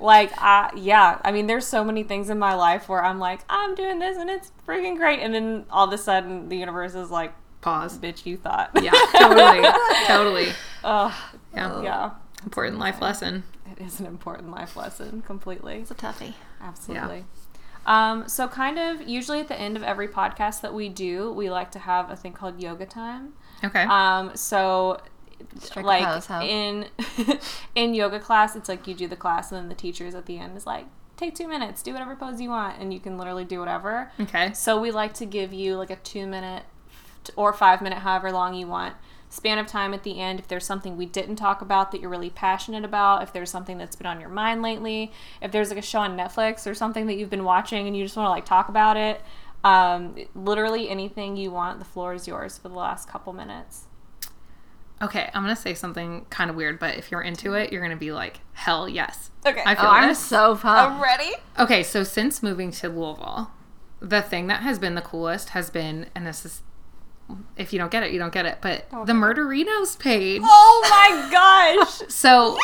like 0.00 0.30
I 0.36 0.70
yeah 0.76 1.20
i 1.24 1.32
mean 1.32 1.46
there's 1.46 1.66
so 1.66 1.82
many 1.82 2.02
things 2.04 2.28
in 2.30 2.38
my 2.38 2.54
life 2.54 2.88
where 2.88 3.02
i'm 3.02 3.18
like 3.18 3.40
i'm 3.48 3.74
doing 3.74 3.98
this 3.98 4.16
and 4.18 4.28
it's 4.30 4.52
freaking 4.66 4.96
great 4.96 5.18
and 5.20 5.34
then 5.34 5.64
all 5.70 5.86
of 5.88 5.92
a 5.92 5.98
sudden 5.98 6.48
the 6.48 6.56
universe 6.56 6.94
is 6.94 7.10
like 7.10 7.32
Pause. 7.62 7.98
bitch 7.98 8.24
you 8.26 8.36
thought 8.36 8.70
Yeah, 8.80 8.92
totally, 9.16 9.66
totally. 10.06 10.48
Yeah, 10.84 11.82
yeah 11.82 12.10
important 12.44 12.78
life 12.78 13.00
lesson. 13.00 13.42
It 13.78 13.82
is 13.86 14.00
an 14.00 14.06
important 14.06 14.50
life 14.50 14.76
lesson 14.76 15.22
completely 15.22 15.76
It's 15.76 15.90
a 15.90 15.94
toughie. 15.94 16.34
absolutely 16.60 17.24
um, 17.86 18.28
so 18.28 18.48
kind 18.48 18.78
of 18.78 19.08
usually 19.08 19.40
at 19.40 19.48
the 19.48 19.58
end 19.58 19.76
of 19.76 19.82
every 19.82 20.08
podcast 20.08 20.60
that 20.60 20.74
we 20.74 20.88
do 20.90 21.32
we 21.32 21.48
like 21.50 21.70
to 21.70 21.78
have 21.78 22.10
a 22.10 22.16
thing 22.16 22.32
called 22.32 22.60
yoga 22.60 22.84
time 22.86 23.32
Okay. 23.64 23.82
Um, 23.82 24.36
so 24.36 25.00
Strike 25.58 25.84
a 25.84 25.86
like 25.88 26.04
pose, 26.04 26.30
in 26.48 26.86
in 27.74 27.94
yoga 27.94 28.20
class, 28.20 28.54
it's 28.54 28.68
like 28.68 28.86
you 28.86 28.94
do 28.94 29.08
the 29.08 29.16
class 29.16 29.50
and 29.50 29.60
then 29.60 29.68
the 29.68 29.74
teachers 29.74 30.14
at 30.14 30.26
the 30.26 30.38
end 30.38 30.56
is 30.56 30.64
like, 30.66 30.86
take 31.16 31.34
two 31.34 31.48
minutes, 31.48 31.82
do 31.82 31.92
whatever 31.92 32.14
pose 32.14 32.40
you 32.40 32.50
want, 32.50 32.78
and 32.80 32.92
you 32.94 33.00
can 33.00 33.18
literally 33.18 33.44
do 33.44 33.58
whatever. 33.58 34.12
okay. 34.20 34.52
So 34.52 34.80
we 34.80 34.90
like 34.92 35.12
to 35.14 35.26
give 35.26 35.52
you 35.52 35.76
like 35.76 35.90
a 35.90 35.96
two 35.96 36.26
minute 36.26 36.64
or 37.36 37.52
five 37.52 37.82
minute, 37.82 37.98
however 37.98 38.30
long 38.30 38.54
you 38.54 38.66
want, 38.68 38.94
span 39.30 39.58
of 39.58 39.66
time 39.66 39.92
at 39.94 40.02
the 40.04 40.20
end. 40.20 40.38
If 40.40 40.48
there's 40.48 40.64
something 40.64 40.96
we 40.96 41.06
didn't 41.06 41.36
talk 41.36 41.60
about 41.60 41.92
that 41.92 42.00
you're 42.00 42.10
really 42.10 42.30
passionate 42.30 42.84
about, 42.84 43.22
if 43.22 43.32
there's 43.32 43.50
something 43.50 43.76
that's 43.78 43.94
been 43.96 44.06
on 44.06 44.20
your 44.20 44.30
mind 44.30 44.62
lately, 44.62 45.12
if 45.42 45.52
there's 45.52 45.68
like 45.70 45.78
a 45.78 45.82
show 45.82 46.00
on 46.00 46.16
Netflix 46.16 46.66
or 46.70 46.74
something 46.74 47.06
that 47.06 47.14
you've 47.14 47.30
been 47.30 47.44
watching 47.44 47.86
and 47.86 47.96
you 47.96 48.04
just 48.04 48.16
want 48.16 48.26
to 48.26 48.30
like 48.30 48.44
talk 48.46 48.68
about 48.68 48.96
it, 48.96 49.20
um, 49.64 50.14
literally 50.34 50.88
anything 50.88 51.36
you 51.36 51.50
want, 51.50 51.78
the 51.78 51.84
floor 51.84 52.14
is 52.14 52.26
yours 52.26 52.56
for 52.58 52.68
the 52.68 52.74
last 52.76 53.08
couple 53.08 53.32
minutes. 53.32 53.84
Okay, 55.00 55.30
I'm 55.32 55.42
gonna 55.42 55.54
say 55.54 55.74
something 55.74 56.26
kind 56.28 56.50
of 56.50 56.56
weird, 56.56 56.80
but 56.80 56.96
if 56.96 57.10
you're 57.12 57.22
into 57.22 57.52
it, 57.54 57.72
you're 57.72 57.82
gonna 57.82 57.94
be 57.96 58.10
like, 58.10 58.40
hell 58.54 58.88
yes. 58.88 59.30
Okay. 59.46 59.62
I 59.64 59.74
feel 59.76 59.84
Oh, 59.84 59.90
I'm 59.90 60.14
so 60.14 60.56
pumped. 60.56 61.00
ready? 61.02 61.32
Okay, 61.56 61.84
so 61.84 62.02
since 62.02 62.42
moving 62.42 62.72
to 62.72 62.88
Louisville, 62.88 63.52
the 64.00 64.22
thing 64.22 64.48
that 64.48 64.62
has 64.62 64.78
been 64.80 64.96
the 64.96 65.00
coolest 65.00 65.50
has 65.50 65.70
been, 65.70 66.06
and 66.16 66.26
this 66.26 66.44
is, 66.44 66.62
if 67.56 67.72
you 67.72 67.78
don't 67.78 67.90
get 67.90 68.02
it, 68.02 68.12
you 68.12 68.18
don't 68.18 68.32
get 68.32 68.46
it, 68.46 68.58
but 68.62 68.88
the 69.06 69.12
Murderinos 69.12 69.98
page. 69.98 70.40
Oh 70.44 70.86
my 70.90 71.28
gosh! 71.30 72.02
So, 72.08 72.56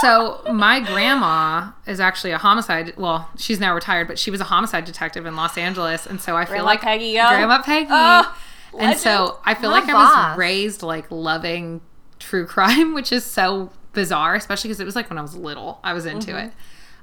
so 0.00 0.42
my 0.52 0.80
grandma 0.80 1.70
is 1.86 2.00
actually 2.00 2.32
a 2.32 2.38
homicide. 2.38 2.94
Well, 2.96 3.28
she's 3.36 3.60
now 3.60 3.74
retired, 3.74 4.08
but 4.08 4.18
she 4.18 4.30
was 4.30 4.40
a 4.40 4.44
homicide 4.44 4.84
detective 4.84 5.26
in 5.26 5.36
Los 5.36 5.56
Angeles, 5.56 6.06
and 6.06 6.20
so 6.20 6.36
I 6.36 6.44
feel 6.44 6.54
Grandma 6.54 6.66
like 6.66 6.80
Peggy, 6.80 7.06
yo. 7.06 7.28
Grandma 7.28 7.62
Peggy. 7.62 7.88
Oh, 7.90 8.36
and 8.78 8.98
so 8.98 9.38
I 9.44 9.54
feel 9.54 9.70
My 9.70 9.80
like 9.80 9.88
I 9.88 9.94
was 10.32 10.38
raised 10.38 10.82
like 10.82 11.10
loving 11.10 11.80
true 12.18 12.46
crime, 12.46 12.94
which 12.94 13.12
is 13.12 13.24
so 13.24 13.70
bizarre, 13.92 14.34
especially 14.34 14.68
because 14.68 14.80
it 14.80 14.84
was 14.84 14.96
like 14.96 15.08
when 15.08 15.18
I 15.18 15.22
was 15.22 15.34
little, 15.36 15.78
I 15.84 15.92
was 15.92 16.04
into 16.06 16.32
Mm-hmm. 16.32 16.46
it. 16.48 16.52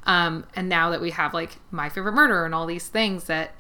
Um, 0.06 0.46
and 0.56 0.68
now 0.68 0.90
that 0.90 1.00
we 1.00 1.12
have 1.12 1.34
like 1.34 1.58
my 1.72 1.88
favorite 1.88 2.12
murder 2.12 2.44
and 2.46 2.54
all 2.54 2.66
these 2.66 2.88
things 2.88 3.24
that 3.26 3.52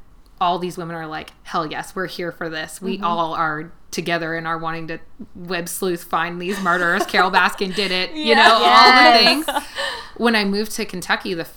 all 0.43 0.59
these 0.59 0.77
women 0.77 0.95
are 0.95 1.07
like, 1.07 1.31
hell 1.43 1.65
yes, 1.65 1.95
we're 1.95 2.07
here 2.07 2.31
for 2.31 2.49
this. 2.49 2.81
We 2.81 2.97
Mm-hmm. 2.97 3.05
all 3.05 3.33
are 3.33 3.71
together 3.91 4.35
and 4.35 4.45
are 4.45 4.57
wanting 4.57 4.87
to 4.87 4.99
web 5.35 5.69
sleuth 5.69 6.03
find 6.03 6.41
these 6.41 6.59
murderers. 6.61 7.05
Carole 7.05 7.31
Baskin 7.31 7.73
did 7.73 7.91
it, 7.91 8.11
you 8.13 8.35
know, 8.35 8.59
all 8.61 8.91
the 8.91 9.17
things. 9.19 9.45
When 10.17 10.35
I 10.35 10.43
moved 10.45 10.71
to 10.73 10.85
Kentucky, 10.85 11.33
the 11.33 11.47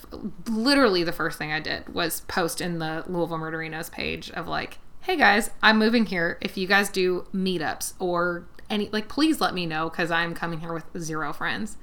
literally 0.49 1.03
the 1.03 1.12
first 1.12 1.37
thing 1.39 1.51
I 1.53 1.61
did 1.61 1.89
was 1.93 2.20
post 2.22 2.61
in 2.61 2.78
the 2.78 3.05
Louisville 3.07 3.39
Murderinos 3.39 3.91
page 3.91 4.30
of 4.30 4.47
like, 4.47 4.78
hey 5.01 5.16
guys, 5.16 5.51
I'm 5.62 5.78
moving 5.78 6.07
here. 6.07 6.39
If 6.41 6.57
you 6.57 6.66
guys 6.66 6.89
do 6.91 7.26
meetups 7.34 7.95
or 7.99 8.47
any, 8.70 8.89
like, 8.91 9.09
please 9.09 9.41
let 9.41 9.53
me 9.55 9.66
know 9.66 9.89
because 9.89 10.11
I'm 10.11 10.34
coming 10.34 10.61
here 10.61 10.72
with 10.72 10.84
zero 10.99 11.32
friends. 11.32 11.76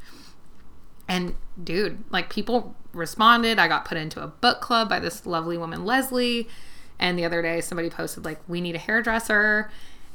And 1.07 1.35
dude, 1.61 2.03
like 2.11 2.29
people 2.29 2.75
responded. 2.93 3.59
I 3.59 3.67
got 3.67 3.85
put 3.85 3.97
into 3.97 4.21
a 4.23 4.27
book 4.27 4.61
club 4.61 4.87
by 4.89 4.99
this 4.99 5.25
lovely 5.25 5.57
woman, 5.57 5.83
Leslie. 5.85 6.47
And 6.99 7.17
the 7.17 7.25
other 7.25 7.41
day, 7.41 7.61
somebody 7.61 7.89
posted, 7.89 8.25
like, 8.25 8.39
we 8.47 8.61
need 8.61 8.75
a 8.75 8.79
hairdresser. 8.79 9.69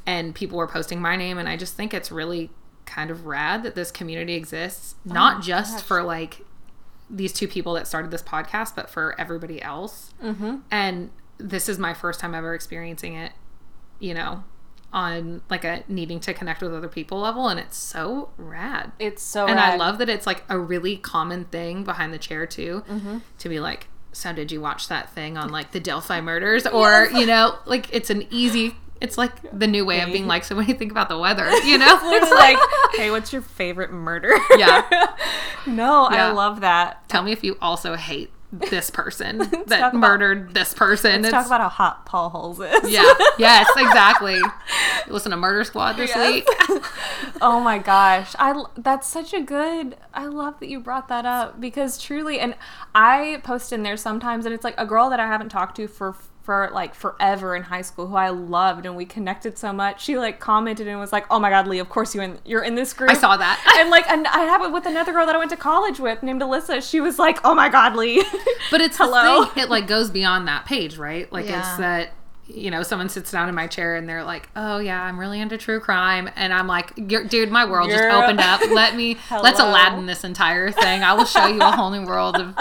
And 0.05 0.33
people 0.33 0.57
were 0.57 0.67
posting 0.67 1.01
my 1.01 1.15
name. 1.15 1.37
And 1.37 1.47
I 1.47 1.55
just 1.57 1.75
think 1.75 1.93
it's 1.93 2.11
really 2.11 2.49
kind 2.85 3.11
of 3.11 3.25
rad 3.27 3.63
that 3.63 3.75
this 3.75 3.91
community 3.91 4.33
exists, 4.33 4.95
not 5.05 5.43
just 5.43 5.83
for 5.83 6.01
like 6.01 6.41
these 7.09 7.31
two 7.31 7.47
people 7.47 7.73
that 7.73 7.87
started 7.87 8.09
this 8.09 8.23
podcast, 8.23 8.75
but 8.75 8.89
for 8.89 9.15
everybody 9.19 9.61
else. 9.61 10.13
Mm-hmm. 10.23 10.57
And 10.71 11.11
this 11.37 11.69
is 11.69 11.77
my 11.77 11.93
first 11.93 12.19
time 12.19 12.33
ever 12.33 12.55
experiencing 12.55 13.13
it, 13.13 13.33
you 13.99 14.15
know, 14.15 14.43
on 14.91 15.41
like 15.49 15.63
a 15.63 15.83
needing 15.87 16.19
to 16.21 16.33
connect 16.33 16.61
with 16.61 16.73
other 16.73 16.87
people 16.87 17.19
level. 17.19 17.47
And 17.47 17.59
it's 17.59 17.77
so 17.77 18.29
rad 18.37 18.91
It's 18.97 19.21
so 19.21 19.45
and 19.45 19.59
I 19.59 19.75
love 19.75 19.99
that 19.99 20.09
it's 20.09 20.25
like 20.25 20.43
a 20.49 20.57
really 20.57 20.97
common 20.97 21.45
thing 21.45 21.83
behind 21.83 22.11
the 22.13 22.17
chair 22.17 22.47
too 22.47 22.83
Mm-hmm. 22.89 23.19
to 23.37 23.49
be 23.49 23.59
like 23.59 23.87
so 24.11 24.33
did 24.33 24.51
you 24.51 24.59
watch 24.61 24.87
that 24.87 25.11
thing 25.13 25.37
on 25.37 25.49
like 25.49 25.71
the 25.71 25.79
delphi 25.79 26.19
murders 26.21 26.65
or 26.67 27.07
you 27.13 27.25
know 27.25 27.55
like 27.65 27.87
it's 27.93 28.09
an 28.09 28.25
easy 28.31 28.75
it's 29.01 29.17
like 29.17 29.31
the 29.57 29.67
new 29.67 29.85
way 29.85 30.01
of 30.01 30.11
being 30.11 30.27
like 30.27 30.43
so 30.43 30.55
when 30.55 30.67
you 30.67 30.73
think 30.73 30.91
about 30.91 31.07
the 31.09 31.17
weather 31.17 31.49
you 31.63 31.77
know 31.77 31.99
It's 32.03 32.31
like, 32.31 32.57
hey, 32.95 33.11
what's 33.11 33.31
your 33.31 33.41
favorite 33.41 33.91
murder? 33.91 34.31
Yeah. 34.57 34.81
no, 35.67 36.09
Yeah. 36.11 36.29
I 36.29 36.31
love 36.31 36.61
that. 36.61 37.07
tell 37.07 37.23
me 37.23 37.31
if 37.31 37.43
you 37.43 37.57
also 37.61 37.95
hate 37.95 38.31
this 38.51 38.89
person 38.89 39.37
that 39.67 39.79
about- 39.79 39.93
murdered 39.95 40.53
this 40.53 40.73
person. 40.73 41.21
Let's 41.21 41.31
talk 41.33 41.45
about 41.45 41.61
how 41.61 41.69
hot 41.69 42.05
Paul 42.05 42.29
Holes 42.29 42.59
is. 42.59 42.89
yeah. 42.91 43.03
Yes 43.37 43.69
exactly. 43.77 44.39
Listen 45.07 45.31
to 45.31 45.37
murder 45.37 45.63
squad 45.63 45.93
this 45.93 46.15
week. 46.15 46.47
Oh 47.41 47.59
my 47.61 47.77
gosh. 47.77 48.35
I 48.39 48.63
that's 48.77 49.07
such 49.07 49.33
a 49.33 49.41
good 49.41 49.95
i 50.13 50.25
love 50.25 50.59
that 50.59 50.67
you 50.69 50.79
brought 50.79 51.07
that 51.09 51.25
up 51.25 51.59
because 51.61 51.97
truly 52.01 52.39
and 52.39 52.55
i 52.95 53.39
post 53.43 53.71
in 53.71 53.83
there 53.83 53.95
sometimes 53.97 54.45
and 54.45 54.53
it's 54.55 54.63
like 54.63 54.73
a 54.77 54.85
girl 54.85 55.09
that 55.09 55.19
i 55.19 55.27
haven't 55.27 55.49
talked 55.49 55.75
to 55.77 55.87
for 55.87 56.15
for 56.49 56.67
like 56.73 56.95
forever 56.95 57.55
in 57.55 57.61
high 57.61 57.83
school 57.83 58.07
who 58.07 58.15
i 58.15 58.29
loved 58.29 58.83
and 58.87 58.95
we 58.95 59.05
connected 59.05 59.55
so 59.55 59.71
much 59.71 60.03
she 60.03 60.17
like 60.17 60.39
commented 60.39 60.87
and 60.87 60.99
was 60.99 61.11
like 61.13 61.23
oh 61.29 61.37
my 61.37 61.47
god 61.51 61.67
Leigh 61.67 61.77
of 61.77 61.89
course 61.89 62.15
you 62.15 62.21
in 62.21 62.39
you're 62.43 62.63
in 62.63 62.73
this 62.73 62.91
group 62.91 63.11
i 63.11 63.13
saw 63.13 63.37
that 63.37 63.75
and 63.79 63.91
like 63.91 64.09
and 64.09 64.25
i 64.25 64.39
have 64.39 64.63
it 64.63 64.71
with 64.71 64.87
another 64.87 65.11
girl 65.11 65.27
that 65.27 65.35
i 65.35 65.37
went 65.37 65.51
to 65.51 65.55
college 65.55 65.99
with 65.99 66.23
named 66.23 66.41
alyssa 66.41 66.81
she 66.81 66.99
was 66.99 67.19
like 67.19 67.37
oh 67.43 67.53
my 67.53 67.69
god 67.69 67.95
Leigh 67.95 68.23
But 68.71 68.81
it's 68.81 68.97
Hello? 68.97 69.45
thing, 69.45 69.63
it 69.63 69.69
like 69.69 69.85
goes 69.85 70.09
beyond 70.09 70.47
that 70.47 70.65
page, 70.65 70.97
right? 70.97 71.31
Like 71.31 71.47
Yeah. 71.47 71.59
it's 71.59 71.77
that 71.77 72.13
you 72.51 72.71
know, 72.71 72.81
someone 72.81 73.09
sits 73.09 73.29
down 73.31 73.47
in 73.47 73.53
my 73.53 73.67
chair 73.67 73.95
and 73.95 74.09
they're 74.09 74.23
like, 74.23 74.49
"Oh 74.55 74.79
yeah, 74.79 74.99
I'm 75.03 75.19
really 75.19 75.39
into 75.39 75.55
true 75.55 75.79
crime," 75.79 76.27
and 76.35 76.51
I'm 76.51 76.65
like, 76.65 76.95
"Dude, 76.95 77.51
my 77.51 77.63
world 77.63 77.91
just 77.91 78.01
You're- 78.01 78.11
opened 78.15 78.39
up. 78.39 78.61
Let 78.71 78.95
me 78.95 79.17
let's 79.31 79.59
Aladdin 79.59 80.07
this 80.07 80.23
entire 80.23 80.71
thing. 80.71 81.03
I 81.03 81.13
will 81.13 81.25
show 81.25 81.45
you 81.45 81.59
a 81.61 81.69
whole 81.71 81.91
new 81.91 82.07
world 82.07 82.37
of." 82.37 82.55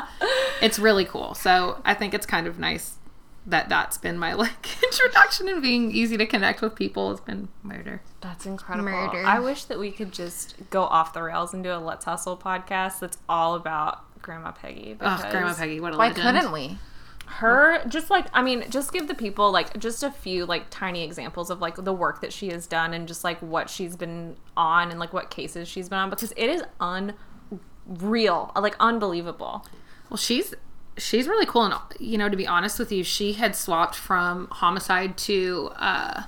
It's 0.61 0.79
really 0.79 1.07
cool. 1.07 1.33
So 1.33 1.81
I 1.87 1.95
think 1.95 2.13
it's 2.13 2.27
kind 2.27 2.47
of 2.47 2.59
nice 2.59 2.98
that 3.49 3.69
that's 3.69 3.99
been 3.99 4.19
my 4.19 4.35
like 4.35 4.83
introduction 4.85 5.49
and 5.49 5.61
being 5.63 5.91
easy 5.91 6.17
to 6.17 6.27
connect 6.27 6.61
with 6.61 6.75
people 6.77 7.11
has 7.11 7.21
been 7.21 7.49
murder. 7.63 8.03
That's 8.21 8.47
incredible. 8.47 8.91
Murder. 8.91 9.25
I 9.27 9.41
wish 9.41 9.65
that 9.65 9.79
we 9.79 9.91
could 9.91 10.13
just 10.13 10.55
go 10.71 10.83
off 10.83 11.13
the 11.13 11.23
rails 11.23 11.53
and 11.55 11.65
do 11.65 11.73
a 11.73 11.79
Let's 11.79 12.05
Hustle 12.05 12.37
podcast 12.37 13.01
that's 13.01 13.19
all 13.29 13.55
about 13.55 14.05
Grandma 14.23 14.53
Peggy. 14.53 14.97
Oh, 15.01 15.27
Grandma 15.31 15.55
Peggy, 15.55 15.81
what 15.81 15.95
a 15.95 15.97
Why 15.97 16.09
legend! 16.09 16.23
couldn't 16.23 16.53
we? 16.53 16.79
her 17.31 17.85
just 17.89 18.09
like 18.09 18.25
i 18.33 18.41
mean 18.41 18.65
just 18.71 18.91
give 18.91 19.07
the 19.07 19.15
people 19.15 19.53
like 19.53 19.79
just 19.79 20.03
a 20.03 20.11
few 20.11 20.47
like 20.47 20.65
tiny 20.71 21.05
examples 21.05 21.51
of 21.51 21.61
like 21.61 21.75
the 21.77 21.93
work 21.93 22.23
that 22.23 22.33
she 22.33 22.49
has 22.49 22.67
done 22.67 22.95
and 22.95 23.07
just 23.07 23.23
like 23.23 23.39
what 23.43 23.69
she's 23.69 23.97
been 23.97 24.35
on 24.57 24.91
and 24.91 24.99
like 24.99 25.13
what 25.13 25.29
cases 25.29 25.69
she's 25.69 25.91
been 25.91 25.99
on 25.99 26.09
because 26.09 26.33
it 26.39 26.49
is 26.49 26.63
unreal 26.81 28.51
like 28.57 28.75
unbelievable 28.81 29.67
Well, 30.09 30.17
she's 30.17 30.55
she's 30.99 31.27
really 31.27 31.47
cool, 31.47 31.65
and 31.65 31.75
you 31.99 32.19
know, 32.19 32.29
to 32.29 32.37
be 32.37 32.47
honest 32.47 32.79
with 32.79 32.93
you, 32.93 33.03
she 33.03 33.35
had 33.35 33.57
swapped 33.57 33.95
from 33.95 34.49
homicide 34.51 35.17
to 35.19 35.71
uh 35.77 36.23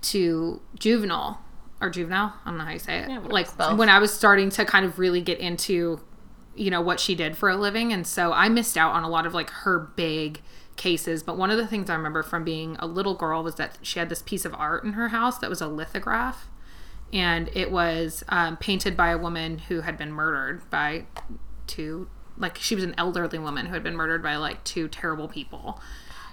to 0.00 0.60
juvenile 0.78 1.40
or 1.80 1.90
juvenile. 1.90 2.34
I 2.44 2.50
don't 2.50 2.58
know 2.58 2.64
how 2.64 2.72
you 2.72 2.78
say 2.78 2.98
it. 2.98 3.24
like 3.30 3.48
when 3.76 3.88
I 3.88 3.98
was 3.98 4.12
starting 4.12 4.50
to 4.50 4.64
kind 4.64 4.84
of 4.84 4.98
really 4.98 5.20
get 5.20 5.38
into 5.38 6.00
you 6.54 6.70
know 6.70 6.80
what 6.80 7.00
she 7.00 7.14
did 7.14 7.36
for 7.36 7.48
a 7.48 7.56
living, 7.56 7.92
and 7.92 8.06
so 8.06 8.32
I 8.32 8.48
missed 8.48 8.76
out 8.76 8.92
on 8.92 9.04
a 9.04 9.08
lot 9.08 9.26
of 9.26 9.34
like 9.34 9.50
her 9.50 9.78
big 9.78 10.42
cases. 10.76 11.22
But 11.22 11.36
one 11.36 11.50
of 11.50 11.56
the 11.56 11.66
things 11.66 11.90
I 11.90 11.94
remember 11.94 12.22
from 12.22 12.44
being 12.44 12.76
a 12.78 12.86
little 12.86 13.14
girl 13.14 13.42
was 13.42 13.56
that 13.56 13.78
she 13.82 13.98
had 13.98 14.08
this 14.08 14.22
piece 14.22 14.44
of 14.44 14.54
art 14.54 14.84
in 14.84 14.92
her 14.92 15.08
house 15.08 15.38
that 15.38 15.50
was 15.50 15.60
a 15.60 15.66
lithograph 15.66 16.48
and 17.12 17.48
it 17.54 17.70
was 17.70 18.22
um, 18.28 18.56
painted 18.56 18.96
by 18.96 19.10
a 19.10 19.18
woman 19.18 19.58
who 19.58 19.80
had 19.80 19.96
been 19.96 20.12
murdered 20.12 20.68
by 20.70 21.04
two 21.66 22.08
like 22.38 22.58
she 22.58 22.74
was 22.74 22.84
an 22.84 22.94
elderly 22.96 23.38
woman 23.38 23.66
who 23.66 23.74
had 23.74 23.82
been 23.82 23.96
murdered 23.96 24.22
by 24.22 24.36
like 24.36 24.62
two 24.64 24.88
terrible 24.88 25.28
people 25.28 25.80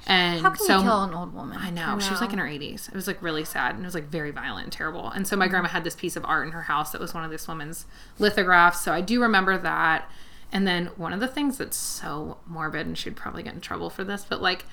and 0.08 0.42
How 0.42 0.52
can 0.52 0.66
so 0.66 0.78
you 0.78 0.84
kill 0.84 1.04
an 1.04 1.14
old 1.14 1.34
woman? 1.34 1.58
I 1.58 1.72
know. 1.72 1.98
She 2.00 2.12
was 2.12 2.22
like 2.22 2.32
in 2.32 2.38
her 2.38 2.46
80s. 2.46 2.90
It 2.90 2.94
was 2.94 3.08
like 3.08 3.22
really 3.22 3.44
sad 3.44 3.76
and 3.76 3.84
it 3.84 3.88
was 3.88 3.96
like 3.96 4.06
very 4.06 4.32
violent 4.32 4.66
and 4.66 4.74
terrible. 4.74 5.10
And 5.10 5.28
so 5.28 5.36
my 5.36 5.48
grandma 5.48 5.70
had 5.70 5.84
this 5.84 5.96
piece 5.96 6.16
of 6.16 6.24
art 6.26 6.46
in 6.46 6.54
her 6.54 6.64
house 6.64 6.92
that 6.92 7.02
was 7.02 7.14
one 7.14 7.24
of 7.24 7.32
this 7.32 7.48
woman's 7.48 7.86
lithographs. 8.20 8.82
So 8.82 8.94
I 8.94 9.02
do 9.02 9.22
remember 9.22 9.58
that. 9.58 10.10
And 10.52 10.68
then 10.68 10.88
one 10.96 11.12
of 11.12 11.20
the 11.20 11.28
things 11.28 11.58
that's 11.58 11.78
so 11.78 12.38
morbid 12.46 12.86
and 12.86 12.98
she'd 12.98 13.16
probably 13.16 13.42
get 13.42 13.56
in 13.56 13.62
trouble 13.62 13.90
for 13.90 14.04
this, 14.04 14.26
but 14.28 14.42
like 14.42 14.66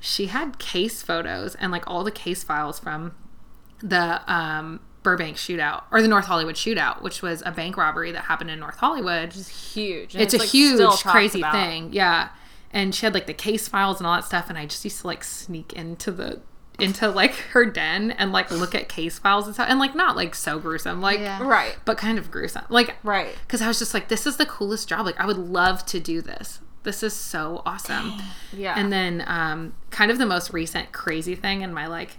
she 0.00 0.26
had 0.26 0.58
case 0.58 1.02
photos 1.02 1.54
and 1.56 1.70
like 1.70 1.86
all 1.86 2.02
the 2.02 2.10
case 2.10 2.42
files 2.42 2.78
from 2.78 3.14
the 3.82 4.22
um, 4.32 4.80
Burbank 5.02 5.36
shootout 5.36 5.82
or 5.90 6.00
the 6.02 6.08
North 6.08 6.26
Hollywood 6.26 6.54
shootout, 6.54 7.02
which 7.02 7.22
was 7.22 7.42
a 7.44 7.50
bank 7.50 7.76
robbery 7.76 8.12
that 8.12 8.24
happened 8.24 8.50
in 8.50 8.60
North 8.60 8.76
Hollywood. 8.78 9.34
Is 9.34 9.48
huge 9.74 10.14
and 10.14 10.22
it's, 10.22 10.34
a 10.34 10.38
like, 10.38 10.48
huge 10.48 10.80
crazy 11.02 11.40
about. 11.40 11.52
thing 11.52 11.92
yeah. 11.92 12.28
And 12.72 12.94
she 12.94 13.04
had 13.04 13.12
like 13.12 13.26
the 13.26 13.34
case 13.34 13.68
files 13.68 13.98
and 13.98 14.06
all 14.06 14.14
that 14.14 14.24
stuff 14.24 14.48
and 14.48 14.56
i 14.56 14.64
just 14.64 14.82
used 14.84 15.00
to 15.02 15.06
like 15.06 15.22
sneak 15.24 15.72
into 15.74 16.10
the 16.10 16.40
into 16.78 17.06
like 17.08 17.34
her 17.52 17.66
den 17.66 18.12
and 18.12 18.32
like 18.32 18.50
look 18.50 18.74
at 18.74 18.88
case 18.88 19.18
files 19.18 19.44
and 19.46 19.54
stuff 19.54 19.66
and 19.68 19.78
like 19.78 19.94
not 19.94 20.16
like 20.16 20.34
so 20.34 20.58
gruesome 20.58 21.00
like 21.02 21.18
Yeah. 21.20 21.42
right. 21.46 21.76
but 21.84 21.98
kind 21.98 22.18
of 22.18 22.30
gruesome 22.30 22.64
like 22.70 22.96
Right. 23.02 23.34
because 23.46 23.60
i 23.60 23.68
was 23.68 23.78
just 23.78 23.92
like 23.92 24.08
this 24.08 24.26
is 24.26 24.36
the 24.38 24.46
coolest 24.46 24.88
job 24.88 25.04
like 25.04 25.20
i 25.20 25.26
would 25.26 25.36
love 25.38 25.84
to 25.86 26.00
do 26.00 26.22
this. 26.22 26.60
This 26.84 27.02
is 27.04 27.12
so 27.12 27.62
awesome. 27.64 28.14
Yeah. 28.52 28.74
And 28.76 28.92
then 28.92 29.22
um 29.28 29.74
kind 29.90 30.10
of 30.10 30.18
the 30.18 30.26
most 30.26 30.52
recent 30.52 30.90
crazy 30.92 31.34
thing 31.36 31.60
in 31.62 31.72
my 31.74 31.86
like 31.86 32.16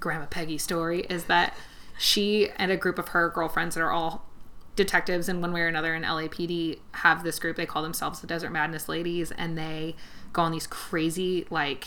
grandma 0.00 0.26
peggy 0.26 0.58
story 0.58 1.00
is 1.08 1.24
that 1.24 1.54
she 1.98 2.50
and 2.56 2.70
a 2.70 2.76
group 2.76 2.98
of 2.98 3.08
her 3.08 3.28
girlfriends 3.28 3.74
that 3.74 3.80
are 3.80 3.90
all 3.90 4.26
detectives 4.74 5.28
in 5.28 5.40
one 5.40 5.52
way 5.52 5.62
or 5.62 5.66
another 5.66 5.94
in 5.94 6.02
LAPD 6.02 6.78
have 6.92 7.24
this 7.24 7.38
group 7.38 7.56
they 7.56 7.66
call 7.66 7.82
themselves 7.82 8.20
the 8.20 8.26
Desert 8.26 8.50
Madness 8.50 8.88
Ladies 8.88 9.32
and 9.32 9.56
they 9.56 9.96
go 10.32 10.42
on 10.42 10.52
these 10.52 10.66
crazy 10.66 11.46
like 11.48 11.86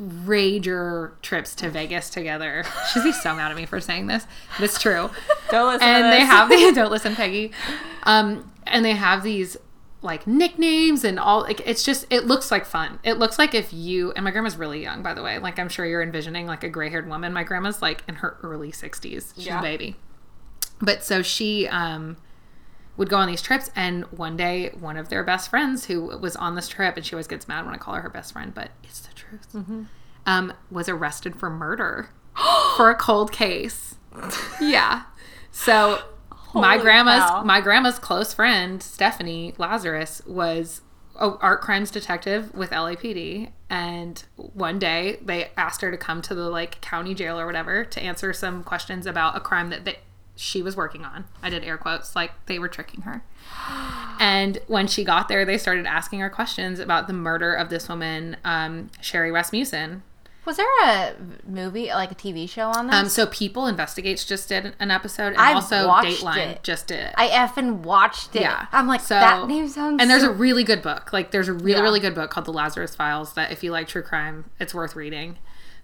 rager 0.00 1.12
trips 1.22 1.54
to 1.56 1.70
Vegas 1.70 2.10
together. 2.10 2.64
She'd 2.92 3.02
be 3.02 3.12
so 3.12 3.34
mad 3.34 3.50
at 3.50 3.56
me 3.56 3.66
for 3.66 3.80
saying 3.80 4.06
this, 4.06 4.26
but 4.56 4.64
it's 4.64 4.80
true. 4.80 5.10
Don't 5.50 5.74
listen 5.74 5.80
to 5.80 5.94
and 5.94 6.12
they 6.12 6.20
have 6.20 6.48
the 6.48 6.72
don't 6.74 6.90
listen 6.90 7.14
Peggy. 7.14 7.52
Um 8.04 8.50
and 8.66 8.84
they 8.84 8.92
have 8.94 9.22
these 9.22 9.56
like 10.02 10.26
nicknames 10.26 11.04
and 11.04 11.18
all 11.18 11.42
like 11.42 11.60
it's 11.66 11.84
just 11.84 12.06
it 12.10 12.24
looks 12.26 12.50
like 12.50 12.64
fun. 12.64 12.98
It 13.04 13.18
looks 13.18 13.38
like 13.38 13.54
if 13.54 13.72
you 13.72 14.12
and 14.12 14.24
my 14.24 14.30
grandma's 14.30 14.56
really 14.56 14.82
young 14.82 15.02
by 15.02 15.12
the 15.14 15.22
way. 15.22 15.38
Like 15.38 15.58
I'm 15.58 15.68
sure 15.68 15.84
you're 15.84 16.02
envisioning 16.02 16.46
like 16.46 16.64
a 16.64 16.68
gray-haired 16.70 17.08
woman. 17.08 17.32
My 17.32 17.44
grandma's 17.44 17.82
like 17.82 18.02
in 18.08 18.16
her 18.16 18.38
early 18.42 18.72
60s. 18.72 19.34
She's 19.34 19.46
Yeah. 19.46 19.58
a 19.58 19.62
baby. 19.62 19.96
But 20.80 21.04
so 21.04 21.20
she 21.22 21.68
um 21.68 22.16
would 22.96 23.08
go 23.10 23.16
on 23.16 23.28
these 23.28 23.42
trips 23.42 23.70
and 23.76 24.04
one 24.06 24.36
day 24.36 24.70
one 24.78 24.96
of 24.96 25.08
their 25.10 25.22
best 25.24 25.48
friends 25.50 25.86
who 25.86 26.18
was 26.18 26.34
on 26.36 26.54
this 26.54 26.68
trip 26.68 26.96
and 26.96 27.04
she 27.04 27.14
always 27.14 27.26
gets 27.26 27.46
mad 27.48 27.64
when 27.66 27.74
I 27.74 27.78
call 27.78 27.94
her 27.94 28.00
her 28.02 28.10
best 28.10 28.32
friend, 28.32 28.54
but 28.54 28.70
it's 28.82 29.00
the 29.00 29.14
truth. 29.14 29.54
Um 30.26 30.52
was 30.70 30.88
arrested 30.88 31.36
for 31.36 31.50
murder 31.50 32.10
for 32.76 32.90
a 32.90 32.94
cold 32.94 33.32
case. 33.32 33.96
Yeah. 34.60 35.02
So 35.50 36.02
my 36.54 36.78
grandma's 36.78 37.22
cow. 37.22 37.42
my 37.42 37.60
grandma's 37.60 37.98
close 37.98 38.32
friend 38.32 38.82
Stephanie 38.82 39.54
Lazarus 39.58 40.22
was 40.26 40.82
a 41.16 41.36
art 41.40 41.60
crimes 41.60 41.90
detective 41.90 42.54
with 42.54 42.70
LAPD 42.70 43.50
and 43.68 44.24
one 44.36 44.78
day 44.78 45.18
they 45.22 45.50
asked 45.56 45.80
her 45.82 45.90
to 45.90 45.96
come 45.96 46.22
to 46.22 46.34
the 46.34 46.48
like 46.48 46.80
county 46.80 47.14
jail 47.14 47.38
or 47.38 47.46
whatever 47.46 47.84
to 47.84 48.00
answer 48.02 48.32
some 48.32 48.64
questions 48.64 49.06
about 49.06 49.36
a 49.36 49.40
crime 49.40 49.70
that 49.70 49.84
they, 49.84 49.98
she 50.34 50.62
was 50.62 50.76
working 50.76 51.04
on. 51.04 51.26
I 51.42 51.50
did 51.50 51.64
air 51.64 51.76
quotes 51.76 52.16
like 52.16 52.32
they 52.46 52.58
were 52.58 52.68
tricking 52.68 53.02
her. 53.02 53.22
And 54.22 54.58
when 54.66 54.86
she 54.86 55.02
got 55.02 55.28
there, 55.28 55.46
they 55.46 55.56
started 55.56 55.86
asking 55.86 56.20
her 56.20 56.28
questions 56.28 56.78
about 56.78 57.06
the 57.06 57.14
murder 57.14 57.54
of 57.54 57.70
this 57.70 57.88
woman, 57.88 58.36
um, 58.44 58.90
Sherri 59.00 59.30
Rasmussen. 59.32 60.02
Was 60.46 60.56
there 60.56 60.66
a 60.84 61.12
movie, 61.46 61.88
like 61.88 62.10
a 62.10 62.14
TV 62.14 62.48
show 62.48 62.68
on 62.68 62.86
this? 62.86 62.96
Um, 62.96 63.08
so 63.08 63.26
People 63.26 63.66
Investigates 63.66 64.24
just 64.24 64.48
did 64.48 64.74
an 64.80 64.90
episode, 64.90 65.28
and 65.34 65.38
I've 65.38 65.56
also 65.56 65.88
Dateline 65.88 66.52
it. 66.52 66.62
just 66.62 66.86
did. 66.86 67.12
I 67.16 67.28
effing 67.28 67.80
watched 67.82 68.34
it. 68.34 68.42
Yeah. 68.42 68.66
I'm 68.72 68.86
like, 68.86 69.00
So- 69.02 69.14
that 69.14 69.46
name 69.46 69.68
sounds. 69.68 70.00
and 70.00 70.10
there's 70.10 70.22
so- 70.22 70.30
a 70.30 70.32
really 70.32 70.64
good 70.64 70.80
book. 70.82 71.12
Like 71.12 71.30
there's 71.30 71.48
a 71.48 71.52
really 71.52 71.72
Yeah. 71.72 71.80
really 71.82 72.00
good 72.00 72.14
book 72.14 72.30
called 72.30 72.46
The 72.46 72.52
Lazarus 72.52 72.94
Files 72.94 73.34
that 73.34 73.52
if 73.52 73.62
you 73.62 73.70
like 73.70 73.86
true 73.86 74.02
crime, 74.02 74.46
it's 74.58 74.72
worth 74.74 74.96
reading. 74.96 75.36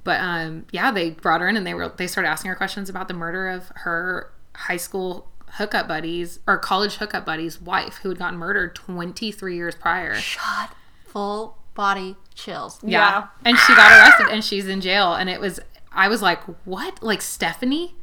But 0.05 0.21
um, 0.21 0.67
yeah, 0.73 0.91
they 0.91 1.11
brought 1.11 1.41
her 1.43 1.49
in 1.49 1.57
and 1.57 1.67
they 1.67 1.75
were 1.75 1.89
they 1.89 2.07
started 2.07 2.29
asking 2.31 2.49
her 2.49 2.55
questions 2.55 2.89
about 2.89 3.09
the 3.09 3.15
murder 3.15 3.49
of 3.49 3.71
her 3.75 4.31
high 4.55 4.77
school 4.79 5.29
hookup 5.59 5.87
buddies 5.89 6.39
or 6.47 6.59
college 6.59 6.97
hookup 6.97 7.27
buddies' 7.27 7.61
wife 7.61 7.99
who 8.03 8.09
had 8.09 8.19
gotten 8.19 8.39
murdered 8.39 8.75
23 8.75 9.55
years 9.57 9.75
prior. 9.75 10.15
shot 10.15 10.75
full 11.05 11.56
body 11.77 12.17
chills. 12.35 12.81
Yeah. 12.83 13.29
And 13.45 13.57
she 13.57 13.75
got 13.77 13.93
arrested 13.93 14.33
and 14.33 14.43
she's 14.45 14.67
in 14.67 14.81
jail. 14.81 15.15
And 15.15 15.31
it 15.31 15.41
was, 15.41 15.61
I 15.93 16.09
was 16.09 16.21
like, 16.23 16.43
what? 16.67 17.03
Like 17.03 17.23
Stephanie? 17.23 17.95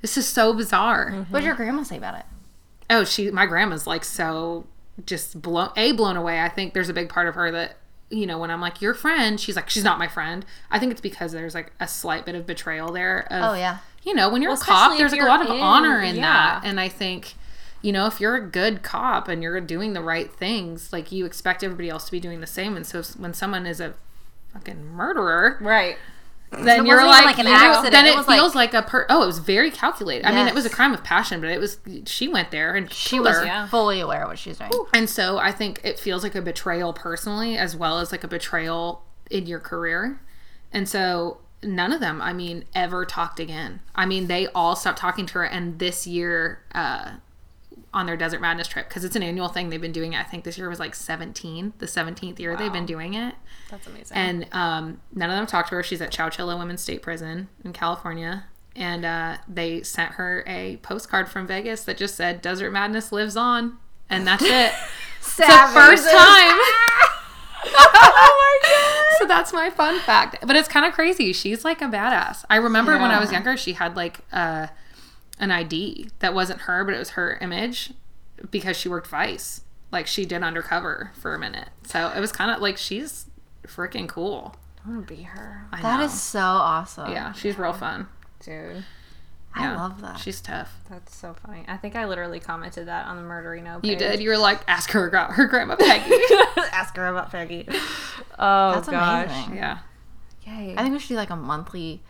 This 0.00 0.16
is 0.16 0.26
so 0.26 0.52
bizarre. 0.54 1.10
What 1.30 1.40
did 1.40 1.46
your 1.46 1.54
grandma 1.56 1.82
say 1.82 1.96
about 1.98 2.14
it? 2.18 2.24
Oh, 2.88 3.04
she, 3.04 3.30
my 3.30 3.44
grandma's 3.46 3.86
like 3.86 4.04
so 4.04 4.66
just 5.04 5.42
blown, 5.42 5.70
A, 5.76 5.92
blown 5.92 6.16
away. 6.16 6.40
I 6.40 6.48
think 6.48 6.72
there's 6.72 6.88
a 6.88 6.94
big 6.94 7.08
part 7.08 7.26
of 7.28 7.34
her 7.34 7.50
that, 7.50 7.76
you 8.08 8.24
know, 8.26 8.38
when 8.38 8.50
I'm 8.50 8.60
like, 8.60 8.80
your 8.80 8.94
friend, 8.94 9.38
she's 9.40 9.56
like, 9.56 9.68
she's 9.68 9.82
not 9.84 9.98
my 9.98 10.06
friend. 10.08 10.46
I 10.70 10.78
think 10.78 10.92
it's 10.92 11.00
because 11.00 11.32
there's 11.32 11.54
like 11.54 11.72
a 11.80 11.88
slight 11.88 12.24
bit 12.24 12.34
of 12.36 12.46
betrayal 12.46 12.92
there. 12.92 13.26
Of, 13.32 13.50
Oh, 13.50 13.54
yeah. 13.54 13.78
You 14.04 14.14
know, 14.14 14.28
when 14.30 14.40
you're 14.42 14.52
Well, 14.52 14.60
a 14.62 14.64
cop, 14.64 14.96
there's 14.96 15.10
like 15.10 15.20
a 15.20 15.24
lot 15.24 15.42
of 15.42 15.48
in- 15.50 15.60
honor 15.60 16.00
in 16.00 16.14
yeah. 16.16 16.22
that. 16.22 16.60
And 16.64 16.78
I 16.78 16.88
think, 16.88 17.34
you 17.86 17.92
know, 17.92 18.06
if 18.06 18.20
you're 18.20 18.34
a 18.34 18.44
good 18.44 18.82
cop 18.82 19.28
and 19.28 19.42
you're 19.42 19.60
doing 19.60 19.92
the 19.92 20.00
right 20.02 20.32
things, 20.32 20.92
like 20.92 21.12
you 21.12 21.24
expect 21.24 21.62
everybody 21.62 21.88
else 21.88 22.04
to 22.06 22.10
be 22.10 22.18
doing 22.18 22.40
the 22.40 22.46
same. 22.46 22.76
And 22.76 22.84
so 22.84 23.00
when 23.16 23.32
someone 23.32 23.64
is 23.64 23.80
a 23.80 23.94
fucking 24.52 24.84
murderer, 24.86 25.56
right 25.60 25.96
then 26.50 26.86
it 26.86 26.88
you're 26.88 27.04
like, 27.04 27.24
like 27.24 27.38
an 27.38 27.46
you- 27.46 27.52
accident. 27.52 27.92
Then 27.92 28.06
It 28.06 28.10
it, 28.10 28.16
was 28.16 28.26
like- 28.28 28.38
feels 28.38 28.54
like, 28.54 28.72
a 28.74 28.82
per. 28.82 29.06
Oh, 29.08 29.22
it 29.22 29.26
was 29.26 29.38
very 29.38 29.70
calculated. 29.70 30.26
I 30.26 30.32
mean, 30.34 30.46
it 30.48 30.54
was 30.54 30.64
a 30.64 30.70
crime 30.70 30.92
of 30.94 31.02
passion, 31.04 31.40
but 31.40 31.50
it 31.50 31.58
was 31.60 31.78
she 32.06 32.26
went 32.28 32.50
there 32.52 32.74
and 32.76 32.90
She 32.92 33.18
was. 33.20 33.36
Yeah. 33.44 33.66
fully 33.68 34.00
aware 34.00 34.22
of 34.22 34.28
what 34.30 34.38
she 34.38 34.50
was 34.50 34.58
doing. 34.58 34.70
And 34.94 35.08
so 35.10 35.38
I 35.38 35.50
think 35.52 35.80
it 35.84 35.98
feels 35.98 36.22
like 36.22 36.34
a 36.34 36.42
betrayal 36.42 36.92
personally, 36.92 37.56
as 37.58 37.76
well 37.76 37.98
as 38.00 38.10
like 38.12 38.24
a 38.24 38.28
betrayal 38.28 39.02
in 39.30 39.46
your 39.46 39.58
career. 39.60 40.20
And 40.72 40.88
so 40.88 41.38
none 41.62 41.92
of 41.92 42.00
them, 42.00 42.20
I 42.22 42.32
mean, 42.32 42.64
ever 42.74 43.04
talked 43.04 43.40
again. 43.40 43.80
I 43.94 44.06
mean, 44.06 44.26
they 44.28 44.46
all 44.48 44.76
stopped 44.76 44.98
talking 44.98 45.26
to 45.26 45.34
her. 45.34 45.44
And 45.44 45.78
this 45.80 46.06
year, 46.06 46.60
uh, 46.74 47.12
on 47.96 48.04
their 48.04 48.16
Desert 48.16 48.42
Madness 48.42 48.68
trip, 48.68 48.88
because 48.88 49.04
it's 49.04 49.16
an 49.16 49.22
annual 49.22 49.48
thing 49.48 49.70
they've 49.70 49.80
been 49.80 49.90
doing. 49.90 50.12
it. 50.12 50.20
I 50.20 50.22
think 50.22 50.44
this 50.44 50.58
year 50.58 50.68
was 50.68 50.78
like 50.78 50.94
17, 50.94 51.72
the 51.78 51.86
17th 51.86 52.38
year 52.38 52.54
they've 52.56 52.72
been 52.72 52.84
doing 52.84 53.14
it. 53.14 53.34
that's 53.70 53.86
amazing 53.86 54.16
And 54.16 54.46
um, 54.52 55.00
none 55.14 55.30
of 55.30 55.36
them 55.36 55.46
talked 55.46 55.70
to 55.70 55.76
her. 55.76 55.82
She's 55.82 56.02
at 56.02 56.12
Chowchilla 56.12 56.58
Women's 56.58 56.82
State 56.82 57.00
Prison 57.00 57.48
in 57.64 57.72
California. 57.72 58.44
And 58.76 59.06
uh, 59.06 59.38
they 59.48 59.82
sent 59.82 60.12
her 60.12 60.44
a 60.46 60.76
postcard 60.82 61.30
from 61.30 61.46
Vegas 61.46 61.84
that 61.84 61.96
just 61.96 62.14
said, 62.14 62.42
Desert 62.42 62.70
Madness 62.70 63.10
lives 63.10 63.34
on. 63.36 63.78
And 64.10 64.26
that's 64.26 64.44
it. 64.44 64.72
It's 65.18 65.36
the 65.38 65.70
first 65.74 66.04
time. 66.08 66.12
oh 67.66 68.60
my 68.62 68.70
god! 68.70 69.18
So 69.18 69.26
that's 69.26 69.52
my 69.52 69.70
fun 69.70 69.98
fact. 70.00 70.36
But 70.46 70.54
it's 70.54 70.68
kind 70.68 70.86
of 70.86 70.92
crazy. 70.92 71.32
She's 71.32 71.64
like 71.64 71.82
a 71.82 71.86
badass. 71.86 72.44
I 72.48 72.56
remember 72.56 72.92
when 72.92 73.10
I 73.10 73.18
was 73.18 73.32
younger, 73.32 73.56
she 73.56 73.72
had 73.72 73.96
like 73.96 74.20
uh, 74.32 74.68
an 75.38 75.50
ID 75.50 76.10
that 76.20 76.34
wasn't 76.34 76.62
her, 76.62 76.84
but 76.84 76.94
it 76.94 76.98
was 76.98 77.10
her 77.10 77.36
image 77.40 77.92
because 78.50 78.76
she 78.76 78.88
worked 78.88 79.06
Vice. 79.08 79.62
Like 79.92 80.06
she 80.06 80.24
did 80.26 80.42
undercover 80.42 81.12
for 81.14 81.34
a 81.34 81.38
minute. 81.38 81.68
So 81.84 82.08
it 82.14 82.20
was 82.20 82.32
kind 82.32 82.50
of 82.50 82.60
like 82.60 82.76
she's 82.76 83.26
freaking 83.66 84.08
cool. 84.08 84.54
i 84.84 84.88
want 84.88 85.06
to 85.08 85.14
be 85.14 85.22
her 85.22 85.66
I 85.72 85.80
That 85.82 85.98
know. 85.98 86.04
is 86.04 86.20
so 86.20 86.40
awesome. 86.40 87.10
yeah, 87.12 87.32
she's 87.32 87.58
real 87.58 87.72
fun. 87.72 88.08
dude 88.44 88.84
I 89.58 89.74
love 89.74 90.02
that. 90.02 90.18
She's 90.20 90.42
tough. 90.42 90.70
That's 90.90 91.16
so 91.16 91.32
funny. 91.32 91.64
I 91.66 91.78
think 91.78 91.96
I 91.96 92.04
literally 92.04 92.40
commented 92.40 92.88
that 92.88 93.06
on 93.06 93.16
the 93.16 93.22
Murderino. 93.22 93.76
You 93.82 93.92
page. 93.92 93.98
did. 94.00 94.20
You 94.20 94.28
were 94.28 94.36
like, 94.36 94.60
ask 94.68 94.90
her 94.90 95.08
about 95.08 95.32
her 95.32 95.46
grandma 95.46 95.76
Peggy. 95.80 96.14
Ask 96.72 96.94
her 96.96 97.06
about 97.06 97.30
Peggy. 97.30 97.66
Oh 98.38 98.72
That's 98.74 98.88
gosh. 98.90 99.30
amazing. 99.30 99.56
yeah. 99.56 99.78
Yay. 100.46 100.74
I 100.76 100.82
think 100.82 100.92
we 100.92 100.98
should 100.98 101.08
do 101.08 101.14
like 101.16 101.30
a 101.30 101.36
monthly 101.36 102.02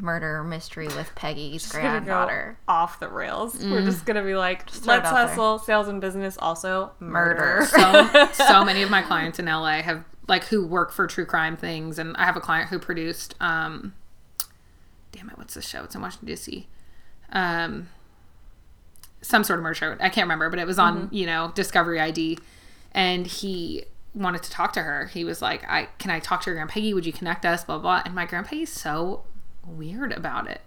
murder 0.00 0.42
mystery 0.44 0.86
with 0.88 1.12
Peggy's 1.14 1.62
Just 1.62 1.74
go 1.74 1.80
granddaughter. 1.80 2.58
off 2.66 3.00
the 3.00 3.08
rails. 3.08 3.58
We're 3.62 3.84
just 3.84 4.06
gonna 4.06 4.22
be 4.24 4.34
like, 4.34 4.68
throw 4.70 4.94
it 4.94 4.98
let's 4.98 5.08
out 5.08 5.14
there. 5.14 5.26
hustle, 5.28 5.58
sales 5.58 5.88
and 5.88 6.00
business, 6.00 6.36
also 6.38 6.92
murder. 7.00 7.66
Murder. 7.72 8.28
so, 8.32 8.44
so 8.46 8.64
many 8.64 8.82
of 8.82 8.90
my 8.90 9.02
clients 9.02 9.38
in 9.38 9.46
LA 9.46 9.82
have 9.82 10.04
like 10.26 10.44
who 10.44 10.66
work 10.66 10.92
for 10.92 11.06
true 11.06 11.26
crime 11.26 11.56
things, 11.56 11.98
and 11.98 12.16
I 12.16 12.24
have 12.26 12.36
a 12.36 12.40
client 12.40 12.68
who 12.70 12.78
produced, 12.78 13.34
um, 13.40 13.94
damn 15.12 15.28
it, 15.30 15.38
what's 15.38 15.54
the 15.54 15.62
show? 15.62 15.84
It's 15.84 15.94
in 15.94 16.00
Washington 16.02 16.28
D.C. 16.28 16.66
Um, 17.32 17.88
some 19.22 19.42
sort 19.44 19.58
of 19.58 19.62
murder 19.62 19.74
show. 19.74 19.92
I 20.00 20.08
can't 20.08 20.24
remember, 20.26 20.50
but 20.50 20.58
it 20.58 20.66
was 20.66 20.78
on 20.78 21.08
you 21.10 21.26
know 21.26 21.50
Discovery 21.54 22.00
ID, 22.00 22.38
and 22.92 23.26
he 23.26 23.84
wanted 24.14 24.42
to 24.42 24.50
talk 24.50 24.72
to 24.74 24.82
her. 24.82 25.06
He 25.06 25.24
was 25.24 25.40
like, 25.42 25.64
"I 25.68 25.88
can 25.98 26.10
I 26.10 26.20
talk 26.20 26.42
to 26.42 26.50
your 26.50 26.56
grandpa 26.56 26.74
Peggy? 26.74 26.94
Would 26.94 27.06
you 27.06 27.12
connect 27.12 27.44
us?" 27.44 27.64
Blah 27.64 27.78
blah. 27.78 28.02
And 28.04 28.14
my 28.14 28.26
grandpa 28.26 28.56
is 28.56 28.70
so 28.70 29.24
weird 29.66 30.12
about 30.12 30.48
it. 30.48 30.60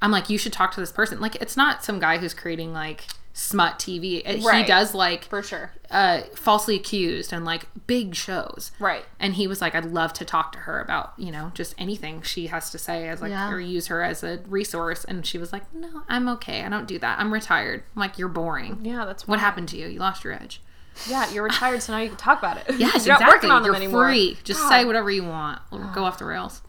I'm 0.00 0.10
like, 0.10 0.28
you 0.30 0.38
should 0.38 0.52
talk 0.52 0.72
to 0.74 0.80
this 0.80 0.90
person. 0.92 1.20
Like, 1.20 1.36
it's 1.36 1.56
not 1.56 1.84
some 1.84 2.00
guy 2.00 2.18
who's 2.18 2.34
creating 2.34 2.72
like 2.72 3.06
smut 3.34 3.78
TV. 3.78 4.20
It- 4.24 4.40
He 4.40 4.64
does 4.64 4.94
like 4.94 5.24
For 5.26 5.42
sure. 5.42 5.70
uh, 5.90 6.22
falsely 6.34 6.74
accused 6.76 7.32
and 7.32 7.44
like 7.44 7.66
big 7.86 8.14
shows. 8.16 8.72
Right. 8.80 9.04
And 9.20 9.34
he 9.34 9.46
was 9.46 9.60
like, 9.60 9.74
I'd 9.76 9.84
love 9.86 10.12
to 10.14 10.24
talk 10.24 10.52
to 10.52 10.58
her 10.60 10.80
about, 10.80 11.12
you 11.16 11.30
know, 11.30 11.52
just 11.54 11.74
anything 11.78 12.20
she 12.22 12.48
has 12.48 12.70
to 12.70 12.78
say 12.78 13.08
as 13.08 13.22
like, 13.22 13.30
Yeah. 13.30 13.50
or 13.50 13.60
use 13.60 13.86
her 13.86 14.02
as 14.02 14.22
a 14.24 14.40
resource. 14.48 15.04
And 15.04 15.24
she 15.24 15.38
was 15.38 15.52
like, 15.52 15.72
no, 15.72 16.02
I'm 16.08 16.28
okay. 16.30 16.62
I 16.62 16.68
don't 16.68 16.86
do 16.88 16.98
that. 16.98 17.20
I'm 17.20 17.32
retired. 17.32 17.84
I'm 17.94 18.00
like, 18.00 18.18
you're 18.18 18.28
boring. 18.28 18.80
Yeah, 18.84 19.04
that's 19.04 19.26
What 19.28 19.38
happened 19.38 19.68
to 19.68 19.76
you? 19.78 19.86
You 19.86 20.00
lost 20.00 20.24
your 20.24 20.32
edge. 20.34 20.60
Yeah, 21.08 21.30
you're 21.30 21.44
retired, 21.44 21.80
so 21.80 21.94
now 21.94 22.00
you 22.00 22.08
can 22.08 22.18
talk 22.18 22.38
about 22.38 22.58
it. 22.58 22.64
Yes, 22.76 23.06
you're 23.06 23.14
exactly. 23.14 23.24
not 23.24 23.28
working 23.32 23.50
on 23.50 23.62
them 23.62 23.66
you're 23.72 23.76
anymore. 23.76 24.08
free. 24.08 24.36
Just 24.44 24.68
say 24.68 24.84
whatever 24.84 25.10
you 25.10 25.24
want. 25.24 25.62
Go 25.94 26.04
off 26.04 26.18
the 26.18 26.26
rails. 26.26 26.60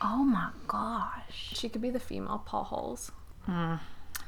Oh 0.00 0.22
my 0.24 0.50
gosh. 0.66 1.52
She 1.54 1.68
could 1.68 1.82
be 1.82 1.90
the 1.90 2.00
female 2.00 2.42
Paul 2.44 2.64
Holes. 2.64 3.12
Mm. 3.48 3.80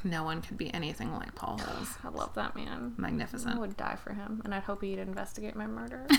No 0.03 0.25
one 0.25 0.41
could 0.41 0.57
be 0.57 0.73
anything 0.73 1.13
like 1.13 1.35
Paul 1.35 1.59
Holes. 1.59 1.89
I 2.03 2.09
love 2.09 2.35
that 2.35 2.57
man. 2.57 2.95
Magnificent. 2.97 3.57
I 3.57 3.59
would 3.59 3.77
die 3.77 3.97
for 4.03 4.15
him, 4.15 4.41
and 4.45 4.55
I'd 4.55 4.63
hope 4.63 4.83
he'd 4.83 4.99
investigate 4.99 5.55
my 5.55 5.67
murder. 5.67 6.07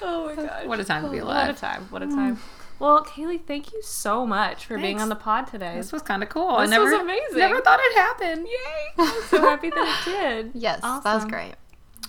oh 0.00 0.32
my 0.36 0.36
god. 0.36 0.68
What 0.68 0.78
a 0.80 0.84
time 0.84 1.04
to 1.04 1.10
be 1.10 1.18
alive. 1.18 1.48
What 1.48 1.56
a 1.56 1.60
time. 1.60 1.82
What 1.90 2.02
a 2.02 2.06
mm. 2.06 2.14
time. 2.14 2.38
Well, 2.78 3.04
Kayleigh, 3.04 3.44
thank 3.46 3.72
you 3.72 3.80
so 3.82 4.26
much 4.26 4.66
for 4.66 4.76
being 4.78 5.00
on 5.00 5.08
the 5.08 5.14
pod 5.14 5.46
today. 5.46 5.76
This 5.76 5.92
was 5.92 6.02
kind 6.02 6.22
of 6.22 6.28
cool. 6.28 6.48
I 6.48 6.62
This 6.62 6.70
never, 6.70 6.84
was 6.84 6.94
amazing. 6.94 7.38
never 7.38 7.60
thought 7.60 7.78
it'd 7.78 7.96
happen. 7.96 8.46
Yay! 8.46 8.94
I'm 8.98 9.22
so 9.28 9.40
happy 9.42 9.70
that 9.70 10.04
it 10.06 10.10
did. 10.10 10.50
Yes, 10.60 10.80
that 10.80 11.04
was 11.04 11.24
great. 11.24 11.54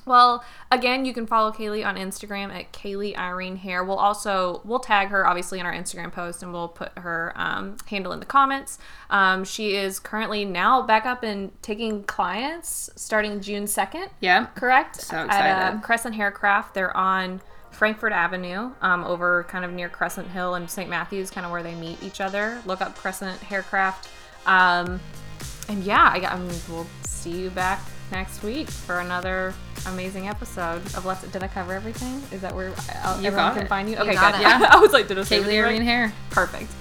Well, 0.06 0.44
again, 0.72 1.06
you 1.06 1.14
can 1.14 1.26
follow 1.26 1.52
Kayleigh 1.52 1.86
on 1.86 1.96
Instagram 1.96 2.54
at 2.54 2.72
Kayleigh 2.72 3.18
Irene 3.18 3.58
Hair. 3.58 3.84
We'll 3.84 3.98
also 3.98 4.62
we'll 4.64 4.80
tag 4.80 5.08
her 5.10 5.26
obviously 5.26 5.60
in 5.60 5.66
our 5.66 5.74
Instagram 5.74 6.12
post, 6.12 6.44
and 6.44 6.54
we'll 6.54 6.68
put 6.68 6.98
her 6.98 7.34
um, 7.36 7.78
handle 7.88 8.12
in 8.12 8.20
the 8.20 8.26
comments. 8.26 8.78
Um, 9.10 9.44
she 9.44 9.76
is 9.76 10.00
currently 10.00 10.46
now 10.46 10.84
back 10.84 11.06
up 11.06 11.24
and 11.24 11.52
taking 11.62 12.04
clients 12.04 12.90
starting 12.96 13.42
June 13.42 13.66
second. 13.66 14.10
Yeah. 14.20 14.46
correct. 14.56 15.02
So 15.02 15.18
At 15.18 15.22
uh, 15.22 15.26
excited. 15.26 15.84
Crescent 15.84 16.16
Haircraft, 16.16 16.76
they're 16.76 16.96
on 16.96 17.42
Frankfort 17.72 18.14
Avenue, 18.14 18.72
um, 18.82 19.04
over 19.04 19.44
kind 19.50 19.66
of 19.66 19.72
near 19.72 19.90
Crescent 19.90 20.28
Hill 20.30 20.56
and 20.56 20.70
St. 20.70 20.90
Matthews, 20.90 21.30
kind 21.30 21.46
of 21.46 21.52
where 21.52 21.64
they 21.64 21.76
meet 21.76 22.02
each 22.02 22.22
other. 22.22 22.62
Look 22.66 22.82
up 22.82 22.96
Crescent 22.96 23.40
Haircraft. 23.42 24.10
Um, 24.46 25.00
and 25.68 25.84
yeah, 25.84 26.12
I, 26.14 26.20
I 26.26 26.40
mean, 26.40 26.56
we'll 26.70 26.88
see 27.04 27.32
you 27.32 27.50
back 27.50 27.82
next 28.12 28.44
week 28.44 28.70
for 28.70 29.00
another 29.00 29.54
amazing 29.88 30.28
episode 30.28 30.82
of 30.96 31.06
Let's. 31.06 31.22
Did 31.28 31.44
I 31.44 31.48
cover 31.48 31.74
everything? 31.74 32.22
Is 32.32 32.42
that 32.42 32.56
where 32.56 32.74
uh, 33.04 33.18
You 33.22 33.28
everyone 33.28 33.54
can 33.54 33.64
it. 33.64 33.70
find 33.70 33.90
you? 33.90 33.96
You 33.96 34.02
Okay, 34.02 34.14
got 34.14 34.34
good. 34.34 34.42
it. 34.42 34.44
Yeah, 34.44 34.70
I 34.72 34.80
was 34.80 34.92
like, 34.94 35.08
did 35.08 35.20
I 35.20 35.24
say 35.24 35.40
Kayleigh 35.42 35.64
right? 35.64 35.82
Hair. 35.82 36.14
Perfect. 36.32 36.72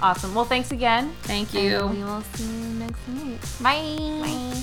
Awesome. 0.00 0.34
Well, 0.34 0.44
thanks 0.46 0.72
again. 0.72 1.12
Thank 1.22 1.54
And 1.54 1.64
you. 1.64 1.86
we 1.86 2.02
will 2.04 2.22
see 2.34 2.44
you 2.44 2.68
next 2.78 3.06
week. 3.08 3.40
Bye. 3.62 4.20
Bye. 4.22 4.62